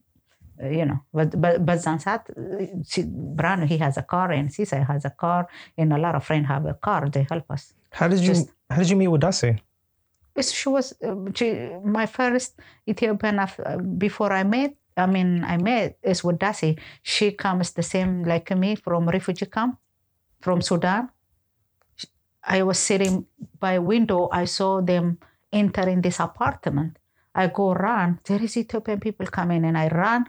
you 0.79 0.87
know, 0.89 1.01
but 1.13 1.29
but, 1.43 1.55
but 1.69 1.79
Zansat, 1.87 2.23
she, 2.91 3.01
Berhanu, 3.39 3.67
he 3.73 3.77
has 3.85 3.95
a 3.99 4.07
car 4.15 4.29
and 4.39 4.49
Sisai 4.49 4.81
has 4.93 5.05
a 5.05 5.11
car 5.25 5.41
and 5.77 5.93
a 5.93 5.99
lot 5.99 6.15
of 6.19 6.23
friends 6.29 6.47
have 6.55 6.65
a 6.65 6.77
car. 6.87 7.01
They 7.15 7.25
help 7.29 7.47
us. 7.57 7.63
How 7.99 8.09
did 8.09 8.21
you 8.21 8.29
Just- 8.33 8.51
how 8.71 8.79
did 8.83 8.89
you 8.93 8.97
meet 9.03 9.09
with 9.15 9.21
Dasi? 9.27 9.51
It's- 9.51 9.63
she 10.43 10.69
was 10.69 10.95
uh, 11.03 11.15
she, 11.35 11.71
my 11.85 12.07
first 12.07 12.61
Ethiopian 12.89 13.39
uh, 13.39 13.47
before 13.99 14.33
I 14.33 14.45
met. 14.45 14.75
I 14.97 15.07
mean, 15.07 15.45
I 15.45 15.57
met 15.59 15.99
is 16.03 16.25
with 16.25 16.39
Dasi. 16.39 16.79
She 17.03 17.33
comes 17.33 17.73
the 17.73 17.83
same 17.83 18.25
like 18.25 18.51
me 18.57 18.77
from 18.77 19.09
refugee 19.09 19.47
camp 19.47 19.79
from 20.41 20.63
Sudan. 20.63 21.11
I 22.43 22.63
was 22.63 22.79
sitting 22.79 23.27
by 23.59 23.79
window. 23.79 24.29
I 24.33 24.45
saw 24.45 24.81
them 24.81 25.19
entering 25.53 26.01
this 26.01 26.21
apartment. 26.21 26.99
I 27.35 27.49
go 27.49 27.75
run. 27.75 28.21
There 28.25 28.43
is 28.43 28.57
Ethiopian 28.57 29.01
people 29.01 29.27
coming, 29.27 29.65
and 29.65 29.77
I 29.77 29.89
run 29.89 30.27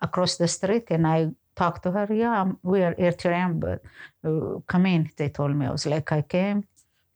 across 0.00 0.36
the 0.36 0.48
street 0.48 0.86
and 0.90 1.06
I 1.06 1.30
talk 1.54 1.82
to 1.82 1.90
her. 1.92 2.08
Yeah, 2.12 2.52
we 2.62 2.82
are 2.82 2.94
Eritrean, 2.94 3.60
but 3.60 3.82
uh, 4.24 4.58
come 4.66 4.86
in. 4.86 5.10
They 5.16 5.28
told 5.28 5.54
me. 5.54 5.66
I 5.66 5.70
was 5.70 5.86
like, 5.86 6.10
I 6.10 6.22
came, 6.22 6.64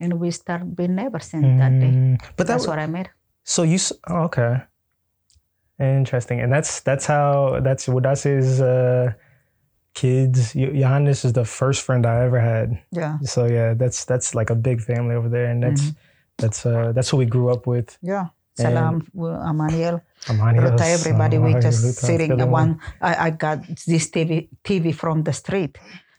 and 0.01 0.20
we 0.20 0.30
start 0.30 0.62
being 0.76 0.94
neighbors 0.94 1.26
since 1.26 1.47
that 1.61 1.72
day. 1.80 1.92
Mm, 1.92 2.18
But 2.36 2.47
that 2.47 2.55
That's 2.55 2.66
what 2.66 2.78
I 2.78 2.86
made. 2.86 3.11
So 3.44 3.62
you 3.62 3.76
s- 3.76 3.92
oh, 4.09 4.24
okay, 4.28 4.62
interesting, 5.78 6.40
and 6.40 6.53
that's 6.53 6.80
that's 6.80 7.07
how 7.07 7.61
that's 7.62 7.88
what 7.88 8.03
that's 8.03 8.22
his 8.24 8.61
uh, 8.61 9.12
kids. 9.94 10.53
Johannes 10.55 11.24
is 11.24 11.32
the 11.32 11.44
first 11.44 11.82
friend 11.82 12.05
I 12.07 12.24
ever 12.24 12.40
had. 12.40 12.78
Yeah, 12.92 13.18
So 13.22 13.47
yeah, 13.47 13.74
that's 13.74 14.05
that's 14.05 14.34
like 14.34 14.51
a 14.51 14.55
big 14.57 14.80
family 14.80 15.14
over 15.14 15.28
there, 15.28 15.47
and 15.47 15.62
that's 15.62 15.92
that's 16.38 16.66
uh, 16.66 16.92
that's 16.92 17.09
who 17.11 17.16
we 17.18 17.26
grew 17.26 17.51
up 17.53 17.66
with. 17.66 17.99
yeah. 18.03 18.26
Salam, 18.57 19.05
uh, 19.20 19.51
Amaniel, 19.51 20.01
Hills, 20.26 20.80
everybody. 20.80 21.36
We 21.36 21.53
just 21.61 22.01
sitting. 22.01 22.32
One, 22.51 22.80
I, 23.03 23.26
I 23.26 23.30
got 23.30 23.66
this 23.68 24.09
TV 24.11 24.49
TV 24.64 24.94
from 24.94 25.24
the 25.24 25.32
street, 25.34 25.76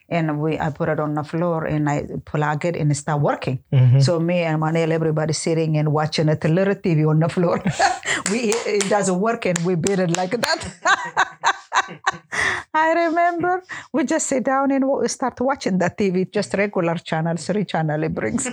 and 0.10 0.40
we 0.40 0.58
I 0.60 0.70
put 0.70 0.90
it 0.90 1.00
on 1.00 1.14
the 1.16 1.24
floor 1.24 1.66
and 1.66 1.90
I 1.90 2.08
plug 2.26 2.66
it 2.66 2.76
and 2.76 2.92
it 2.92 2.96
start 2.96 3.22
working. 3.22 3.60
Mhm. 3.74 4.02
So 4.02 4.20
me 4.20 4.40
and 4.44 4.62
Manel, 4.62 4.92
everybody 4.92 5.34
sitting 5.34 5.78
and 5.78 5.92
watching 5.92 6.30
a 6.30 6.38
little 6.48 6.76
TV 6.76 7.06
on 7.10 7.20
the 7.20 7.30
floor. 7.30 7.62
we 8.32 8.54
it 8.76 8.90
doesn't 8.90 9.20
work 9.20 9.46
and 9.46 9.58
we 9.66 9.76
beat 9.76 10.00
it 10.00 10.16
like 10.18 10.32
that. 10.32 10.60
I 12.74 12.94
remember 12.94 13.64
we 13.94 14.04
just 14.04 14.28
sit 14.28 14.44
down 14.44 14.72
and 14.72 14.88
we 14.88 15.08
start 15.08 15.40
watching 15.42 15.78
the 15.78 15.90
TV, 15.90 16.32
just 16.32 16.54
regular 16.54 16.96
channels, 16.96 17.46
three 17.48 17.66
channel 17.66 18.04
it 18.04 18.14
brings. 18.14 18.48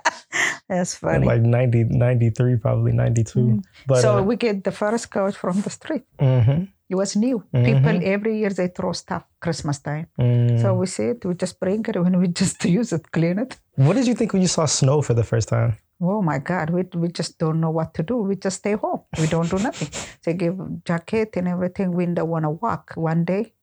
That's 0.68 0.94
funny. 0.96 1.26
Like 1.26 1.42
90, 1.42 1.84
93, 1.84 2.56
probably 2.56 2.92
92. 2.92 3.62
But 3.86 4.00
so 4.02 4.18
uh, 4.18 4.22
we 4.22 4.36
get 4.36 4.64
the 4.64 4.72
first 4.72 5.10
couch 5.10 5.36
from 5.36 5.60
the 5.60 5.70
street. 5.70 6.04
mhm, 6.18 6.68
It 6.88 6.96
was 6.96 7.16
new. 7.16 7.42
People 7.52 7.98
every 8.04 8.38
year 8.40 8.50
they 8.50 8.68
throw 8.68 8.92
stuff 8.92 9.24
Christmas 9.40 9.78
time. 9.80 10.06
mm. 10.18 10.60
So 10.60 10.74
we 10.74 10.86
see 10.86 11.04
it, 11.12 11.24
we 11.24 11.34
just 11.34 11.58
bring 11.58 11.84
it 11.88 11.96
when 11.96 12.18
we 12.20 12.28
just 12.28 12.62
use 12.80 12.92
it, 12.92 13.10
clean 13.10 13.38
it. 13.38 13.56
what 13.76 13.94
did 13.96 14.06
you 14.06 14.14
think 14.14 14.32
when 14.32 14.42
you 14.42 14.48
saw 14.48 14.66
snow 14.66 15.00
for 15.02 15.14
the 15.14 15.24
first 15.24 15.48
time? 15.48 15.76
Oh 16.00 16.20
my 16.20 16.38
God, 16.38 16.70
we, 16.70 16.82
we 16.94 17.08
just 17.08 17.38
don't 17.38 17.60
know 17.60 17.70
what 17.70 17.94
to 17.94 18.02
do. 18.02 18.16
We 18.16 18.36
just 18.36 18.58
stay 18.58 18.74
home. 18.74 19.00
We 19.18 19.26
don't 19.26 19.48
do 19.50 19.58
nothing. 19.58 19.88
They 20.24 20.34
give 20.34 20.56
jacket 20.84 21.30
and 21.36 21.48
everything. 21.48 21.92
We 21.92 22.04
don't 22.06 22.28
want 22.28 22.44
to 22.44 22.50
walk. 22.50 22.92
One 22.96 23.24
day 23.24 23.54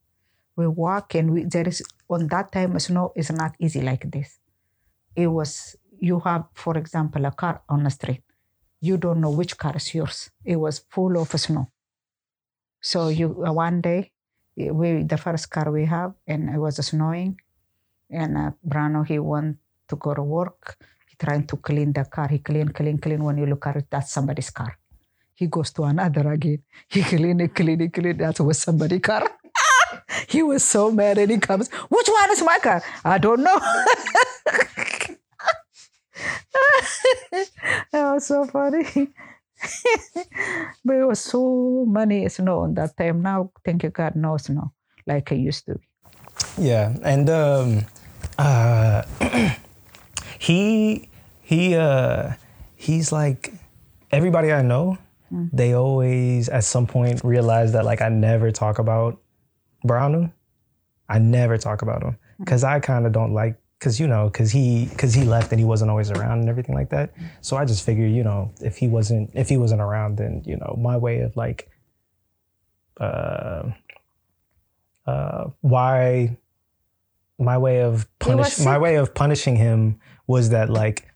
we 0.56 0.68
walk 0.68 1.14
and 1.16 1.32
we, 1.34 1.44
there 1.44 1.68
is, 1.68 1.84
on 2.10 2.28
that 2.28 2.52
time, 2.52 2.78
snow 2.80 3.12
is 3.16 3.32
not 3.32 3.56
easy 3.60 3.82
like 3.82 4.10
this. 4.12 4.40
It 5.16 5.28
was, 5.28 5.76
you 6.00 6.20
have, 6.22 6.46
for 6.54 6.78
example, 6.78 7.26
a 7.26 7.32
car 7.32 7.62
on 7.70 7.84
the 7.84 7.90
street. 7.90 8.24
You 8.80 8.98
don't 8.98 9.22
know 9.22 9.30
which 9.32 9.58
car 9.58 9.76
is 9.76 9.94
yours. 9.94 10.32
It 10.44 10.56
was 10.56 10.80
full 10.90 11.18
of 11.22 11.30
snow. 11.40 11.70
So 12.82 13.10
you 13.10 13.46
uh, 13.46 13.54
one 13.54 13.82
day, 13.82 14.12
we 14.58 15.04
the 15.04 15.18
first 15.18 15.50
car 15.50 15.72
we 15.72 15.86
have, 15.86 16.14
and 16.28 16.50
it 16.50 16.58
was 16.58 16.84
snowing, 16.86 17.40
and 18.10 18.38
uh, 18.38 18.52
Berhanu 18.68 19.06
he 19.08 19.20
went 19.20 19.58
to 19.88 19.96
go 19.96 20.14
to 20.14 20.24
work. 20.24 20.78
He 21.08 21.16
trying 21.16 21.46
to 21.48 21.58
clean 21.58 21.94
the 21.94 22.06
car. 22.06 22.28
He 22.28 22.40
clean, 22.40 22.70
clean, 22.70 22.98
clean. 22.98 23.24
When 23.24 23.38
you 23.38 23.46
look 23.46 23.68
at 23.68 23.76
it, 23.76 23.86
that's 23.90 24.12
somebody's 24.12 24.50
car. 24.50 24.78
He 25.36 25.46
goes 25.48 25.72
to 25.74 25.84
another 25.84 26.32
again. 26.32 26.64
He 26.90 27.04
clean 27.04 27.40
it, 27.40 27.54
clean 27.54 27.82
it, 27.82 27.94
clean. 27.94 28.18
That 28.18 28.40
was 28.40 28.58
somebody's 28.58 29.02
car. 29.02 29.30
he 30.28 30.42
was 30.42 30.64
so 30.64 30.92
mad, 30.92 31.20
and 31.20 31.30
he 31.32 31.38
comes. 31.38 31.70
Which 31.70 32.08
one 32.10 32.32
is 32.32 32.44
my 32.44 32.58
car? 32.60 32.82
I 33.06 33.20
don't 33.20 33.42
know. 33.44 33.60
that 37.92 38.14
was 38.14 38.26
so 38.26 38.46
funny. 38.46 39.14
but 40.86 40.96
it 40.96 41.06
was 41.06 41.20
so 41.20 41.86
many 41.88 42.28
snow 42.30 42.60
on 42.60 42.74
that 42.76 42.98
time. 42.98 43.22
Now, 43.22 43.52
thank 43.64 43.84
you 43.84 43.90
God, 43.90 44.16
no 44.16 44.38
snow 44.38 44.74
like 45.06 45.32
it 45.32 45.38
used 45.38 45.66
to 45.66 45.76
be. 45.76 45.82
Yeah, 46.58 46.96
and 47.04 47.30
um, 47.30 47.86
uh, 48.38 49.04
he 50.40 51.10
he 51.42 51.76
uh, 51.76 52.34
he's 52.76 53.12
like 53.12 53.54
everybody 54.12 54.52
I 54.52 54.62
know. 54.62 54.98
They 55.54 55.74
always 55.74 56.50
at 56.50 56.66
some 56.66 56.88
point 56.88 57.24
realize 57.24 57.72
that 57.72 57.86
like 57.86 58.02
I 58.02 58.10
never 58.10 58.52
talk 58.52 58.80
about 58.80 59.22
Berhanu. 59.88 60.32
I 61.08 61.20
never 61.20 61.58
talk 61.58 61.82
about 61.82 62.04
him 62.04 62.18
because 62.40 62.66
I 62.66 62.80
kind 62.82 63.06
of 63.06 63.14
don't 63.14 63.34
like 63.34 63.61
because 63.82 64.00
you 64.00 64.08
know 64.08 64.30
because 64.30 64.52
he 64.52 64.86
because 64.86 65.14
he 65.16 65.24
left 65.24 65.52
and 65.52 65.60
he 65.60 65.66
wasn't 65.66 65.90
always 65.90 66.12
around 66.12 66.40
and 66.42 66.50
everything 66.50 66.76
like 66.76 66.92
that. 66.92 67.12
So 67.42 67.58
I 67.58 67.66
just 67.66 67.84
figured 67.84 68.12
you 68.12 68.24
know 68.24 68.54
if 68.62 68.78
he 68.78 68.88
wasn't 68.88 69.32
if 69.34 69.50
he 69.50 69.58
wasn't 69.58 69.82
around 69.82 70.18
then 70.18 70.44
you 70.46 70.56
know 70.56 70.78
my 70.80 70.98
way 70.98 71.22
of 71.22 71.36
like 71.36 71.70
uh 73.00 73.72
uh 75.08 75.46
why 75.62 76.38
my 77.40 77.58
way 77.58 77.82
of 77.82 78.08
punish 78.20 78.60
my 78.60 78.78
way 78.78 78.96
of 78.96 79.16
punishing 79.16 79.56
him 79.56 80.00
was 80.28 80.50
that 80.50 80.70
like 80.70 81.08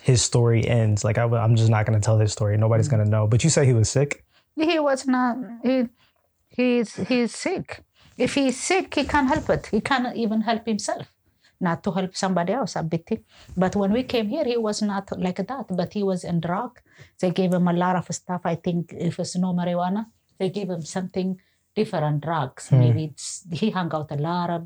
his 0.00 0.22
story 0.22 0.66
ends 0.66 1.04
like 1.04 1.18
I, 1.18 1.24
am 1.24 1.56
just 1.56 1.70
not 1.70 1.84
going 1.84 1.98
to 2.00 2.04
tell 2.04 2.18
his 2.18 2.32
story 2.32 2.56
nobody's 2.56 2.88
going 2.88 3.04
to 3.04 3.10
know 3.10 3.26
but 3.26 3.44
you 3.44 3.50
say 3.50 3.66
he 3.66 3.74
was 3.74 3.90
sick 3.90 4.24
He 4.56 4.78
was 4.78 5.06
not. 5.06 5.36
He 5.62 5.88
he's 6.48 6.94
he's 6.94 7.34
sick. 7.34 7.82
If 8.16 8.34
he's 8.34 8.60
sick, 8.60 8.94
he 8.94 9.04
can't 9.04 9.28
help 9.28 9.50
it. 9.50 9.66
He 9.66 9.80
can't 9.80 10.16
even 10.16 10.42
help 10.42 10.66
himself. 10.66 11.13
Not 11.66 11.78
to 11.84 11.90
help 11.98 12.12
somebody 12.24 12.52
else, 12.60 12.72
a 12.76 12.82
bit. 12.92 13.08
But 13.62 13.72
when 13.80 13.90
we 13.96 14.02
came 14.12 14.26
here, 14.34 14.46
he 14.52 14.58
was 14.68 14.78
not 14.92 15.06
like 15.26 15.40
that. 15.50 15.66
But 15.80 15.90
he 15.96 16.02
was 16.10 16.20
in 16.30 16.36
drug. 16.48 16.72
They 17.20 17.30
gave 17.40 17.50
him 17.58 17.66
a 17.74 17.76
lot 17.84 17.96
of 18.00 18.06
stuff. 18.20 18.42
I 18.52 18.56
think 18.64 18.82
if 19.08 19.14
it's 19.22 19.36
no 19.44 19.50
marijuana, 19.60 20.02
they 20.38 20.50
gave 20.56 20.68
him 20.74 20.82
something 20.96 21.28
different 21.78 22.18
drugs. 22.26 22.64
Maybe 22.82 23.02
it's, 23.10 23.26
he 23.60 23.66
hung 23.78 23.90
out 23.98 24.10
a 24.18 24.20
lot 24.30 24.48
of 24.56 24.60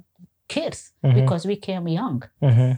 kids 0.54 0.78
because 1.18 1.42
we 1.50 1.56
came 1.68 1.84
young. 2.00 2.20
hmm 2.46 2.72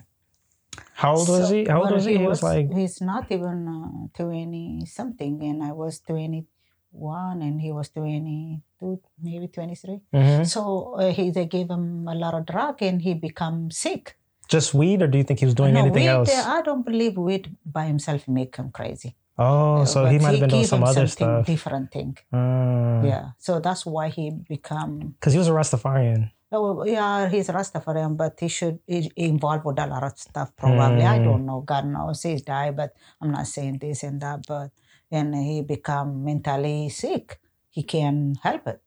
how 1.02 1.12
old 1.18 1.28
was 1.34 1.48
he 1.54 1.60
how 1.72 1.80
old 1.82 1.92
was 1.96 2.04
he 2.10 2.16
he 2.22 2.26
was 2.32 2.42
like 2.50 2.68
he's 2.78 2.98
not 3.12 3.24
even 3.36 3.58
uh, 3.68 4.22
20 4.22 4.86
something 4.98 5.34
and 5.48 5.58
i 5.68 5.72
was 5.82 5.94
21 6.00 7.42
and 7.46 7.60
he 7.64 7.70
was 7.78 7.88
22 7.90 9.00
maybe 9.22 9.46
23 9.48 10.00
Mhm. 10.14 10.46
so 10.46 10.94
uh, 10.94 11.12
he 11.12 11.30
they 11.30 11.46
gave 11.46 11.68
him 11.70 12.06
a 12.08 12.14
lot 12.14 12.34
of 12.34 12.46
drug 12.46 12.82
and 12.82 13.02
he 13.02 13.14
become 13.14 13.70
sick 13.70 14.16
just 14.48 14.74
weed 14.74 15.02
or 15.02 15.06
do 15.06 15.18
you 15.18 15.24
think 15.24 15.38
he 15.40 15.46
was 15.46 15.54
doing 15.54 15.74
no, 15.74 15.80
anything 15.80 16.02
weed, 16.02 16.08
else 16.16 16.30
uh, 16.30 16.44
i 16.56 16.62
don't 16.62 16.84
believe 16.84 17.16
weed 17.16 17.44
by 17.64 17.84
himself 17.86 18.26
make 18.28 18.56
him 18.56 18.70
crazy 18.70 19.14
oh 19.38 19.84
so 19.84 20.04
he 20.06 20.18
might 20.18 20.32
have 20.32 20.40
been 20.40 20.50
doing 20.56 20.66
some 20.66 20.82
other 20.84 21.06
stuff 21.06 21.46
different 21.46 21.90
thing 21.92 22.10
because 22.30 23.06
yeah 23.12 23.24
so 23.38 23.60
that's 23.60 23.84
why 23.86 24.08
he 24.08 24.30
become 24.48 25.14
Because 25.18 25.32
he 25.34 25.38
was 25.38 25.48
a 25.48 25.52
rastafarian 25.60 26.30
Oh, 26.52 26.82
yeah, 26.84 27.28
he's 27.28 27.48
a 27.48 27.52
Rastafarian, 27.52 28.16
but 28.16 28.34
he 28.40 28.48
should 28.48 28.80
he 28.84 29.06
involved 29.14 29.64
with 29.64 29.78
a 29.78 29.86
lot 29.86 30.02
of 30.02 30.18
stuff. 30.18 30.50
Probably, 30.56 31.04
I 31.06 31.20
Mm. 31.20 31.24
don't 31.24 31.46
know. 31.46 31.60
God 31.60 31.86
knows 31.86 32.24
he's 32.26 32.42
died, 32.42 32.74
but 32.74 32.90
I'm 33.22 33.30
not 33.30 33.46
saying 33.46 33.78
this 33.78 34.02
and 34.02 34.20
that. 34.20 34.38
But 34.48 34.72
and 35.12 35.30
he 35.34 35.62
become 35.62 36.24
mentally 36.24 36.88
sick. 36.88 37.38
He 37.70 37.84
can't 37.84 38.36
help 38.42 38.66
it. 38.66 38.82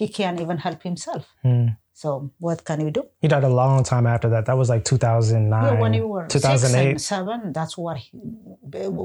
He 0.00 0.06
can't 0.18 0.38
even 0.44 0.58
help 0.66 0.80
himself. 0.90 1.24
Hmm. 1.42 1.66
So 2.02 2.08
what 2.46 2.58
can 2.68 2.78
you 2.84 2.90
do? 2.98 3.02
he 3.22 3.28
died 3.32 3.44
a 3.44 3.54
long 3.62 3.82
time 3.92 4.06
after 4.14 4.28
that 4.34 4.44
that 4.48 4.56
was 4.60 4.68
like 4.74 4.84
2009 4.84 5.64
Yeah, 5.64 5.80
when 5.80 5.94
you 6.00 6.06
were 6.14 6.26
six 6.28 6.42
2008 6.44 6.90
and 6.90 7.00
seven, 7.14 7.38
that's 7.56 7.74
what. 7.82 7.96
He, 8.02 8.10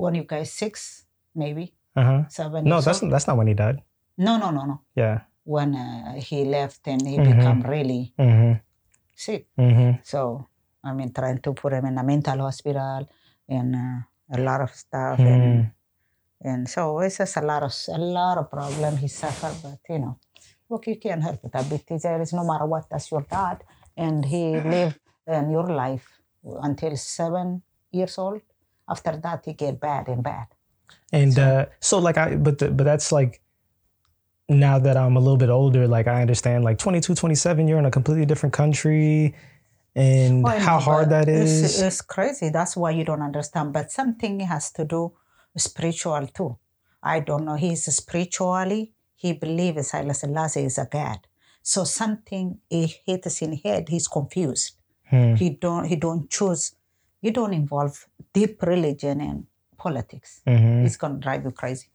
when 0.03 0.13
you 0.19 0.25
guys 0.33 0.49
six, 0.63 1.05
maybe 1.43 1.65
uh-huh 1.95 2.21
seven. 2.29 2.59
no 2.71 2.77
that's 2.85 3.01
old. 3.03 3.11
that's 3.11 3.27
not 3.27 3.35
when 3.39 3.47
he 3.51 3.53
died 3.63 3.77
no, 4.17 4.33
no, 4.43 4.49
no, 4.57 4.63
no. 4.71 4.77
yeah 5.03 5.17
When 5.55 5.69
uh, 5.75 6.13
he 6.27 6.37
left 6.57 6.81
and 6.93 7.01
he 7.11 7.15
Mhm. 7.17 7.27
become 7.35 7.59
really 7.75 8.03
mm-hmm 8.19 8.53
sick. 9.25 9.43
mm-hmm 9.57 9.91
So, 10.11 10.19
I 10.83 10.89
mean, 10.97 11.09
trying 11.19 11.39
to 11.45 11.51
put 11.61 11.71
him 11.73 11.85
in 11.89 11.95
a 11.97 12.03
mental 12.03 12.39
hospital 12.47 13.01
and 13.55 13.69
uh, 13.85 13.97
a 14.37 14.39
lot 14.47 14.59
of 14.65 14.71
stuff. 14.83 15.19
And, 15.19 15.45
Hmm. 15.45 16.49
and 16.49 16.61
so 16.69 16.81
it's 17.05 17.17
just 17.21 17.37
a 17.37 17.45
lot 17.51 17.63
of, 17.63 17.73
a 17.89 18.01
lot 18.19 18.35
of 18.41 18.45
problem 18.57 18.97
he 18.97 19.07
suffered, 19.07 19.55
but 19.63 19.79
you 19.93 19.99
know, 20.03 20.15
look, 20.71 20.87
you 20.87 20.95
can't 21.05 21.21
help 21.21 21.39
it 21.43 21.51
a 21.53 21.63
bit. 21.63 21.83
There 22.01 22.21
is 22.21 22.31
no 22.33 22.43
matter 22.49 22.65
what, 22.65 22.89
that's 22.89 23.11
your 23.11 23.25
dad. 23.29 23.57
And 24.05 24.25
he 24.25 24.43
lived 24.75 24.99
in 25.27 25.51
your 25.51 25.67
life 25.67 26.07
until 26.67 26.95
seven 26.97 27.61
years 27.91 28.17
old. 28.17 28.41
After 28.93 29.13
that, 29.25 29.39
he 29.45 29.53
get 29.53 29.79
bad 29.79 30.07
and 30.07 30.23
bad. 30.23 30.47
And 31.13 31.37
uh, 31.37 31.65
so 31.79 31.99
like 31.99 32.17
I 32.17 32.35
but 32.35 32.57
the, 32.59 32.67
but 32.77 32.85
that's 32.85 33.11
like 33.11 33.41
now 34.49 34.77
that 34.79 34.97
I'm 34.97 35.15
a 35.15 35.19
little 35.19 35.37
bit 35.45 35.49
older, 35.49 35.87
like 35.87 36.07
I 36.07 36.21
understand 36.21 36.63
like 36.63 36.77
22, 36.77 37.15
27, 37.15 37.67
you're 37.67 37.79
in 37.79 37.85
a 37.85 37.91
completely 37.91 38.25
different 38.25 38.53
country 38.53 39.33
and 39.95 40.45
Oh, 40.45 40.49
I 40.49 40.59
how 40.59 40.79
hard 40.79 41.09
that 41.09 41.27
is. 41.29 41.51
it's- 41.63 41.81
It's, 41.81 42.01
crazy. 42.01 42.49
That's 42.49 42.75
why 42.75 42.91
you 42.91 43.03
don't 43.05 43.21
understand. 43.21 43.71
But 43.73 43.91
something 43.91 44.39
has 44.41 44.71
to 44.73 44.83
do 44.85 45.13
spiritual 45.57 46.27
too. 46.27 46.57
I 47.03 47.19
don't 47.21 47.45
know. 47.45 47.55
He's 47.55 47.83
spiritually, 48.01 48.93
he 49.21 49.33
believes 49.33 49.91
Haile 49.91 50.13
Selassie 50.13 50.65
is 50.65 50.77
a 50.79 50.87
God. 50.91 51.19
So 51.61 51.83
something 51.83 52.45
he 52.69 52.83
hits 53.05 53.41
in 53.43 53.53
head, 53.65 53.83
he's 53.93 54.07
confused. 54.07 54.67
Hmm. 55.11 55.35
He 55.35 55.47
don't 55.63 55.85
he 55.91 55.95
don't 56.05 56.23
choose, 56.37 56.63
you 57.25 57.31
don't 57.31 57.53
involve 57.53 57.93
deep 58.33 58.55
religion 58.73 59.21
and 59.21 59.37
politics. 59.77 60.41
Mhm. 60.47 60.85
It's 60.85 60.97
gonna 61.01 61.19
drive 61.25 61.43
you 61.45 61.51
crazy. 61.61 61.87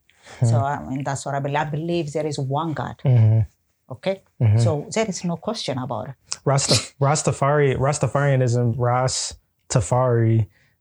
So 0.51 0.57
I 0.59 0.77
mean 0.89 1.03
that's 1.05 1.23
what 1.27 1.35
I 1.35 1.41
believe. 1.41 1.63
I 1.67 1.71
believe 1.79 2.13
there 2.13 2.27
is 2.33 2.39
one 2.39 2.73
God. 2.81 2.97
Mhm. 3.05 3.47
Okay? 3.95 4.17
Mhm. 4.41 4.61
So 4.65 4.71
there 4.95 5.07
is 5.13 5.25
no 5.25 5.37
question 5.37 5.77
about 5.79 6.09
it. 6.11 6.15
Rasta, 6.45 6.75
Rastafari, 7.07 7.77
Rastafarianism, 7.87 8.75
Ras 8.79 9.35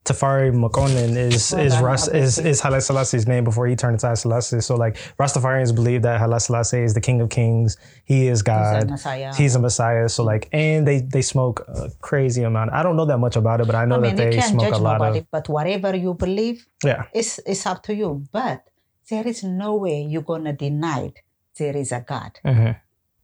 Tafari, 0.06 0.52
Makonnen 0.54 1.18
is 1.18 1.52
Well, 1.52 1.66
is 1.66 1.78
Ras, 1.80 2.08
is 2.08 2.38
is 2.38 2.62
Haile 2.62 2.80
Selassie's 2.80 3.26
name 3.28 3.44
before 3.44 3.66
he 3.68 3.76
turned 3.76 3.96
into 3.96 4.06
Haile 4.06 4.16
Selassie. 4.16 4.62
So 4.62 4.76
like 4.76 4.96
Rastafarians 5.20 5.74
believe 5.74 6.02
that 6.04 6.20
Haile 6.20 6.40
Selassie 6.40 6.84
is 6.88 6.94
the 6.94 7.02
King 7.02 7.22
of 7.22 7.30
Kings. 7.30 7.78
He 8.06 8.28
is 8.28 8.40
He's 8.40 8.42
a 8.42 8.46
God. 8.46 8.90
Messiah. 8.92 9.34
He's 9.36 9.56
a 9.56 9.60
Messiah. 9.60 10.08
So 10.08 10.24
like, 10.24 10.48
and 10.54 10.88
they 10.88 11.02
they 11.02 11.24
smoke 11.24 11.66
a 11.68 11.90
crazy 12.02 12.44
amount. 12.44 12.72
I 12.72 12.84
don't 12.84 12.96
know 12.98 13.06
that 13.06 13.18
much 13.18 13.36
about 13.36 13.62
it, 13.62 13.66
but 13.68 13.76
I 13.76 13.86
know 13.86 13.96
I 13.96 14.00
mean, 14.00 14.16
that 14.16 14.34
you 14.34 14.40
they 14.42 14.48
smoke 14.48 14.74
a 14.74 14.78
lot 14.78 15.00
nobody, 15.00 15.20
of 15.20 15.32
but 15.32 15.50
whatever 15.50 15.96
you 15.96 16.14
believe, 16.14 16.68
yeah. 16.84 17.06
it's, 17.14 17.40
it's 17.46 17.66
up 17.66 17.82
to 17.84 17.96
you. 17.96 18.24
But 18.32 18.64
there 19.10 19.28
is 19.28 19.44
no 19.44 19.76
way 19.76 20.02
you're 20.04 20.22
to 20.24 20.54
deny 20.54 21.00
it. 21.10 21.20
there 21.58 21.76
is 21.78 21.92
a 21.92 22.02
God. 22.02 22.32
hmm 22.44 22.72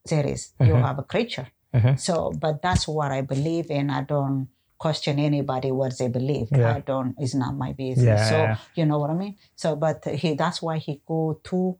There 0.10 0.26
is. 0.26 0.54
You 0.60 0.74
Mhm. 0.74 0.82
have 0.88 0.98
a 1.00 1.04
creature. 1.04 1.48
Mhm. 1.76 2.00
So, 2.00 2.32
but 2.44 2.62
that's 2.66 2.88
what 2.88 3.12
I 3.12 3.22
believe, 3.22 3.68
and 3.70 3.92
I 3.92 4.02
don't 4.02 4.48
question 4.81 5.19
anybody 5.19 5.71
what 5.73 5.99
they 5.99 6.09
believe. 6.09 6.49
Yeah. 6.51 6.75
I 6.75 6.81
don't. 6.81 7.15
It's 7.19 7.35
not 7.35 7.57
my 7.57 7.73
business. 7.73 8.05
Yeah, 8.05 8.29
So 8.29 8.37
yeah. 8.37 8.57
you 8.75 8.87
know 8.87 8.99
what 8.99 9.11
I 9.11 9.15
mean. 9.15 9.37
So, 9.55 9.77
but 9.77 10.05
he. 10.05 10.35
That's 10.35 10.63
why 10.63 10.79
he 10.79 11.03
go 11.07 11.41
to 11.45 11.79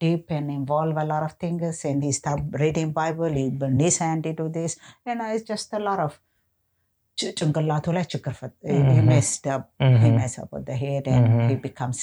deep 0.00 0.30
and 0.30 0.50
involve 0.50 0.96
a 0.96 1.04
lot 1.04 1.22
of 1.22 1.32
things. 1.32 1.84
And 1.84 2.02
he 2.02 2.12
started 2.12 2.60
reading 2.60 2.92
Bible. 2.92 3.32
He 3.32 3.50
burned 3.50 3.80
his 3.80 3.98
hand 3.98 4.26
into 4.26 4.48
this, 4.48 4.78
and 5.06 5.20
it's 5.22 5.44
just 5.44 5.72
a 5.72 5.78
lot 5.78 6.00
of 6.00 6.12
ጭ- 7.22 7.34
ጭንቅላቱ 7.40 7.86
ላይ 7.96 8.04
ችግር 8.12 8.32
ፈጥ- 8.32 8.70
he 8.70 8.78
Mhm. 8.78 9.08
messed 9.10 9.46
up. 9.54 9.64
He 9.78 9.98
Mhm. 9.98 10.16
messed 10.16 10.38
up 10.42 10.48
with 10.54 10.66
the 10.66 10.76
head, 10.76 11.04
and 11.08 11.26
Mhm. 11.28 11.48
he 11.48 11.54
becomes 11.54 11.98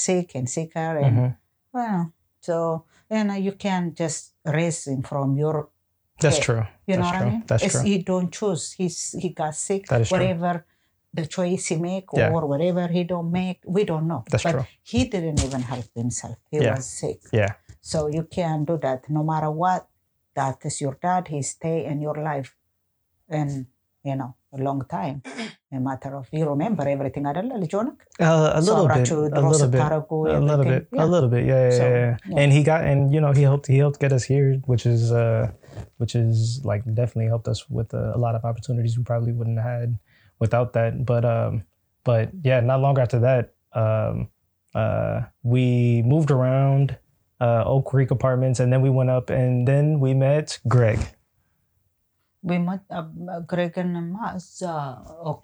sick 6.21 6.25
and 6.25 6.35
sicker. 6.35 6.53
And 6.53 6.61
well, 6.61 6.63
so 6.63 6.63
and 6.63 6.63
you 6.63 6.63
can't 6.63 6.63
just 6.63 6.63
raise 6.63 6.63
him 6.63 6.63
from 6.63 6.63
your 6.63 6.67
That's 6.67 6.67
true. 6.67 6.67
you 6.87 6.97
That's 6.97 6.99
know 6.99 7.03
what 7.05 7.17
true. 7.19 7.27
I 7.27 7.31
mean? 7.31 7.45
That's 7.47 7.63
It's- 7.65 7.73
true. 7.83 7.91
He 7.91 7.99
don't 8.03 8.33
choose. 8.33 8.73
He's 8.73 9.13
he 9.21 9.29
got 9.31 9.55
sick. 9.55 9.87
That 9.89 10.01
is 10.03 10.09
true. 10.09 10.19
whatever 10.19 10.67
the 11.15 11.27
choice 11.27 11.67
he 11.67 11.77
make 11.77 12.13
or 12.15 12.21
Yeah. 12.21 12.31
whatever 12.31 12.89
he 12.89 13.05
don't 13.05 13.31
make, 13.33 13.61
we 13.67 13.85
don't 13.85 14.07
know. 14.07 14.25
That's 14.31 14.43
but 14.45 14.53
true. 14.53 14.67
he 14.83 15.05
didn't 15.09 15.43
even 15.45 15.63
help 15.63 15.87
himself. 15.95 16.37
He 16.51 16.59
Yeah. 16.59 16.77
was 16.77 16.87
sick. 16.87 17.21
Yeah. 17.33 17.55
So 17.81 18.09
you 18.09 18.25
can't 18.25 18.67
do 18.67 18.77
that. 18.79 19.09
No 19.11 19.23
matter 19.23 19.51
what, 19.51 19.89
that 20.35 20.59
is 20.65 20.81
your 20.81 20.99
dad. 21.01 21.29
He 21.29 21.43
stay 21.43 21.85
in 21.87 22.01
your 22.01 22.17
life, 22.17 22.55
and 23.29 23.67
you 24.05 24.15
know 24.17 24.36
a 24.58 24.62
long 24.68 24.80
time. 24.94 25.18
A 25.78 25.80
matter 25.88 26.12
of 26.20 26.26
you 26.38 26.46
remember 26.54 26.86
everything. 26.94 27.26
አይደለ 27.30 27.52
ልጅ 27.64 27.74
ሆነክ? 27.78 27.98
Uh, 28.30 28.48
a 28.58 28.62
So 28.62 28.66
little 28.68 28.88
bit. 28.88 28.92
አብራችሁ 28.92 29.18
A 29.26 29.30
ድሮ 29.36 29.44
little 29.54 29.70
bit. 29.76 29.82
ስታረጉ 29.82 30.10
A 30.12 30.24
little 30.24 30.50
everything? 30.56 30.72
bit. 30.74 30.84
A 30.94 31.00
Yeah. 31.02 31.12
little 31.14 31.30
bit. 31.34 31.44
Yeah, 31.52 31.62
yeah, 31.66 31.78
So, 31.80 31.86
yeah, 31.92 32.02
yeah. 32.02 32.16
yeah. 32.32 32.40
And 32.42 32.50
he 32.58 32.62
got, 32.72 32.82
and 32.92 33.02
you 33.16 33.22
know, 33.26 33.34
he 33.40 33.44
helped. 33.50 33.68
He 33.74 33.80
helped 33.84 34.00
get 34.06 34.14
us 34.18 34.26
here, 34.34 34.50
which 34.72 34.86
is, 34.94 35.04
uh, 35.24 35.44
which 36.02 36.16
is 36.24 36.36
like 36.72 36.84
definitely 37.00 37.30
helped 37.34 37.50
us 37.54 37.62
with 37.78 37.92
uh, 37.94 38.18
a 38.18 38.20
lot 38.26 38.36
of 38.40 38.44
opportunities 38.52 38.96
we 39.00 39.06
probably 39.12 39.34
wouldn't 39.40 39.60
have 39.66 39.72
had 39.76 39.92
without 40.44 40.70
that. 40.80 40.94
But, 41.12 41.26
um, 41.36 41.54
but 42.10 42.28
yeah, 42.50 42.60
not 42.72 42.80
long 42.88 42.98
after 43.06 43.20
that, 43.28 43.46
um, 43.84 44.16
uh, 44.82 45.16
we 45.54 45.66
moved 46.14 46.32
around 46.38 46.86
uh, 47.48 47.64
Oak 47.74 47.86
Creek 47.92 48.12
Apartments, 48.12 48.60
and 48.64 48.70
then 48.74 48.82
we 48.88 48.92
went 49.00 49.12
up, 49.18 49.28
and 49.42 49.68
then 49.72 49.86
we 50.04 50.12
met 50.28 50.48
Greg. 50.76 51.00
بيمت... 52.43 52.81
and 52.91 53.79
النماز 53.79 54.65
أوك 54.65 55.41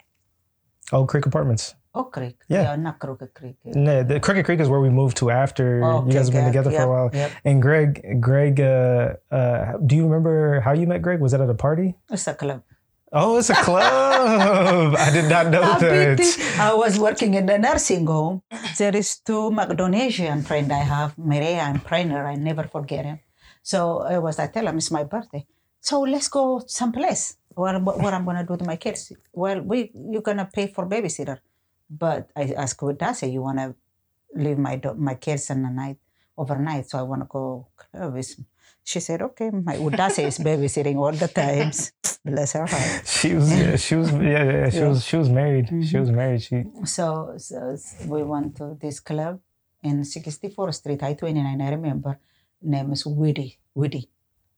Oak 0.91 1.07
Creek 1.09 1.25
Apartments. 1.25 1.75
Oak 1.95 2.11
Creek. 2.11 2.37
Yeah, 2.47 2.63
yeah 2.63 2.75
not 2.75 2.99
Crooked 2.99 3.33
Creek. 3.33 3.57
Yeah. 3.63 3.73
No, 3.75 4.03
the 4.03 4.19
Crooked 4.19 4.45
Creek 4.45 4.59
is 4.59 4.67
where 4.67 4.79
we 4.79 4.89
moved 4.89 5.17
to 5.17 5.29
after 5.29 5.83
oh, 5.83 6.05
you 6.05 6.13
guys 6.13 6.27
have 6.27 6.33
been 6.33 6.45
together 6.45 6.71
yeah, 6.71 6.79
for 6.79 6.83
a 6.83 6.93
while. 6.93 7.09
Yep. 7.13 7.31
And 7.45 7.61
Greg, 7.61 8.19
Greg, 8.19 8.59
uh, 8.59 9.13
uh, 9.31 9.77
do 9.85 9.95
you 9.95 10.03
remember 10.03 10.59
how 10.61 10.73
you 10.73 10.87
met 10.87 11.01
Greg? 11.01 11.19
Was 11.19 11.31
that 11.33 11.41
at 11.41 11.49
a 11.49 11.53
party? 11.53 11.95
It's 12.09 12.27
a 12.27 12.33
club. 12.33 12.63
Oh, 13.11 13.37
it's 13.37 13.51
a 13.51 13.55
club. 13.55 14.95
I 14.97 15.11
did 15.11 15.29
not 15.29 15.49
know 15.53 15.61
that. 15.79 16.17
I 16.59 16.73
was 16.73 16.97
working 16.97 17.35
in 17.35 17.45
the 17.45 17.59
nursing 17.59 18.07
home. 18.07 18.41
There 18.79 18.95
is 18.95 19.19
two 19.19 19.51
Macedonian 19.51 20.41
friend 20.41 20.73
I 20.73 20.81
have, 20.81 21.15
Maria 21.15 21.61
and 21.69 21.83
Prainer. 21.83 22.25
I 22.25 22.33
never 22.35 22.63
forget 22.63 23.05
him. 23.05 23.19
So 23.61 24.01
I 24.01 24.17
was, 24.17 24.39
I 24.39 24.47
tell 24.47 24.67
him, 24.67 24.77
it's 24.77 24.89
my 24.89 25.03
birthday. 25.03 25.45
So 25.83 25.99
let's 26.13 26.29
go 26.29 26.63
someplace. 26.65 27.35
What, 27.53 27.75
what, 27.83 28.13
I'm 28.13 28.25
gonna 28.25 28.45
do 28.45 28.55
to 28.55 28.63
my 28.63 28.77
kids? 28.77 29.11
Well, 29.33 29.59
we 29.61 29.91
you're 30.11 30.21
gonna 30.21 30.49
pay 30.51 30.67
for 30.67 30.87
babysitter, 30.87 31.39
but 31.89 32.29
I 32.35 32.53
asked 32.63 32.81
with 32.81 32.97
Dasi, 32.97 33.31
you 33.33 33.41
wanna 33.41 33.75
leave 34.33 34.57
my 34.57 34.79
my 34.95 35.15
kids 35.15 35.49
in 35.49 35.61
the 35.61 35.69
night 35.69 35.97
overnight? 36.37 36.89
So 36.89 36.97
I 36.99 37.03
wanna 37.03 37.27
go. 37.29 37.67
club 37.75 38.13
with-" 38.13 38.39
She 38.85 38.99
said, 38.99 39.21
okay. 39.21 39.49
My 39.49 39.75
Udase 39.77 40.23
is 40.27 40.39
babysitting 40.39 40.97
all 40.97 41.11
the 41.11 41.27
times. 41.27 41.91
Bless 42.25 42.53
her 42.53 42.65
heart. 42.65 43.07
She 43.07 43.33
was, 43.33 43.51
yeah, 43.51 43.75
she 43.75 43.95
was, 43.95 44.11
yeah, 44.11 44.43
yeah, 44.43 44.69
she 44.69 44.77
Yeah. 44.77 44.87
was, 44.89 45.05
she 45.05 45.17
was 45.17 45.29
married. 45.29 45.67
She 45.67 45.75
mm-hmm. 45.75 45.99
was 45.99 46.11
married. 46.11 46.41
She, 46.43 46.63
So, 46.85 47.35
so 47.37 47.77
we 48.07 48.23
went 48.23 48.55
to 48.57 48.77
this 48.79 48.99
club 48.99 49.39
in 49.81 50.01
64th 50.01 50.75
Street, 50.75 51.01
I-29, 51.03 51.61
I 51.61 51.69
remember. 51.71 52.19
Name 52.61 52.91
is 52.93 53.03
Widdy, 53.05 53.57
Widdy. 53.75 54.07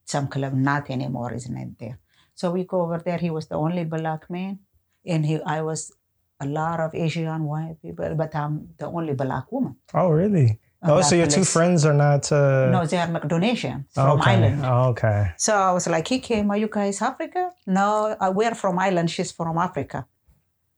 Some 0.06 0.28
club, 0.28 0.53
not 0.53 0.89
anymore, 0.89 1.34
is 1.34 1.49
not 1.49 1.68
there. 1.80 1.99
So 2.36 2.51
we 2.51 2.64
go 2.64 2.82
over 2.82 2.99
there. 3.03 3.18
He 3.18 3.30
was 3.30 3.47
the 3.47 3.56
only 3.56 3.84
black 3.86 4.30
man. 4.30 4.60
And 5.06 5.26
he, 5.26 5.41
I 5.41 5.62
was 5.62 5.91
a 6.39 6.45
lot 6.45 6.80
of 6.80 6.93
Asian 6.93 7.43
white 7.43 7.78
people, 7.82 8.14
but 8.16 8.36
I'm 8.36 8.70
the 8.78 8.88
only 8.88 9.14
black 9.14 9.51
woman. 9.51 9.76
oh, 9.93 10.10
really? 10.10 10.60
Oh, 10.88 11.01
so 11.01 11.16
your 11.16 11.26
two 11.26 11.43
friends 11.43 11.84
are 11.86 11.93
not, 11.93 12.32
uh, 12.32 12.70
No, 12.70 12.86
they 12.86 12.97
are 12.97 13.08
Macedonesian 13.08 13.86
from 13.91 14.20
okay. 14.20 14.32
Ireland. 14.32 14.62
Oh, 14.64 14.89
okay. 14.89 15.32
So 15.38 15.56
I 15.56 15.72
was 15.72 15.88
like, 15.88 16.08
he 16.08 16.20
came, 16.20 16.51
are 16.51 16.58
you 16.58 16.70
guys 16.72 17.01
Africa? 17.01 17.51
No, 17.66 18.16
uh, 18.20 18.32
we're 18.36 18.53
from 18.53 18.78
Ireland. 18.78 19.10
She's 19.10 19.32
from 19.32 19.58
Africa. 19.58 20.06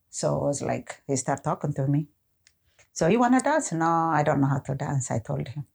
So 0.09 0.39
I 0.39 0.43
was 0.45 0.61
like, 0.61 1.01
he 1.07 1.15
started 1.17 1.43
talking 1.43 1.73
to 1.73 1.87
me. 1.87 2.07
So 2.93 3.07
you 3.07 3.19
want 3.19 3.37
to 3.37 3.41
dance? 3.41 3.73
No, 3.73 3.85
I 3.85 4.23
don't 4.23 4.39
know 4.39 4.47
how 4.47 4.59
to 4.59 4.75
dance, 4.75 5.11
I 5.11 5.19
told 5.19 5.49
him. 5.49 5.65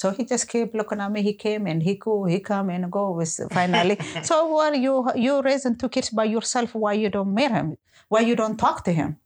So 0.00 0.10
he 0.12 0.24
just 0.24 0.48
kept 0.48 0.74
looking 0.74 0.98
at 0.98 1.12
me. 1.12 1.20
He 1.20 1.34
came 1.34 1.66
and 1.66 1.82
he 1.82 1.96
go, 1.96 2.24
he 2.24 2.40
come 2.40 2.70
and 2.70 2.90
go 2.90 3.10
with 3.10 3.38
finally. 3.52 3.98
so 4.22 4.46
what 4.46 4.78
you 4.80 5.04
you 5.14 5.42
raising 5.42 5.76
two 5.76 5.90
kids 5.90 6.08
by 6.08 6.24
yourself? 6.24 6.74
Why 6.74 6.94
you 6.94 7.10
don't 7.10 7.34
marry 7.34 7.52
him? 7.52 7.76
Why 8.08 8.20
you 8.20 8.34
don't 8.34 8.56
talk 8.56 8.82
to 8.84 8.92
him? 8.92 9.18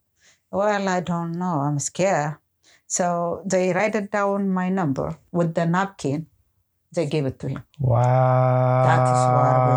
Well, 0.50 0.88
I 0.88 0.98
don't 0.98 1.38
know. 1.38 1.60
I'm 1.66 1.78
scared. 1.78 2.38
So 2.88 3.42
they 3.46 3.72
write 3.72 3.94
it 3.94 4.10
down 4.10 4.50
my 4.50 4.68
number 4.68 5.16
with 5.30 5.54
the 5.54 5.64
napkin. 5.64 6.26
They 6.93 7.05
gave 7.05 7.25
it 7.25 7.37
to 7.41 7.47
him. 7.47 7.59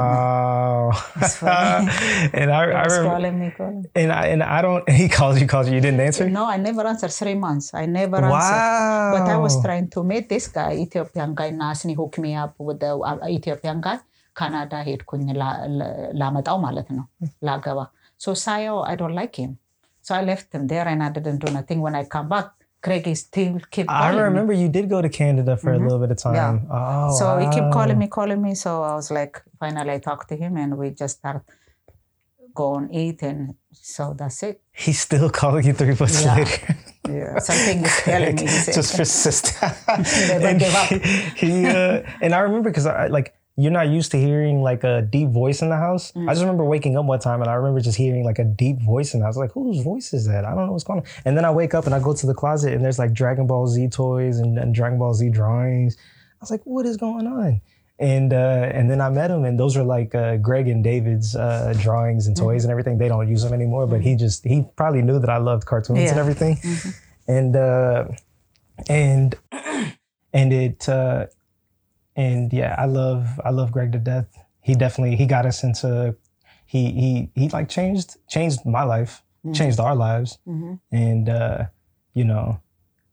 Wow. 0.02 0.90
It's 1.16 1.36
funny. 1.36 1.88
and 2.40 2.48
I, 2.50 2.60
He 2.66 2.72
I 2.72 2.82
was 2.82 2.92
remember, 2.92 3.10
calling 3.10 3.38
me, 3.40 3.48
calling. 3.56 3.82
and 3.94 4.10
I, 4.12 4.22
and 4.32 4.42
I 4.42 4.62
don't, 4.62 4.84
he 4.90 5.08
calls 5.08 5.40
you, 5.40 5.46
calls 5.46 5.68
you, 5.68 5.74
you 5.76 5.80
didn't 5.80 6.00
answer? 6.00 6.28
No, 6.30 6.44
I 6.46 6.56
never 6.58 6.86
answered 6.86 7.12
three 7.12 7.34
months. 7.36 7.66
I 7.74 7.84
never 7.86 8.16
answered. 8.16 8.30
Wow. 8.30 9.12
But 9.14 9.24
I 9.28 9.36
was 9.36 9.54
trying 9.62 9.88
to 9.90 10.02
meet 10.04 10.28
this 10.28 10.48
guy, 10.48 10.72
Ethiopian 10.76 11.34
guy, 11.34 11.50
Nasni 11.52 11.94
hooked 11.94 12.18
me 12.18 12.34
up 12.34 12.54
with 12.58 12.80
the 12.80 12.92
uh, 13.10 13.18
Ethiopian 13.38 13.80
guy. 13.80 13.98
ካናዳ 14.36 14.74
ሄድኩኝ 14.86 15.24
ላ- 15.40 15.56
ላ- 15.78 15.88
ላመጣው 16.20 16.56
ማለት 16.64 16.86
ነው 16.98 17.02
ላገባ 17.46 17.80
ሶ 18.20 18.32
ሳየው 18.42 18.76
አይ 18.88 18.94
ዶንት 19.00 19.14
ላይክ 19.18 19.34
ሂም 19.40 19.50
ሶ 20.04 20.14
አይ 20.16 20.22
ሌፍት 20.28 20.48
ሂም 20.56 20.62
ዴር 20.70 20.86
ኤንድ 20.92 21.02
አይ 21.06 21.10
ዲድንት 21.16 21.40
ዱ 21.42 21.50
ነቲንግ 21.56 21.80
when 21.86 21.96
I 22.00 22.04
come 22.14 22.28
back 22.32 22.48
Greg 22.83 23.07
is 23.07 23.21
still 23.21 23.59
keep 23.71 23.89
I 23.89 23.99
calling 23.99 24.17
me. 24.17 24.23
remember 24.23 24.53
you 24.53 24.69
did 24.69 24.89
go 24.89 25.01
to 25.01 25.09
Canada 25.09 25.57
for 25.57 25.73
a 25.73 25.79
little 25.79 25.99
bit 25.99 26.11
of 26.11 26.17
time. 26.17 26.35
Yeah. 26.35 26.59
Oh, 26.69 27.15
So 27.17 27.37
he 27.37 27.45
kept 27.47 27.73
calling 27.73 27.97
me, 27.97 28.07
calling 28.07 28.41
me. 28.41 28.53
So 28.55 28.83
I 28.83 28.93
was 28.95 29.09
like, 29.11 29.41
finally 29.59 29.91
I 29.91 29.99
talked 29.99 30.29
to 30.29 30.35
him 30.35 30.57
and 30.57 30.77
we 30.77 30.91
just 30.91 31.17
start 31.17 31.41
go 32.53 32.75
and 32.75 32.93
eat 32.93 33.21
and 33.23 33.55
so 33.71 34.13
that's 34.17 34.41
it. 34.43 34.61
He's 34.71 34.99
still 34.99 35.29
calling 35.29 35.65
you 35.65 35.73
three 35.73 35.95
months 35.99 36.23
Yeah. 36.23 36.35
later. 36.35 36.75
Yeah. 37.09 37.39
Something 37.39 37.85
is 37.85 37.95
telling 38.03 38.35
me. 38.35 38.41
Just. 38.73 39.61
Never 40.27 40.47
and 40.49 40.59
give 40.59 40.75
up. 40.75 40.89
He, 40.89 40.97
he, 41.47 41.65
uh, 41.65 42.03
and 42.21 42.35
I 42.35 42.39
remember 42.39 42.69
because 42.69 42.85
I 42.85 43.07
like 43.07 43.33
you're 43.59 43.71
not 43.71 43.89
used 43.89 44.11
to 44.11 44.17
hearing 44.19 44.61
like 44.61 44.83
a 44.83 45.01
deep 45.01 45.29
voice 45.29 45.63
in 45.63 45.69
the 45.69 45.75
house. 45.77 46.11
Mm. 46.11 46.29
I 46.29 46.33
just 46.33 46.41
remember 46.41 46.63
waking 46.63 46.95
up 46.95 47.05
one 47.05 47.19
time 47.19 47.41
and 47.41 47.49
I 47.49 47.55
remember 47.55 47.79
just 47.81 47.97
hearing 47.97 48.23
like 48.23 48.37
a 48.37 48.43
deep 48.43 48.79
voice 48.83 49.15
and 49.15 49.23
I 49.23 49.27
was 49.27 49.35
Like 49.35 49.51
whose 49.53 49.81
voice 49.83 50.13
is 50.13 50.27
that? 50.27 50.45
I 50.45 50.53
don't 50.53 50.67
know 50.67 50.71
what's 50.73 50.83
going 50.83 50.99
on. 50.99 51.05
And 51.25 51.35
then 51.35 51.43
I 51.43 51.49
wake 51.51 51.73
up 51.73 51.85
and 51.87 51.95
I 51.95 51.99
go 51.99 52.13
to 52.13 52.25
the 52.27 52.35
closet 52.35 52.73
and 52.73 52.85
there's 52.85 52.99
like 52.99 53.13
Dragon 53.13 53.47
Ball 53.47 53.65
Z 53.67 53.89
toys 53.89 54.37
and, 54.37 54.59
and 54.59 54.75
Dragon 54.75 54.99
Ball 54.99 55.13
Z 55.15 55.29
drawings. 55.31 55.97
I 55.99 56.37
was 56.39 56.51
like, 56.51 56.61
what 56.65 56.85
is 56.85 56.97
going 56.97 57.25
on? 57.25 57.59
And 57.99 58.31
uh, 58.31 58.69
and 58.71 58.91
then 58.91 59.01
I 59.01 59.09
met 59.09 59.31
him, 59.31 59.43
and 59.43 59.59
those 59.59 59.75
are 59.75 59.83
like 59.83 60.13
uh, 60.13 60.37
Greg 60.37 60.67
and 60.67 60.83
David's 60.83 61.35
uh, 61.35 61.73
drawings 61.81 62.27
and 62.27 62.37
toys 62.37 62.63
and 62.63 62.69
everything. 62.69 62.99
They 62.99 63.07
don't 63.07 63.27
use 63.27 63.41
them 63.41 63.53
anymore, 63.53 63.87
but 63.87 64.01
he 64.01 64.15
just 64.15 64.43
he 64.45 64.65
probably 64.75 65.01
knew 65.01 65.17
that 65.17 65.31
I 65.31 65.37
loved 65.37 65.65
cartoons 65.65 65.97
and 65.97 66.07
Yeah. 66.09 66.19
everything, 66.19 66.59
and 67.27 67.55
uh, 67.55 68.05
and 68.87 69.33
and 70.31 70.53
it 70.53 70.87
uh, 70.87 71.25
and 72.17 72.51
yeah, 72.51 72.75
I 72.77 72.85
love 72.85 73.39
I 73.45 73.51
love 73.51 73.71
Greg 73.71 73.91
to 73.93 73.99
death. 73.99 74.27
He 74.61 74.75
definitely 74.75 75.15
he 75.15 75.25
got 75.25 75.45
us 75.45 75.63
into 75.63 76.15
he 76.65 76.91
he 76.91 77.31
he 77.35 77.49
like 77.49 77.69
changed 77.69 78.17
changed 78.27 78.65
my 78.65 78.83
life, 78.83 79.23
changed 79.53 79.79
our 79.79 79.95
lives, 79.95 80.39
Mhm. 80.47 80.79
and 80.91 81.29
uh, 81.29 81.65
you 82.13 82.25
know, 82.25 82.59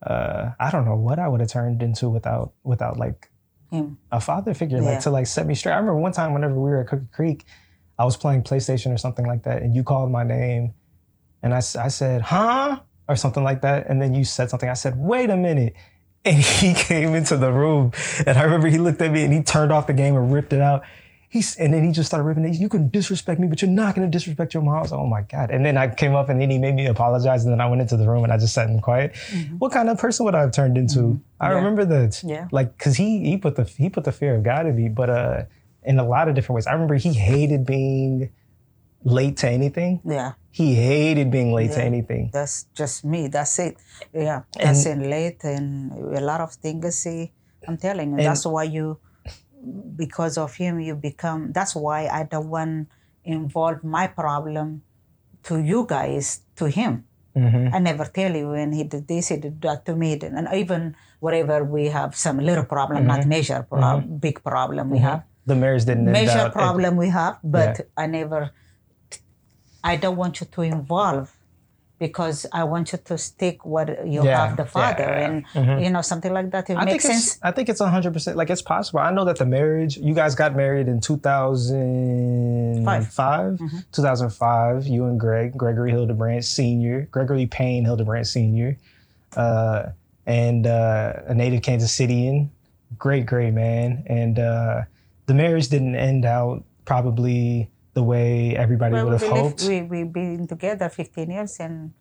uh, 0.02 0.52
I 0.59 0.70
don't 0.72 0.84
know 0.86 0.96
what 0.96 1.18
I 1.20 1.28
would 1.28 1.40
have 1.40 1.50
turned 1.50 1.82
into 1.82 2.09
without 2.09 2.52
without 2.64 2.96
like 2.98 3.30
him. 3.70 3.98
a 4.11 4.20
father 4.20 4.55
figure 4.55 4.78
Yeah. 4.78 4.90
like 4.90 5.00
to 5.00 5.11
like 5.11 5.26
set 5.26 5.46
me 5.46 5.55
straight. 5.55 5.72
I 5.74 5.76
remember 5.78 6.00
one 6.00 6.12
time 6.12 6.32
whenever 6.32 6.55
we 6.55 6.70
were 6.70 6.80
at 6.80 6.88
Crooked 6.88 7.12
Creek, 7.12 7.44
I 7.98 8.05
was 8.05 8.16
playing 8.16 8.42
PlayStation 8.42 8.92
or 8.92 8.98
something 8.98 9.26
like 9.26 9.42
that, 9.44 9.62
and 9.62 9.74
you 9.76 9.84
called 9.84 10.11
my 10.11 10.24
name, 10.24 10.74
and 11.42 11.52
I 11.55 11.59
I 11.59 11.88
said, 11.88 12.22
"Huh?" 12.22 12.80
or 13.07 13.16
something 13.16 13.44
like 13.44 13.61
that, 13.61 13.86
and 13.88 14.00
then 14.00 14.14
you 14.14 14.24
said 14.24 14.48
something. 14.50 14.68
I 14.70 14.74
said, 14.74 14.96
"Wait 14.98 15.28
a 15.30 15.36
minute." 15.36 15.74
And 16.25 16.39
he 16.39 16.72
came 16.89 17.14
into 17.14 17.37
the 17.37 17.53
room, 17.53 17.93
and 18.27 18.39
I 18.39 18.43
remember 18.43 18.68
he 18.68 18.79
looked 18.79 19.01
at 19.03 19.11
me 19.12 19.25
and 19.25 19.33
he 19.33 19.43
turned 19.43 19.72
off 19.72 19.87
the 19.87 19.93
game 19.93 20.16
and 20.16 20.33
ripped 20.33 20.53
it 20.53 20.61
out. 20.61 20.83
He's, 21.29 21.57
and 21.57 21.75
then 21.75 21.83
he 21.85 21.91
just 21.91 22.07
started 22.07 22.22
ripping 22.22 22.45
it. 22.45 22.55
You 22.61 22.68
can 22.68 22.91
disrespect 22.91 23.41
me, 23.41 23.49
but 23.49 23.61
you're 23.61 23.68
not 23.70 23.97
going 23.97 24.09
to 24.09 24.11
disrespect 24.18 24.55
your 24.55 24.62
mom. 24.62 24.77
I 24.77 24.81
was 24.83 24.93
like, 24.93 25.01
oh 25.01 25.07
my 25.09 25.22
God. 25.22 25.51
And 25.51 25.66
then 25.66 25.77
I 25.77 25.93
came 25.93 26.14
up 26.14 26.29
and 26.29 26.41
then 26.41 26.49
he 26.49 26.59
made 26.59 26.77
me 26.77 26.87
apologize. 26.87 27.43
And 27.45 27.53
then 27.53 27.61
I 27.61 27.66
went 27.66 27.83
into 27.83 27.97
the 27.97 28.09
room 28.09 28.22
and 28.22 28.33
I 28.33 28.39
just 28.39 28.55
sat 28.55 28.68
in 28.70 28.81
quiet. 28.81 29.16
What 29.59 29.72
kind 29.72 29.89
of 29.89 29.99
person 29.99 30.25
would 30.27 30.37
I 30.37 30.43
have 30.43 30.53
turned 30.53 30.79
into? 30.79 31.20
I 31.41 31.49
Yeah. 31.51 31.57
remember 31.57 31.85
that. 31.87 32.22
Yeah. 32.22 32.47
Like, 32.53 32.79
cause 32.79 32.95
he, 32.95 33.25
he 33.29 33.37
put 33.37 33.57
the, 33.57 33.64
he 33.64 33.91
put 33.91 34.05
the 34.05 34.12
fear 34.12 34.37
of 34.37 34.45
God 34.45 34.66
in 34.66 34.77
me, 34.77 34.89
but, 34.89 35.11
uh, 35.11 35.43
in 35.83 35.99
a 35.99 36.07
lot 36.07 36.29
of 36.29 36.37
different 36.37 36.55
ways. 36.55 36.68
I 36.68 36.72
remember 36.72 36.95
he 36.95 37.12
hated 37.12 37.66
being 37.66 38.31
late 39.05 39.36
to 39.38 39.48
anything. 39.48 40.00
Yeah. 40.05 40.32
He 40.50 40.74
hated 40.74 41.30
being 41.30 41.52
late 41.52 41.72
to 41.72 41.82
anything. 41.82 42.30
That's 42.32 42.64
just 42.74 43.05
me. 43.05 43.28
That's 43.28 43.59
it. 43.59 43.76
Yeah. 44.12 44.42
That's 44.57 44.86
in 44.86 45.11
late 45.11 45.44
and 45.44 45.92
a 46.16 46.20
lot 46.20 46.40
of 46.40 46.52
things. 46.55 46.94
See, 46.98 47.32
I'm 47.68 47.76
telling 47.76 48.11
you, 48.12 48.18
And- 48.18 48.26
that's 48.26 48.46
why 48.46 48.64
you, 48.64 48.98
because 49.96 50.38
of 50.38 50.55
him, 50.55 50.80
you 50.80 50.94
become. 50.94 51.52
That's 51.52 51.74
why 51.74 52.07
I 52.07 52.24
don't 52.24 52.48
want 52.48 52.88
involve 53.24 53.82
my 53.84 54.07
problem 54.07 54.82
to 55.44 55.59
you 55.61 55.86
guys 55.88 56.42
to 56.57 56.66
him. 56.68 57.05
Mhm. 57.36 57.74
I 57.74 57.78
never 57.80 58.05
tell 58.05 58.30
you 58.36 58.50
when 58.50 58.72
he 58.72 58.84
did 58.84 59.09
this, 59.09 59.28
he 59.28 59.36
did 59.38 59.61
that 59.62 59.84
to 59.86 59.96
me, 59.96 60.18
and 60.22 60.46
even 60.55 60.94
whatever 61.20 61.64
we 61.64 61.88
have 61.88 62.14
some 62.14 62.38
little 62.38 62.64
problem, 62.64 62.98
Mm-hmm. 63.05 63.16
not 63.16 63.26
major 63.26 63.62
problem, 63.64 64.18
big 64.18 64.42
problem 64.44 64.90
we 64.90 64.98
have, 64.98 65.22
The 65.46 65.57
marriage 65.57 65.84
didn't 65.84 66.09
out- 66.14 66.52
problem 66.52 66.96
we 66.96 67.09
have, 67.09 67.38
but 67.42 67.88
I 67.96 68.07
never. 68.07 68.50
I 69.85 69.97
don't 69.97 70.16
want 70.16 70.41
you 70.41 70.47
to 70.51 70.62
involve 70.62 71.37
because 72.01 72.45
I 72.53 72.64
want 72.64 72.93
you 72.93 72.99
to 73.05 73.16
stick 73.16 73.64
what 73.64 73.87
you 74.07 74.24
Yeah, 74.24 74.47
have 74.47 74.57
the 74.57 74.64
father 74.64 75.05
yeah. 75.05 75.26
and 75.55 75.82
you 75.85 75.91
know 75.91 76.03
something 76.03 76.32
like 76.32 76.51
that. 76.51 76.68
It 76.68 76.76
I 76.76 76.85
makes 76.85 77.05
think 77.07 77.20
sense. 77.20 77.39
I 77.43 77.51
think 77.53 77.68
it's 77.68 77.80
hundred 77.80 78.12
percent 78.12 78.37
like 78.37 78.51
it's 78.51 78.62
possible. 78.62 78.99
I 79.01 79.12
know 79.12 79.24
that 79.26 79.39
the 79.39 79.47
marriage 79.47 79.97
you 79.97 80.14
guys 80.14 80.35
got 80.35 80.57
married 80.57 80.89
in 80.89 81.01
two 81.01 81.18
thousand 81.18 82.85
five. 82.85 83.59
Mm-hmm. 83.59 83.78
Two 83.93 84.03
thousand 84.03 84.30
five. 84.30 84.87
You 84.87 85.05
and 85.07 85.20
Greg, 85.20 85.57
Gregory 85.57 85.93
Hildebrandt 85.93 86.45
Senior, 86.45 87.03
Gregory 87.11 87.47
Payne 87.47 87.85
Hildebrandt 87.85 88.26
Senior, 88.26 88.76
uh, 89.37 89.91
and 90.26 90.66
uh, 90.66 91.12
a 91.26 91.35
native 91.35 91.62
Kansas 91.62 91.97
Cityan. 91.97 92.49
Great, 92.99 93.26
great 93.26 93.53
man. 93.53 94.05
And 94.07 94.39
uh, 94.39 94.82
the 95.26 95.35
marriage 95.35 95.68
didn't 95.68 95.97
end 95.97 96.24
out 96.24 96.64
probably 96.85 97.68
the 97.95 98.03
way 98.03 98.57
everybody 98.57 98.92
Well, 98.95 99.05
would 99.11 99.20
have 99.20 99.30
hoped. 99.30 99.62
we 99.68 99.82
we've 99.82 100.12
been 100.12 100.47
together 100.47 100.88
15 100.88 101.30
years 101.30 101.59
and 101.61 101.92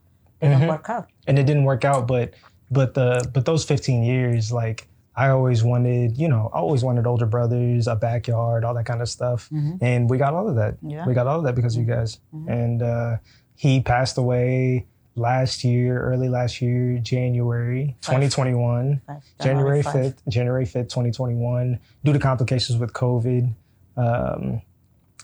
it 0.42 0.50
didn't 0.50 0.64
Mhm. 0.64 0.70
work 0.70 0.90
out. 0.90 1.08
and 1.28 1.38
it 1.40 1.46
didn't 1.46 1.64
work 1.64 1.86
out 1.86 2.08
but 2.08 2.34
but 2.72 2.94
the 2.96 3.30
but 3.34 3.46
those 3.46 3.64
15 3.64 4.04
years 4.04 4.52
like 4.52 4.88
i 5.16 5.30
always 5.30 5.64
wanted 5.64 6.18
you 6.18 6.28
know 6.28 6.50
i 6.54 6.58
always 6.60 6.84
wanted 6.84 7.06
older 7.06 7.28
brothers 7.28 7.86
a 7.88 7.96
backyard 7.96 8.64
all 8.66 8.74
that 8.74 8.86
kind 8.86 9.02
of 9.02 9.08
stuff 9.10 9.50
and 9.82 10.10
we 10.10 10.18
got 10.18 10.34
all 10.34 10.48
of 10.50 10.56
that 10.56 10.74
Yeah. 10.82 11.06
we 11.08 11.14
got 11.14 11.28
all 11.28 11.38
of 11.38 11.46
that 11.46 11.54
because 11.56 11.76
of 11.76 11.82
you 11.86 11.88
guys 11.98 12.20
and 12.48 12.82
uh 12.82 13.18
he 13.56 13.80
passed 13.82 14.18
away 14.18 14.88
last 15.16 15.64
year 15.64 16.02
early 16.02 16.28
last 16.28 16.60
year 16.64 16.98
january 16.98 17.96
2021 18.02 19.02
Five- 19.06 19.22
January 19.42 19.84
five. 19.84 19.94
5th, 19.94 20.18
January 20.28 20.66
5th, 20.66 20.90
2021, 20.90 21.80
due 22.04 22.14
to 22.14 22.20
complications 22.20 22.80
with 22.80 22.92
COVID. 22.94 23.54
Um, 23.96 24.62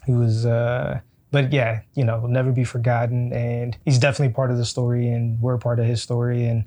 he 0.10 0.16
was, 0.16 0.44
uh, 0.44 1.00
but 1.30 1.54
yeah, 1.54 1.82
you 1.94 2.04
know, 2.04 2.26
never 2.26 2.52
be 2.52 2.64
forgotten. 2.64 3.32
And 3.32 3.78
he's 3.86 4.00
definitely 4.00 4.34
part 4.34 4.50
of 4.50 4.58
the 4.58 4.66
story, 4.66 5.08
and 5.08 5.40
we're 5.40 5.60
part 5.60 5.80
of 5.80 5.86
his 5.86 6.02
story. 6.02 6.48
And 6.48 6.66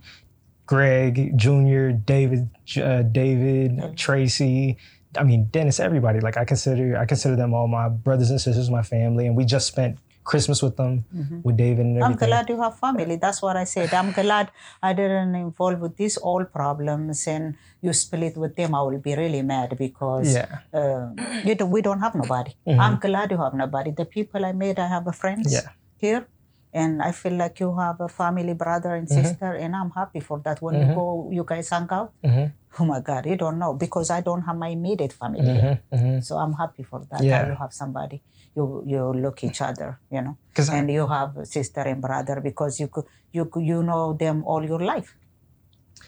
Greg 0.66 1.36
Jr., 1.36 1.88
David, 1.90 2.48
uh, 2.80 3.02
David, 3.02 3.96
Tracy, 3.96 4.76
I 5.18 5.24
mean, 5.24 5.46
Dennis, 5.46 5.80
everybody. 5.80 6.20
Like 6.20 6.36
I 6.36 6.44
consider, 6.44 6.96
I 6.96 7.04
consider 7.04 7.34
them 7.34 7.52
all 7.52 7.66
my 7.66 7.88
brothers 7.88 8.30
and 8.30 8.40
sisters, 8.40 8.70
my 8.70 8.84
family, 8.84 9.26
and 9.26 9.36
we 9.36 9.44
just 9.44 9.66
spent 9.66 9.98
Christmas 10.24 10.62
with 10.62 10.76
them, 10.76 11.04
with 11.44 11.56
David 11.56 11.86
and 11.86 12.04
I'm 12.04 12.14
glad 12.16 12.48
you 12.48 12.60
have 12.62 12.78
family. 12.78 13.16
That's 13.16 13.40
what 13.42 13.56
I 13.56 13.64
said. 13.64 13.92
I'm 13.94 14.12
glad 14.12 14.50
I 14.82 14.92
didn't 14.92 15.34
involve 15.34 15.80
with 15.80 15.96
these 15.96 16.16
all 16.16 16.44
problems 16.44 17.26
and 17.26 17.56
you 17.80 17.92
split 17.92 18.36
with 18.36 18.54
them. 18.56 18.74
I 18.74 18.82
will 18.82 18.98
be 18.98 19.14
really 19.16 19.42
mad 19.42 19.76
because 19.78 20.34
Yeah. 20.34 20.46
Mm-hmm. 20.74 21.38
uh, 21.38 21.40
you 21.48 21.54
don't, 21.54 21.70
we 21.70 21.82
don't 21.82 22.00
have 22.00 22.14
nobody. 22.14 22.52
I'm 22.66 22.96
glad 22.98 23.30
you 23.30 23.38
have 23.38 23.54
nobody. 23.54 23.90
The 23.90 24.04
people 24.04 24.44
I 24.44 24.52
made, 24.52 24.78
I 24.78 24.88
have 24.88 25.06
a 25.06 25.12
friends 25.12 25.52
Yeah. 25.52 25.68
here. 25.98 26.28
And 26.74 27.02
I 27.02 27.12
feel 27.12 27.34
like 27.34 27.60
you 27.60 27.76
have 27.76 28.00
a 28.00 28.08
family, 28.08 28.54
brother 28.54 28.94
and 28.94 29.06
Mm-hmm. 29.06 29.22
sister, 29.22 29.52
and 29.52 29.76
I'm 29.76 29.90
happy 29.90 30.20
for 30.20 30.38
that. 30.44 30.62
When 30.62 30.74
you 30.80 30.86
go, 30.94 31.28
you 31.30 31.44
guys 31.44 31.68
hang 31.68 31.88
out. 31.90 32.12
Mhm. 32.24 32.52
Oh 32.80 32.86
my 32.86 33.00
God, 33.00 33.26
you 33.26 33.36
don't 33.36 33.58
know 33.58 33.74
because 33.74 34.08
I 34.08 34.22
don't 34.22 34.40
have 34.48 34.56
my 34.56 34.68
immediate 34.68 35.12
family. 35.12 35.52
Mhm, 35.60 35.74
mhm. 35.92 36.24
So 36.24 36.38
I'm 36.38 36.54
happy 36.54 36.82
for 36.82 37.00
that. 37.10 37.20
Yeah. 37.22 37.40
that 37.40 37.48
You 37.48 37.56
have 37.60 37.74
somebody. 37.74 38.22
You 38.54 38.82
you 38.86 39.02
look 39.24 39.44
each 39.44 39.60
other, 39.62 39.98
you 40.10 40.20
know, 40.22 40.36
'Cause 40.54 40.68
I- 40.70 40.76
and 40.78 40.90
you 40.90 41.06
have 41.06 41.36
a 41.38 41.46
sister 41.46 41.80
and 41.80 42.02
brother 42.02 42.40
because 42.40 42.78
you 42.80 42.88
you 43.32 43.48
you 43.56 43.82
know 43.82 44.12
them 44.12 44.44
all 44.44 44.64
your 44.64 44.80
life. 44.80 45.16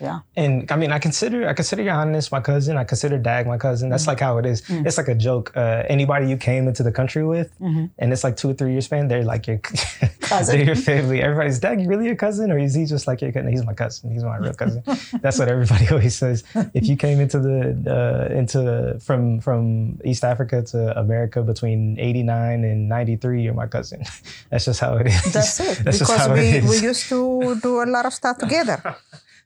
Yeah. 0.00 0.20
And 0.36 0.70
I 0.70 0.76
mean, 0.76 0.92
I 0.92 0.98
consider 0.98 1.48
I 1.48 1.52
consider 1.54 1.82
Giannis 1.84 2.30
my 2.32 2.40
cousin. 2.40 2.76
I 2.76 2.84
consider 2.84 3.18
Dag 3.18 3.46
my 3.46 3.58
cousin. 3.58 3.88
That's 3.90 4.06
like 4.06 4.20
how 4.20 4.38
it 4.38 4.46
is. 4.46 4.62
It's 4.68 4.98
like 4.98 5.08
a 5.08 5.14
joke. 5.14 5.52
Uh, 5.56 5.84
anybody 5.88 6.28
you 6.28 6.36
came 6.36 6.68
into 6.68 6.82
the 6.82 6.92
country 6.92 7.24
with, 7.24 7.52
and 7.60 8.12
it's 8.12 8.24
like 8.24 8.36
two 8.36 8.50
or 8.50 8.54
three 8.54 8.72
years 8.72 8.86
span, 8.86 9.08
they're 9.08 9.24
like 9.24 9.46
your 9.46 9.58
Cousin. 10.24 10.56
they're 10.56 10.66
your 10.66 10.76
family. 10.76 11.20
Everybody's 11.22 11.58
Dag, 11.58 11.80
you 11.80 11.88
really 11.88 12.06
your 12.06 12.16
cousin, 12.16 12.50
or 12.50 12.58
is 12.58 12.74
he 12.74 12.86
just 12.86 13.06
like 13.06 13.20
your 13.20 13.30
cousin? 13.30 13.50
He's 13.52 13.64
my 13.64 13.74
cousin. 13.74 14.10
He's 14.10 14.24
my 14.24 14.36
real 14.38 14.54
cousin. 14.54 14.82
That's 15.22 15.38
what 15.38 15.48
everybody 15.48 15.88
always 15.90 16.16
says. 16.16 16.44
If 16.72 16.86
you 16.86 16.96
came 16.96 17.20
into 17.20 17.38
the 17.38 17.58
uh, 17.86 18.34
into 18.34 18.98
from 19.00 19.40
from 19.40 19.98
East 20.04 20.24
Africa 20.24 20.62
to 20.72 20.98
America 20.98 21.42
between 21.42 21.98
eighty 22.00 22.22
nine 22.22 22.64
and 22.64 22.88
ninety 22.88 23.16
three, 23.16 23.42
you're 23.42 23.54
my 23.54 23.66
cousin. 23.66 24.02
That's 24.50 24.64
just 24.64 24.80
how 24.80 24.96
it 24.96 25.06
is. 25.08 25.32
That's 25.32 25.60
it. 25.60 25.84
That's 25.84 25.98
because 25.98 26.28
we, 26.30 26.60
we 26.68 26.78
used 26.80 27.08
to 27.10 27.54
do 27.60 27.82
a 27.82 27.86
lot 27.86 28.06
of 28.06 28.14
stuff 28.14 28.38
together. 28.38 28.96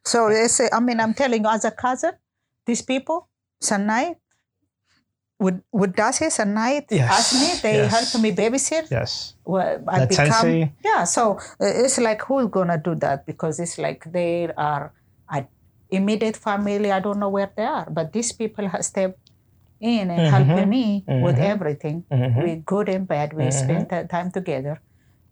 So 0.04 0.28
it's, 0.28 0.60
I 0.72 0.80
mean, 0.80 1.00
I'm 1.00 1.14
telling 1.14 1.42
you, 1.44 1.50
as 1.50 1.64
a 1.64 1.70
cousin, 1.70 2.12
these 2.66 2.82
people, 2.82 3.28
Sanai, 3.60 4.16
with 5.38 5.62
with 5.72 5.94
Dasi, 5.94 6.30
Sanai, 6.30 6.86
Yes, 6.90 7.10
ask 7.10 7.32
me, 7.34 7.48
they 7.62 7.76
yes. 7.78 7.90
help 7.90 8.22
me 8.22 8.32
babysit. 8.32 8.90
yes. 8.90 9.34
Well, 9.44 9.82
I 9.88 10.00
That 10.00 10.08
become 10.08 10.26
Tennessee? 10.28 10.72
yeah. 10.84 11.04
So 11.04 11.38
uh, 11.60 11.82
it's 11.84 11.98
like 11.98 12.22
who's 12.22 12.48
gonna 12.50 12.78
do 12.78 12.94
that 12.96 13.24
because 13.26 13.60
it's 13.60 13.78
like 13.78 14.04
they 14.12 14.48
are 14.56 14.92
a 15.32 15.46
immediate 15.90 16.36
family. 16.36 16.90
I 16.92 17.00
don't 17.00 17.18
know 17.18 17.30
where 17.30 17.50
they 17.56 17.64
are, 17.64 17.88
but 17.90 18.12
these 18.12 18.32
people 18.32 18.68
have 18.68 18.84
stepped 18.84 19.18
in 19.80 20.10
and 20.10 20.26
helping 20.34 20.68
me 20.68 21.04
with 21.06 21.38
everything. 21.38 22.04
Mhm. 22.12 22.42
We 22.42 22.56
good 22.56 22.88
and 22.88 23.06
bad. 23.08 23.32
We 23.32 23.50
spend 23.50 23.88
that 23.90 24.10
time 24.10 24.30
together, 24.32 24.82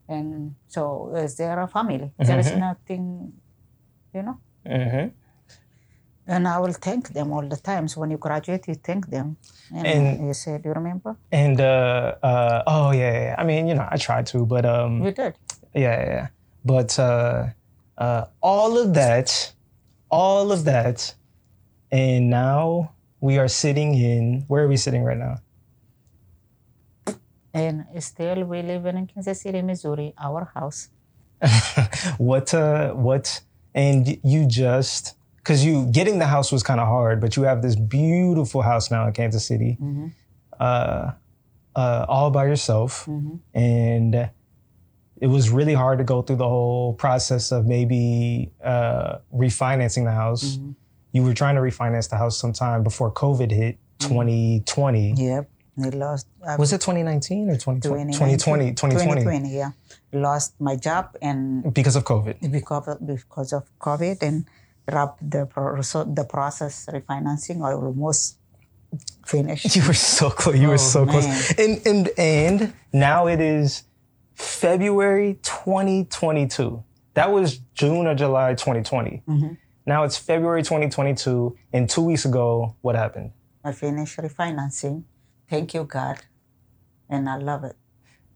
and 0.09 0.55
so 0.69 1.13
uh, 1.15 1.29
they're 1.37 1.61
a 1.61 1.69
family. 1.69 2.13
There 2.19 2.39
is 2.39 2.53
nothing, 2.57 3.33
you 4.15 4.23
know. 4.23 4.39
Hmm 4.67 5.09
And 6.29 6.49
I 6.49 6.59
will 6.59 6.73
thank 6.73 7.11
them 7.17 7.31
all 7.33 7.47
the 7.49 7.57
times. 7.57 7.97
When 7.97 8.11
you 8.11 8.19
graduate, 8.19 8.67
you 8.67 8.75
thank 8.75 9.07
them. 9.09 9.37
And, 9.75 9.87
And- 9.87 10.27
you 10.27 10.35
said, 10.35 10.63
"Do 10.63 10.69
you 10.71 10.75
remember?" 10.75 11.17
And 11.31 11.61
uh, 11.61 12.15
uh, 12.31 12.63
oh 12.67 12.91
yeah, 12.91 13.13
yeah. 13.27 13.35
I 13.39 13.45
mean, 13.45 13.69
you 13.69 13.75
know, 13.79 13.87
I 13.89 13.97
tried 13.97 14.27
to, 14.33 14.45
but 14.47 14.65
um, 14.67 15.03
You 15.05 15.13
did. 15.13 15.35
yeah, 15.75 15.97
yeah, 16.03 16.09
yeah. 16.17 16.27
But 16.65 16.99
uh, 16.99 17.47
uh, 17.99 18.25
all 18.43 18.77
of 18.83 18.95
that, 18.95 19.55
all 20.11 20.51
of 20.51 20.65
that, 20.65 21.15
and 21.93 22.29
now 22.29 22.91
we 23.21 23.39
are 23.39 23.49
sitting 23.49 23.95
in. 23.95 24.45
Where 24.49 24.65
are 24.65 24.69
we 24.69 24.77
sitting 24.77 25.05
right 25.05 25.19
now? 25.19 25.37
And 27.55 27.87
still, 28.01 28.45
we 28.45 28.63
live 28.63 28.85
in 28.87 29.07
Kansas 29.07 29.41
City, 29.41 29.63
Missouri, 29.63 30.13
our 30.19 30.51
house. 30.55 30.89
what 32.19 32.53
uh, 32.53 32.93
what? 32.93 33.41
And 33.77 34.19
you 34.25 34.47
just 34.47 35.15
because 35.37 35.65
you 35.65 35.87
getting 35.93 36.19
the 36.19 36.27
house 36.27 36.51
was 36.51 36.65
kind 36.65 36.81
of 36.81 36.89
hard, 36.89 37.21
but 37.21 37.37
you 37.37 37.45
have 37.45 37.63
this 37.63 37.77
beautiful 37.77 38.63
house 38.63 38.91
now 38.91 39.07
in 39.07 39.13
Kansas 39.13 39.47
City, 39.47 39.79
uh, 40.59 41.13
uh, 41.77 42.07
all 42.09 42.31
by 42.33 42.47
yourself, 42.47 43.07
and 43.55 44.31
it 45.21 45.27
was 45.29 45.51
really 45.51 45.75
hard 45.75 45.99
to 45.99 46.05
go 46.05 46.23
through 46.23 46.37
the 46.37 46.49
whole 46.49 46.95
process 46.95 47.53
of 47.53 47.67
maybe 47.67 48.51
uh, 48.65 49.19
refinancing 49.33 50.05
the 50.05 50.11
house. 50.11 50.59
You 51.13 51.23
were 51.23 51.35
trying 51.35 51.55
to 51.55 51.61
refinance 51.61 52.11
the 52.11 52.17
house 52.17 52.37
sometime 52.39 52.83
before 52.83 53.13
COVID 53.13 53.51
hit, 53.51 53.79
2020. 54.01 55.15
Yep. 55.17 55.51
We 55.77 55.91
lost. 55.91 56.27
Was 56.59 56.73
it 56.73 56.81
2019 56.81 57.51
or 57.51 57.55
2020? 57.55 58.13
2019. 58.15 58.39
2020, 58.39 58.75
2020, 58.75 59.23
2020, 59.23 59.57
yeah. 59.57 59.71
Lost 60.13 60.55
my 60.61 60.77
job 60.77 61.17
and 61.21 61.75
because 61.75 61.97
of 61.97 62.05
COVID. 62.05 62.51
because 62.53 62.89
of, 62.89 63.07
because 63.07 63.53
of 63.53 63.65
COVID 63.81 64.23
and 64.23 64.47
wrapped 64.91 65.19
the 65.29 65.47
pro- 65.47 65.77
the 66.15 66.25
process 66.25 66.87
refinancing. 66.87 67.59
I 67.67 67.73
almost 67.75 68.39
finished. 69.27 69.75
You 69.77 69.83
were 69.87 69.93
so 69.95 70.31
close. 70.31 70.57
You 70.57 70.69
were 70.69 70.75
Oh, 70.75 70.77
so 70.95 71.07
close. 71.07 71.27
And 71.59 71.85
and 71.87 72.09
and 72.17 72.73
now 72.93 73.27
it 73.27 73.41
is 73.41 73.83
February 74.35 75.39
2022. 75.43 76.83
That 77.15 77.33
was 77.33 77.59
June 77.75 78.07
or 78.07 78.15
July 78.15 78.55
2020. 78.55 79.23
Mm-hmm. 79.27 79.55
Now 79.87 80.05
it's 80.05 80.17
February 80.17 80.63
2022. 80.63 81.57
And 81.73 81.89
two 81.91 82.03
weeks 82.03 82.25
ago, 82.25 82.77
what 82.83 82.95
happened? 82.95 83.33
I 83.65 83.73
finished 83.73 84.19
refinancing. 84.19 85.05
Thank 85.51 85.75
you, 85.75 85.85
God, 85.85 86.19
and 87.09 87.29
I 87.29 87.37
love 87.39 87.65
it. 87.65 87.77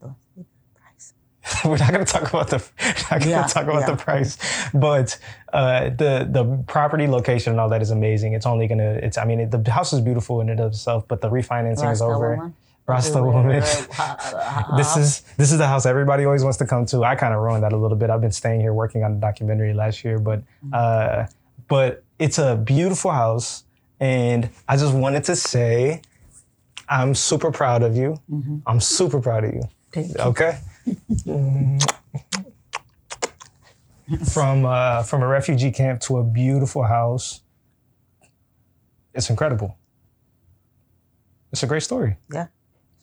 Don't 0.01 0.17
see 0.35 0.43
the 0.43 0.81
price. 0.81 1.15
we're 1.69 1.77
not 1.79 1.93
going 1.93 2.05
to 2.05 2.13
talk 2.13 2.29
about 2.29 2.49
the 2.49 2.57
not 3.11 3.11
going 3.11 3.23
to 3.23 3.29
Yeah, 3.29 3.43
talk 3.47 3.65
about 3.65 3.81
yeah. 3.81 3.91
the 3.91 3.97
price, 3.97 4.39
but 4.75 5.19
uh, 5.53 5.91
the 5.91 6.27
the 6.31 6.65
property 6.67 7.07
location 7.07 7.53
and 7.53 7.61
all 7.61 7.69
that 7.69 7.83
is 7.83 7.91
amazing. 7.91 8.33
It's 8.35 8.47
only 8.47 8.67
going 8.67 8.79
to 8.79 9.05
it's 9.05 9.19
I 9.19 9.25
mean 9.25 9.41
it, 9.41 9.51
the 9.51 9.71
house 9.71 9.93
is 9.93 10.01
beautiful 10.01 10.41
in 10.41 10.49
and 10.49 10.61
of 10.61 10.73
itself, 10.73 11.07
but 11.09 11.21
the 11.21 11.31
refinancing 11.31 11.91
is 11.93 12.03
over. 12.03 12.37
woman. 12.37 12.55
Rasta 12.87 13.23
woman. 13.23 13.61
this 14.77 14.97
is 14.97 15.21
this 15.37 15.53
is 15.53 15.59
the 15.59 15.67
house 15.69 15.87
everybody 15.87 16.25
always 16.25 16.43
wants 16.43 16.59
to 16.59 16.67
come 16.67 16.87
to. 16.87 17.05
I 17.05 17.15
kind 17.15 17.33
of 17.35 17.41
ruined 17.41 17.63
that 17.63 17.73
a 17.73 17.77
little 17.77 17.97
bit. 17.97 18.11
I've 18.11 18.21
been 18.21 18.33
staying 18.33 18.61
here 18.61 18.73
working 18.75 19.05
on 19.05 19.13
a 19.13 19.17
documentary 19.17 19.75
last 19.75 20.05
year, 20.05 20.19
but 20.19 20.43
uh, 20.73 21.27
but 21.69 22.03
it's 22.19 22.39
a 22.39 22.57
beautiful 22.57 23.11
house. 23.13 23.65
And 24.01 24.49
I 24.67 24.77
just 24.77 24.95
wanted 24.95 25.25
to 25.25 25.37
say, 25.37 26.01
I'm 26.89 27.15
super 27.15 27.51
proud 27.53 27.83
of 27.83 27.97
you. 27.97 28.17
I'm 28.67 28.81
super 28.81 29.21
proud 29.21 29.45
of 29.45 29.53
you. 29.55 29.63
You. 29.95 30.15
Okay 30.19 30.59
from 34.34 34.66
uh, 34.66 35.04
from 35.04 35.24
a 35.24 35.28
refugee 35.28 35.72
camp 35.72 36.00
to 36.02 36.18
a 36.18 36.24
beautiful 36.24 36.84
house. 36.84 37.42
It's 39.14 39.30
incredible. 39.30 39.70
It's 41.52 41.64
a 41.64 41.68
great 41.68 41.84
story. 41.84 42.18
Yeah. 42.34 42.48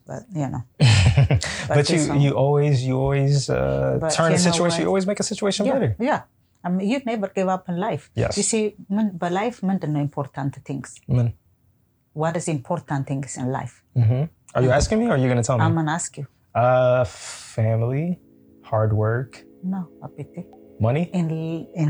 But, 0.06 0.22
you 0.34 0.48
know. 0.48 0.62
But, 1.68 1.88
you 1.88 1.96
this 1.96 2.08
one- 2.08 2.20
you 2.20 2.32
always 2.32 2.84
you 2.84 2.94
always 2.98 3.48
uh, 3.48 3.98
But 4.00 4.10
turn 4.12 4.32
a 4.32 4.36
you 4.36 4.44
know 4.44 4.50
situation. 4.50 4.78
what? 4.78 4.84
You 4.84 4.88
always 4.92 5.06
make 5.06 5.20
a 5.20 5.22
situation 5.32 5.64
Yeah. 5.66 5.72
better. 5.74 5.96
Yeah. 5.98 6.20
I 6.64 6.68
mean, 6.68 6.88
you 6.88 7.00
never 7.06 7.28
give 7.28 7.48
up 7.48 7.68
in 7.68 7.76
life. 7.88 8.04
Yes. 8.22 8.32
You 8.38 8.44
see, 8.52 8.64
من- 8.96 9.14
በላይፍ 9.22 9.54
ምንድን 9.68 9.90
ነው 9.94 10.00
important 10.08 10.52
things? 10.68 10.88
Amen. 11.10 11.28
What 12.22 12.34
is 12.40 12.46
important 12.58 13.02
things 13.10 13.30
in 13.42 13.46
life? 13.58 13.74
hmm 14.02 14.24
Are 14.54 14.62
you 14.66 14.72
asking 14.78 14.98
me 15.02 15.06
or 15.10 15.14
are 15.16 15.20
you 15.22 15.28
gonna 15.32 15.46
tell 15.48 15.58
me? 15.58 15.64
I'm 15.66 15.74
gonna 15.78 15.96
ask 16.00 16.12
you. 16.20 16.26
uh, 16.56 17.02
family, 17.56 18.06
hard 18.70 18.92
work, 18.94 19.32
No, 19.64 19.80
Apiti. 20.04 20.40
money. 20.80 21.04
In, 21.12 21.26
in 21.82 21.88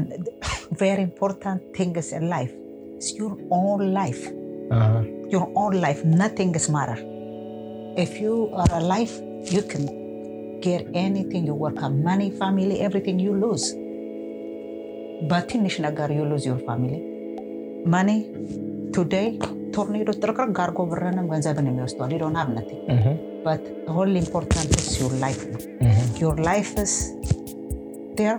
very 0.84 1.02
important 1.02 1.60
things 1.76 2.12
in 2.12 2.28
life 2.28 2.52
is 2.98 3.08
your 3.20 3.34
own 3.50 3.92
life. 4.00 4.22
Uh, 4.70 5.02
Your 5.28 5.46
own 5.62 5.74
life. 5.86 6.00
Nothing 6.22 6.50
is 6.58 6.66
matter. 6.68 6.98
If 8.04 8.20
you 8.22 8.34
are 8.54 8.72
alive, 8.80 9.12
you 9.54 9.62
can 9.72 9.84
get 10.66 10.82
anything 10.94 11.42
you 11.48 11.54
work 11.64 11.78
on. 11.82 11.92
Money, 12.10 12.28
family, 12.42 12.76
everything 12.88 13.18
you 13.26 13.32
lose. 13.44 13.66
በትንሽ 15.30 15.74
ነገር 15.86 16.08
you 16.18 16.24
lose 16.30 16.44
your 16.50 16.60
family. 16.68 17.00
Money, 17.94 18.18
today, 18.96 19.26
ቶርኔዶ 19.74 20.08
ጥርቅርቅ 20.22 20.56
አድርጎ 20.64 20.80
ብርንም 20.92 21.26
ገንዘብን 21.32 21.68
የሚወስደዋል. 21.70 22.10
You 22.14 22.20
don't 22.24 22.38
have 22.40 22.50
nothing. 22.58 22.80
mhm, 22.96 23.14
But 23.46 23.62
the 23.86 23.92
whole 23.96 24.14
important 24.24 24.68
is 24.80 24.88
your 25.00 25.12
life. 25.24 25.42
ነው። 25.52 25.60
mhm. 25.88 26.04
Your 26.22 26.36
life 26.50 26.72
is 26.84 26.92
there. 28.20 28.38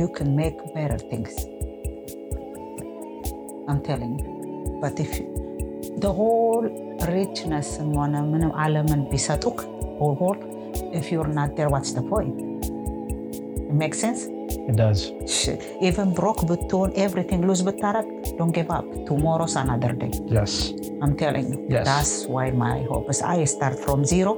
You 0.00 0.08
can 0.16 0.28
make 0.42 0.58
better 0.76 0.98
things. 1.10 1.32
I'm 3.68 3.80
telling 3.88 4.12
you. 4.18 4.28
But 4.82 4.94
if 5.04 5.10
you, 5.18 5.26
the 6.04 6.12
whole 6.18 6.66
richness 7.14 7.68
ሆነ 7.98 8.14
ምንም 8.32 8.52
ዓለምን 8.64 9.00
ቢሰጡክ 9.12 9.58
whole 10.00 10.16
world, 10.20 10.42
if 10.98 11.06
you're 11.12 11.32
not 11.40 11.50
there, 11.56 11.70
what's 11.74 11.92
the 11.98 12.04
point? 12.12 12.36
It 13.70 13.76
makes 13.82 13.98
sense? 14.04 14.20
It 14.70 14.76
does. 14.82 15.00
Shit. 15.38 15.62
Even 15.88 16.08
broke 16.20 16.42
ብትሆን 16.50 16.90
everything 17.06 17.40
lose 17.48 17.62
ብታረግ 17.68 18.06
don't 18.38 18.54
give 18.58 18.70
up. 18.78 18.86
Tomorrow's 19.08 19.56
another 19.64 19.92
day. 20.02 20.12
Yes. 20.38 20.52
I'm 21.03 21.17
telling 21.17 21.51
you. 21.51 21.67
Yes. 21.69 21.85
That's 21.85 22.25
why 22.27 22.49
my 22.51 22.83
hope 22.83 23.09
is 23.09 23.21
I 23.21 23.43
start 23.43 23.77
from 23.77 24.05
zero. 24.05 24.37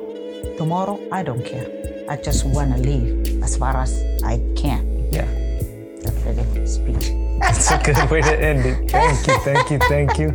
Tomorrow, 0.58 1.00
I 1.12 1.22
don't 1.22 1.46
care. 1.46 1.68
I 2.10 2.18
just 2.18 2.44
want 2.44 2.76
to 2.76 2.82
live 2.82 3.44
as 3.44 3.56
far 3.56 3.78
as 3.78 3.92
I 4.24 4.40
can. 4.58 4.82
Yeah. 5.12 5.30
That's 6.02 6.26
a 6.26 6.34
good 6.34 6.68
speech. 6.68 7.12
It's 7.48 7.70
a 7.70 7.78
good 7.78 8.10
way 8.10 8.22
to 8.22 8.34
end 8.42 8.66
it. 8.66 8.90
Thank 8.90 9.28
you, 9.28 9.38
thank 9.42 9.70
you, 9.70 9.80
thank 9.90 10.18
you. 10.18 10.30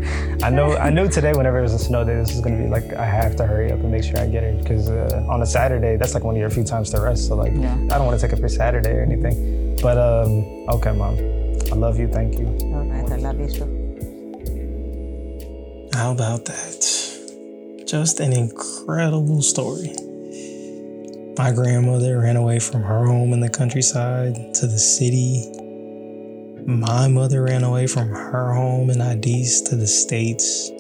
I 0.45 0.51
know, 0.51 0.77
I 0.77 0.91
knew 0.91 1.09
today 1.09 1.33
whenever 1.33 1.59
it 1.59 1.63
was 1.63 1.75
a 1.75 1.79
snow 1.79 2.05
day, 2.05 2.15
this 2.15 2.33
is 2.33 2.41
gonna 2.41 2.59
be 2.63 2.69
like 2.69 2.93
I 2.95 3.07
have 3.07 3.35
to 3.37 3.47
hurry 3.47 3.73
up 3.73 3.81
and 3.81 3.91
make 3.91 4.05
sure 4.05 4.21
I 4.21 4.27
get 4.29 4.45
it 4.45 4.63
because 4.63 4.89
uh, 4.89 5.27
on 5.29 5.43
a 5.43 5.47
Saturday, 5.47 5.97
that's 5.97 6.15
like 6.15 6.23
one 6.23 6.37
of 6.37 6.41
your 6.41 6.51
few 6.51 6.63
times 6.63 6.91
to 6.91 7.01
rest. 7.01 7.27
So 7.27 7.35
like, 7.35 7.53
Yeah. 7.57 7.75
I 7.75 7.99
don't 7.99 8.07
want 8.07 8.21
to 8.21 8.25
take 8.25 8.33
up 8.33 8.39
your 8.39 8.49
Saturday 8.49 8.93
or 8.93 9.03
anything. 9.03 9.77
But 9.83 9.99
um, 9.99 10.45
okay, 10.77 10.93
mom, 10.93 11.17
I 11.73 11.75
love 11.75 11.99
you. 11.99 12.07
Thank 12.07 12.39
you. 12.39 12.47
All 12.47 12.85
right, 12.85 13.11
I 13.11 13.17
love 13.17 13.41
you 13.41 13.49
too. 13.49 13.80
How 16.01 16.13
about 16.13 16.47
that? 16.47 17.85
Just 17.87 18.21
an 18.21 18.33
incredible 18.33 19.43
story. 19.43 19.93
My 21.37 21.53
grandmother 21.53 22.21
ran 22.21 22.37
away 22.37 22.59
from 22.59 22.83
her 22.83 23.05
home 23.05 23.35
in 23.35 23.41
the 23.41 23.51
countryside 23.51 24.55
to 24.55 24.67
the 24.67 24.79
city. 24.79 25.45
My 26.65 27.07
mother 27.07 27.43
ran 27.43 27.65
away 27.65 27.87
from 27.87 28.09
her 28.09 28.55
home 28.55 28.89
in 28.89 29.03
Addis 29.03 29.61
to 29.69 29.77
the 29.77 29.87
States. 29.87 30.71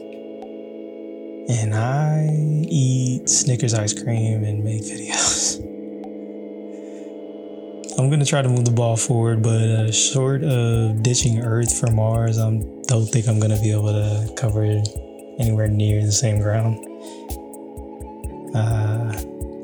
And 1.50 1.74
I 1.74 2.28
eat 2.70 3.28
Snickers 3.28 3.74
ice 3.74 3.92
cream 3.92 4.42
and 4.42 4.64
make 4.64 4.80
videos. 4.80 5.60
I'm 7.98 8.08
gonna 8.08 8.24
try 8.24 8.40
to 8.40 8.48
move 8.48 8.64
the 8.64 8.70
ball 8.70 8.96
forward, 8.96 9.42
but 9.42 9.68
uh, 9.68 9.92
short 9.92 10.42
of 10.42 11.02
ditching 11.02 11.42
Earth 11.42 11.78
for 11.78 11.90
Mars, 11.90 12.38
I 12.38 12.48
don't 12.48 13.04
think 13.04 13.28
I'm 13.28 13.38
gonna 13.38 13.60
be 13.60 13.70
able 13.70 13.92
to 13.92 14.32
cover 14.34 14.64
anywhere 15.40 15.68
near 15.68 16.04
the 16.04 16.12
same 16.12 16.40
ground. 16.40 16.78
Uh, 18.54 19.12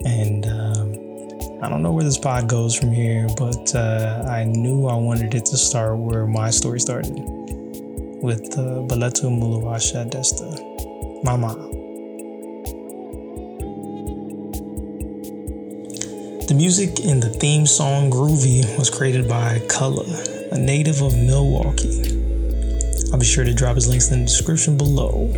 and 0.05 0.47
um, 0.47 1.63
I 1.63 1.69
don't 1.69 1.83
know 1.83 1.93
where 1.93 2.05
this 2.05 2.19
pod 2.19 2.49
goes 2.49 2.75
from 2.75 2.93
here, 2.93 3.27
but 3.37 3.75
uh, 3.75 4.25
I 4.29 4.45
knew 4.45 4.87
I 4.87 4.95
wanted 4.95 5.35
it 5.35 5.45
to 5.47 5.57
start 5.57 5.99
where 5.99 6.27
my 6.27 6.51
story 6.51 6.81
started 6.81 7.15
with 8.23 8.59
uh, 8.59 8.83
Baletu 8.89 9.31
Mulawasha 9.31 10.11
Desta, 10.11 11.25
my 11.25 11.37
mom. 11.37 11.73
The 16.47 16.55
music 16.55 17.01
in 17.01 17.19
the 17.19 17.29
theme 17.29 17.67
song 17.67 18.11
Groovy 18.11 18.79
was 18.79 18.89
created 18.89 19.29
by 19.29 19.59
Cullah, 19.67 20.53
a 20.53 20.59
native 20.59 21.03
of 21.03 21.17
Milwaukee. 21.17 22.17
I'll 23.13 23.19
be 23.19 23.27
sure 23.27 23.45
to 23.45 23.53
drop 23.53 23.75
his 23.75 23.89
links 23.89 24.11
in 24.13 24.21
the 24.21 24.27
description 24.27 24.77
below. 24.77 25.33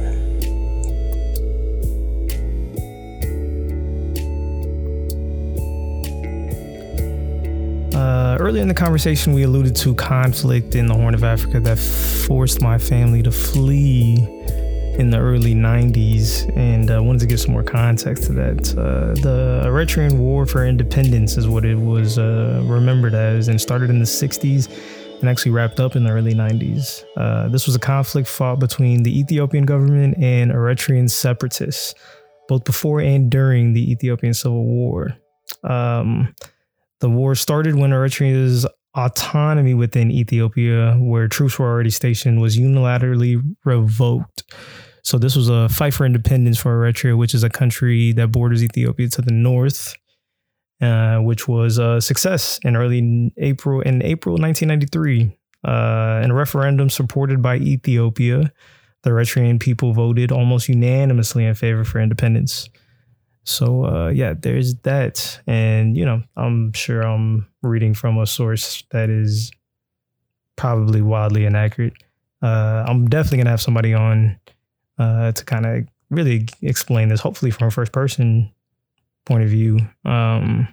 Earlier 8.48 8.62
in 8.62 8.68
the 8.68 8.72
conversation, 8.72 9.34
we 9.34 9.42
alluded 9.42 9.76
to 9.76 9.94
conflict 9.94 10.74
in 10.74 10.86
the 10.86 10.94
Horn 10.94 11.12
of 11.12 11.22
Africa 11.22 11.60
that 11.60 11.78
forced 11.78 12.62
my 12.62 12.78
family 12.78 13.22
to 13.22 13.30
flee 13.30 14.14
in 14.98 15.10
the 15.10 15.18
early 15.18 15.54
90s, 15.54 16.50
and 16.56 16.90
uh, 16.90 17.02
wanted 17.02 17.20
to 17.20 17.26
give 17.26 17.40
some 17.40 17.52
more 17.52 17.62
context 17.62 18.24
to 18.24 18.32
that. 18.32 18.70
Uh, 18.70 19.12
the 19.20 19.64
Eritrean 19.66 20.16
War 20.16 20.46
for 20.46 20.64
Independence 20.64 21.36
is 21.36 21.46
what 21.46 21.66
it 21.66 21.74
was 21.74 22.18
uh, 22.18 22.62
remembered 22.64 23.12
as, 23.12 23.48
and 23.48 23.60
started 23.60 23.90
in 23.90 23.98
the 23.98 24.06
60s 24.06 24.74
and 25.20 25.28
actually 25.28 25.52
wrapped 25.52 25.78
up 25.78 25.94
in 25.94 26.04
the 26.04 26.10
early 26.10 26.32
90s. 26.32 27.04
Uh, 27.18 27.48
this 27.48 27.66
was 27.66 27.76
a 27.76 27.78
conflict 27.78 28.28
fought 28.28 28.60
between 28.60 29.02
the 29.02 29.20
Ethiopian 29.20 29.66
government 29.66 30.16
and 30.16 30.52
Eritrean 30.52 31.10
separatists, 31.10 31.94
both 32.48 32.64
before 32.64 33.02
and 33.02 33.30
during 33.30 33.74
the 33.74 33.92
Ethiopian 33.92 34.32
Civil 34.32 34.64
War. 34.64 35.14
Um, 35.64 36.34
the 37.00 37.10
war 37.10 37.34
started 37.34 37.76
when 37.76 37.90
Eritrea's 37.90 38.66
autonomy 38.94 39.74
within 39.74 40.10
Ethiopia, 40.10 40.96
where 40.98 41.28
troops 41.28 41.58
were 41.58 41.70
already 41.70 41.90
stationed, 41.90 42.40
was 42.40 42.58
unilaterally 42.58 43.40
revoked. 43.64 44.42
So 45.04 45.18
this 45.18 45.36
was 45.36 45.48
a 45.48 45.68
fight 45.68 45.94
for 45.94 46.04
independence 46.04 46.58
for 46.58 46.76
Eritrea, 46.80 47.16
which 47.16 47.34
is 47.34 47.44
a 47.44 47.48
country 47.48 48.12
that 48.12 48.28
borders 48.28 48.62
Ethiopia 48.62 49.08
to 49.08 49.22
the 49.22 49.32
north, 49.32 49.94
uh, 50.82 51.18
which 51.18 51.48
was 51.48 51.78
a 51.78 52.00
success 52.00 52.58
in 52.62 52.76
early 52.76 53.32
April 53.38 53.80
in 53.80 54.02
April 54.02 54.36
1993. 54.36 55.34
Uh, 55.64 56.20
in 56.22 56.30
a 56.30 56.34
referendum 56.34 56.88
supported 56.88 57.42
by 57.42 57.56
Ethiopia, 57.56 58.52
the 59.02 59.10
Eritrean 59.10 59.58
people 59.58 59.92
voted 59.92 60.30
almost 60.30 60.68
unanimously 60.68 61.44
in 61.44 61.54
favor 61.54 61.84
for 61.84 62.00
independence. 62.00 62.68
So 63.48 63.86
uh, 63.86 64.08
yeah, 64.10 64.34
there's 64.38 64.74
that, 64.82 65.40
and 65.46 65.96
you 65.96 66.04
know, 66.04 66.22
I'm 66.36 66.74
sure 66.74 67.00
I'm 67.00 67.46
reading 67.62 67.94
from 67.94 68.18
a 68.18 68.26
source 68.26 68.84
that 68.90 69.08
is 69.08 69.50
probably 70.56 71.00
wildly 71.00 71.46
inaccurate. 71.46 71.94
Uh, 72.42 72.84
I'm 72.86 73.08
definitely 73.08 73.38
gonna 73.38 73.50
have 73.50 73.62
somebody 73.62 73.94
on 73.94 74.38
uh, 74.98 75.32
to 75.32 75.44
kind 75.46 75.64
of 75.64 75.88
really 76.10 76.46
explain 76.60 77.08
this, 77.08 77.20
hopefully 77.20 77.50
from 77.50 77.68
a 77.68 77.70
first 77.70 77.90
person 77.90 78.52
point 79.24 79.44
of 79.44 79.48
view, 79.48 79.78
um, 80.04 80.68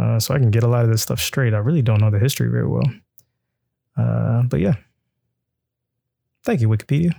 uh, 0.00 0.18
so 0.18 0.34
I 0.34 0.38
can 0.38 0.50
get 0.50 0.64
a 0.64 0.68
lot 0.68 0.84
of 0.84 0.90
this 0.90 1.02
stuff 1.02 1.20
straight. 1.20 1.54
I 1.54 1.58
really 1.58 1.82
don't 1.82 2.00
know 2.00 2.10
the 2.10 2.18
history 2.18 2.48
very 2.48 2.66
well, 2.66 2.90
uh, 3.96 4.42
but 4.42 4.58
yeah. 4.58 4.74
Thank 6.42 6.60
you, 6.60 6.68
Wikipedia. 6.68 7.12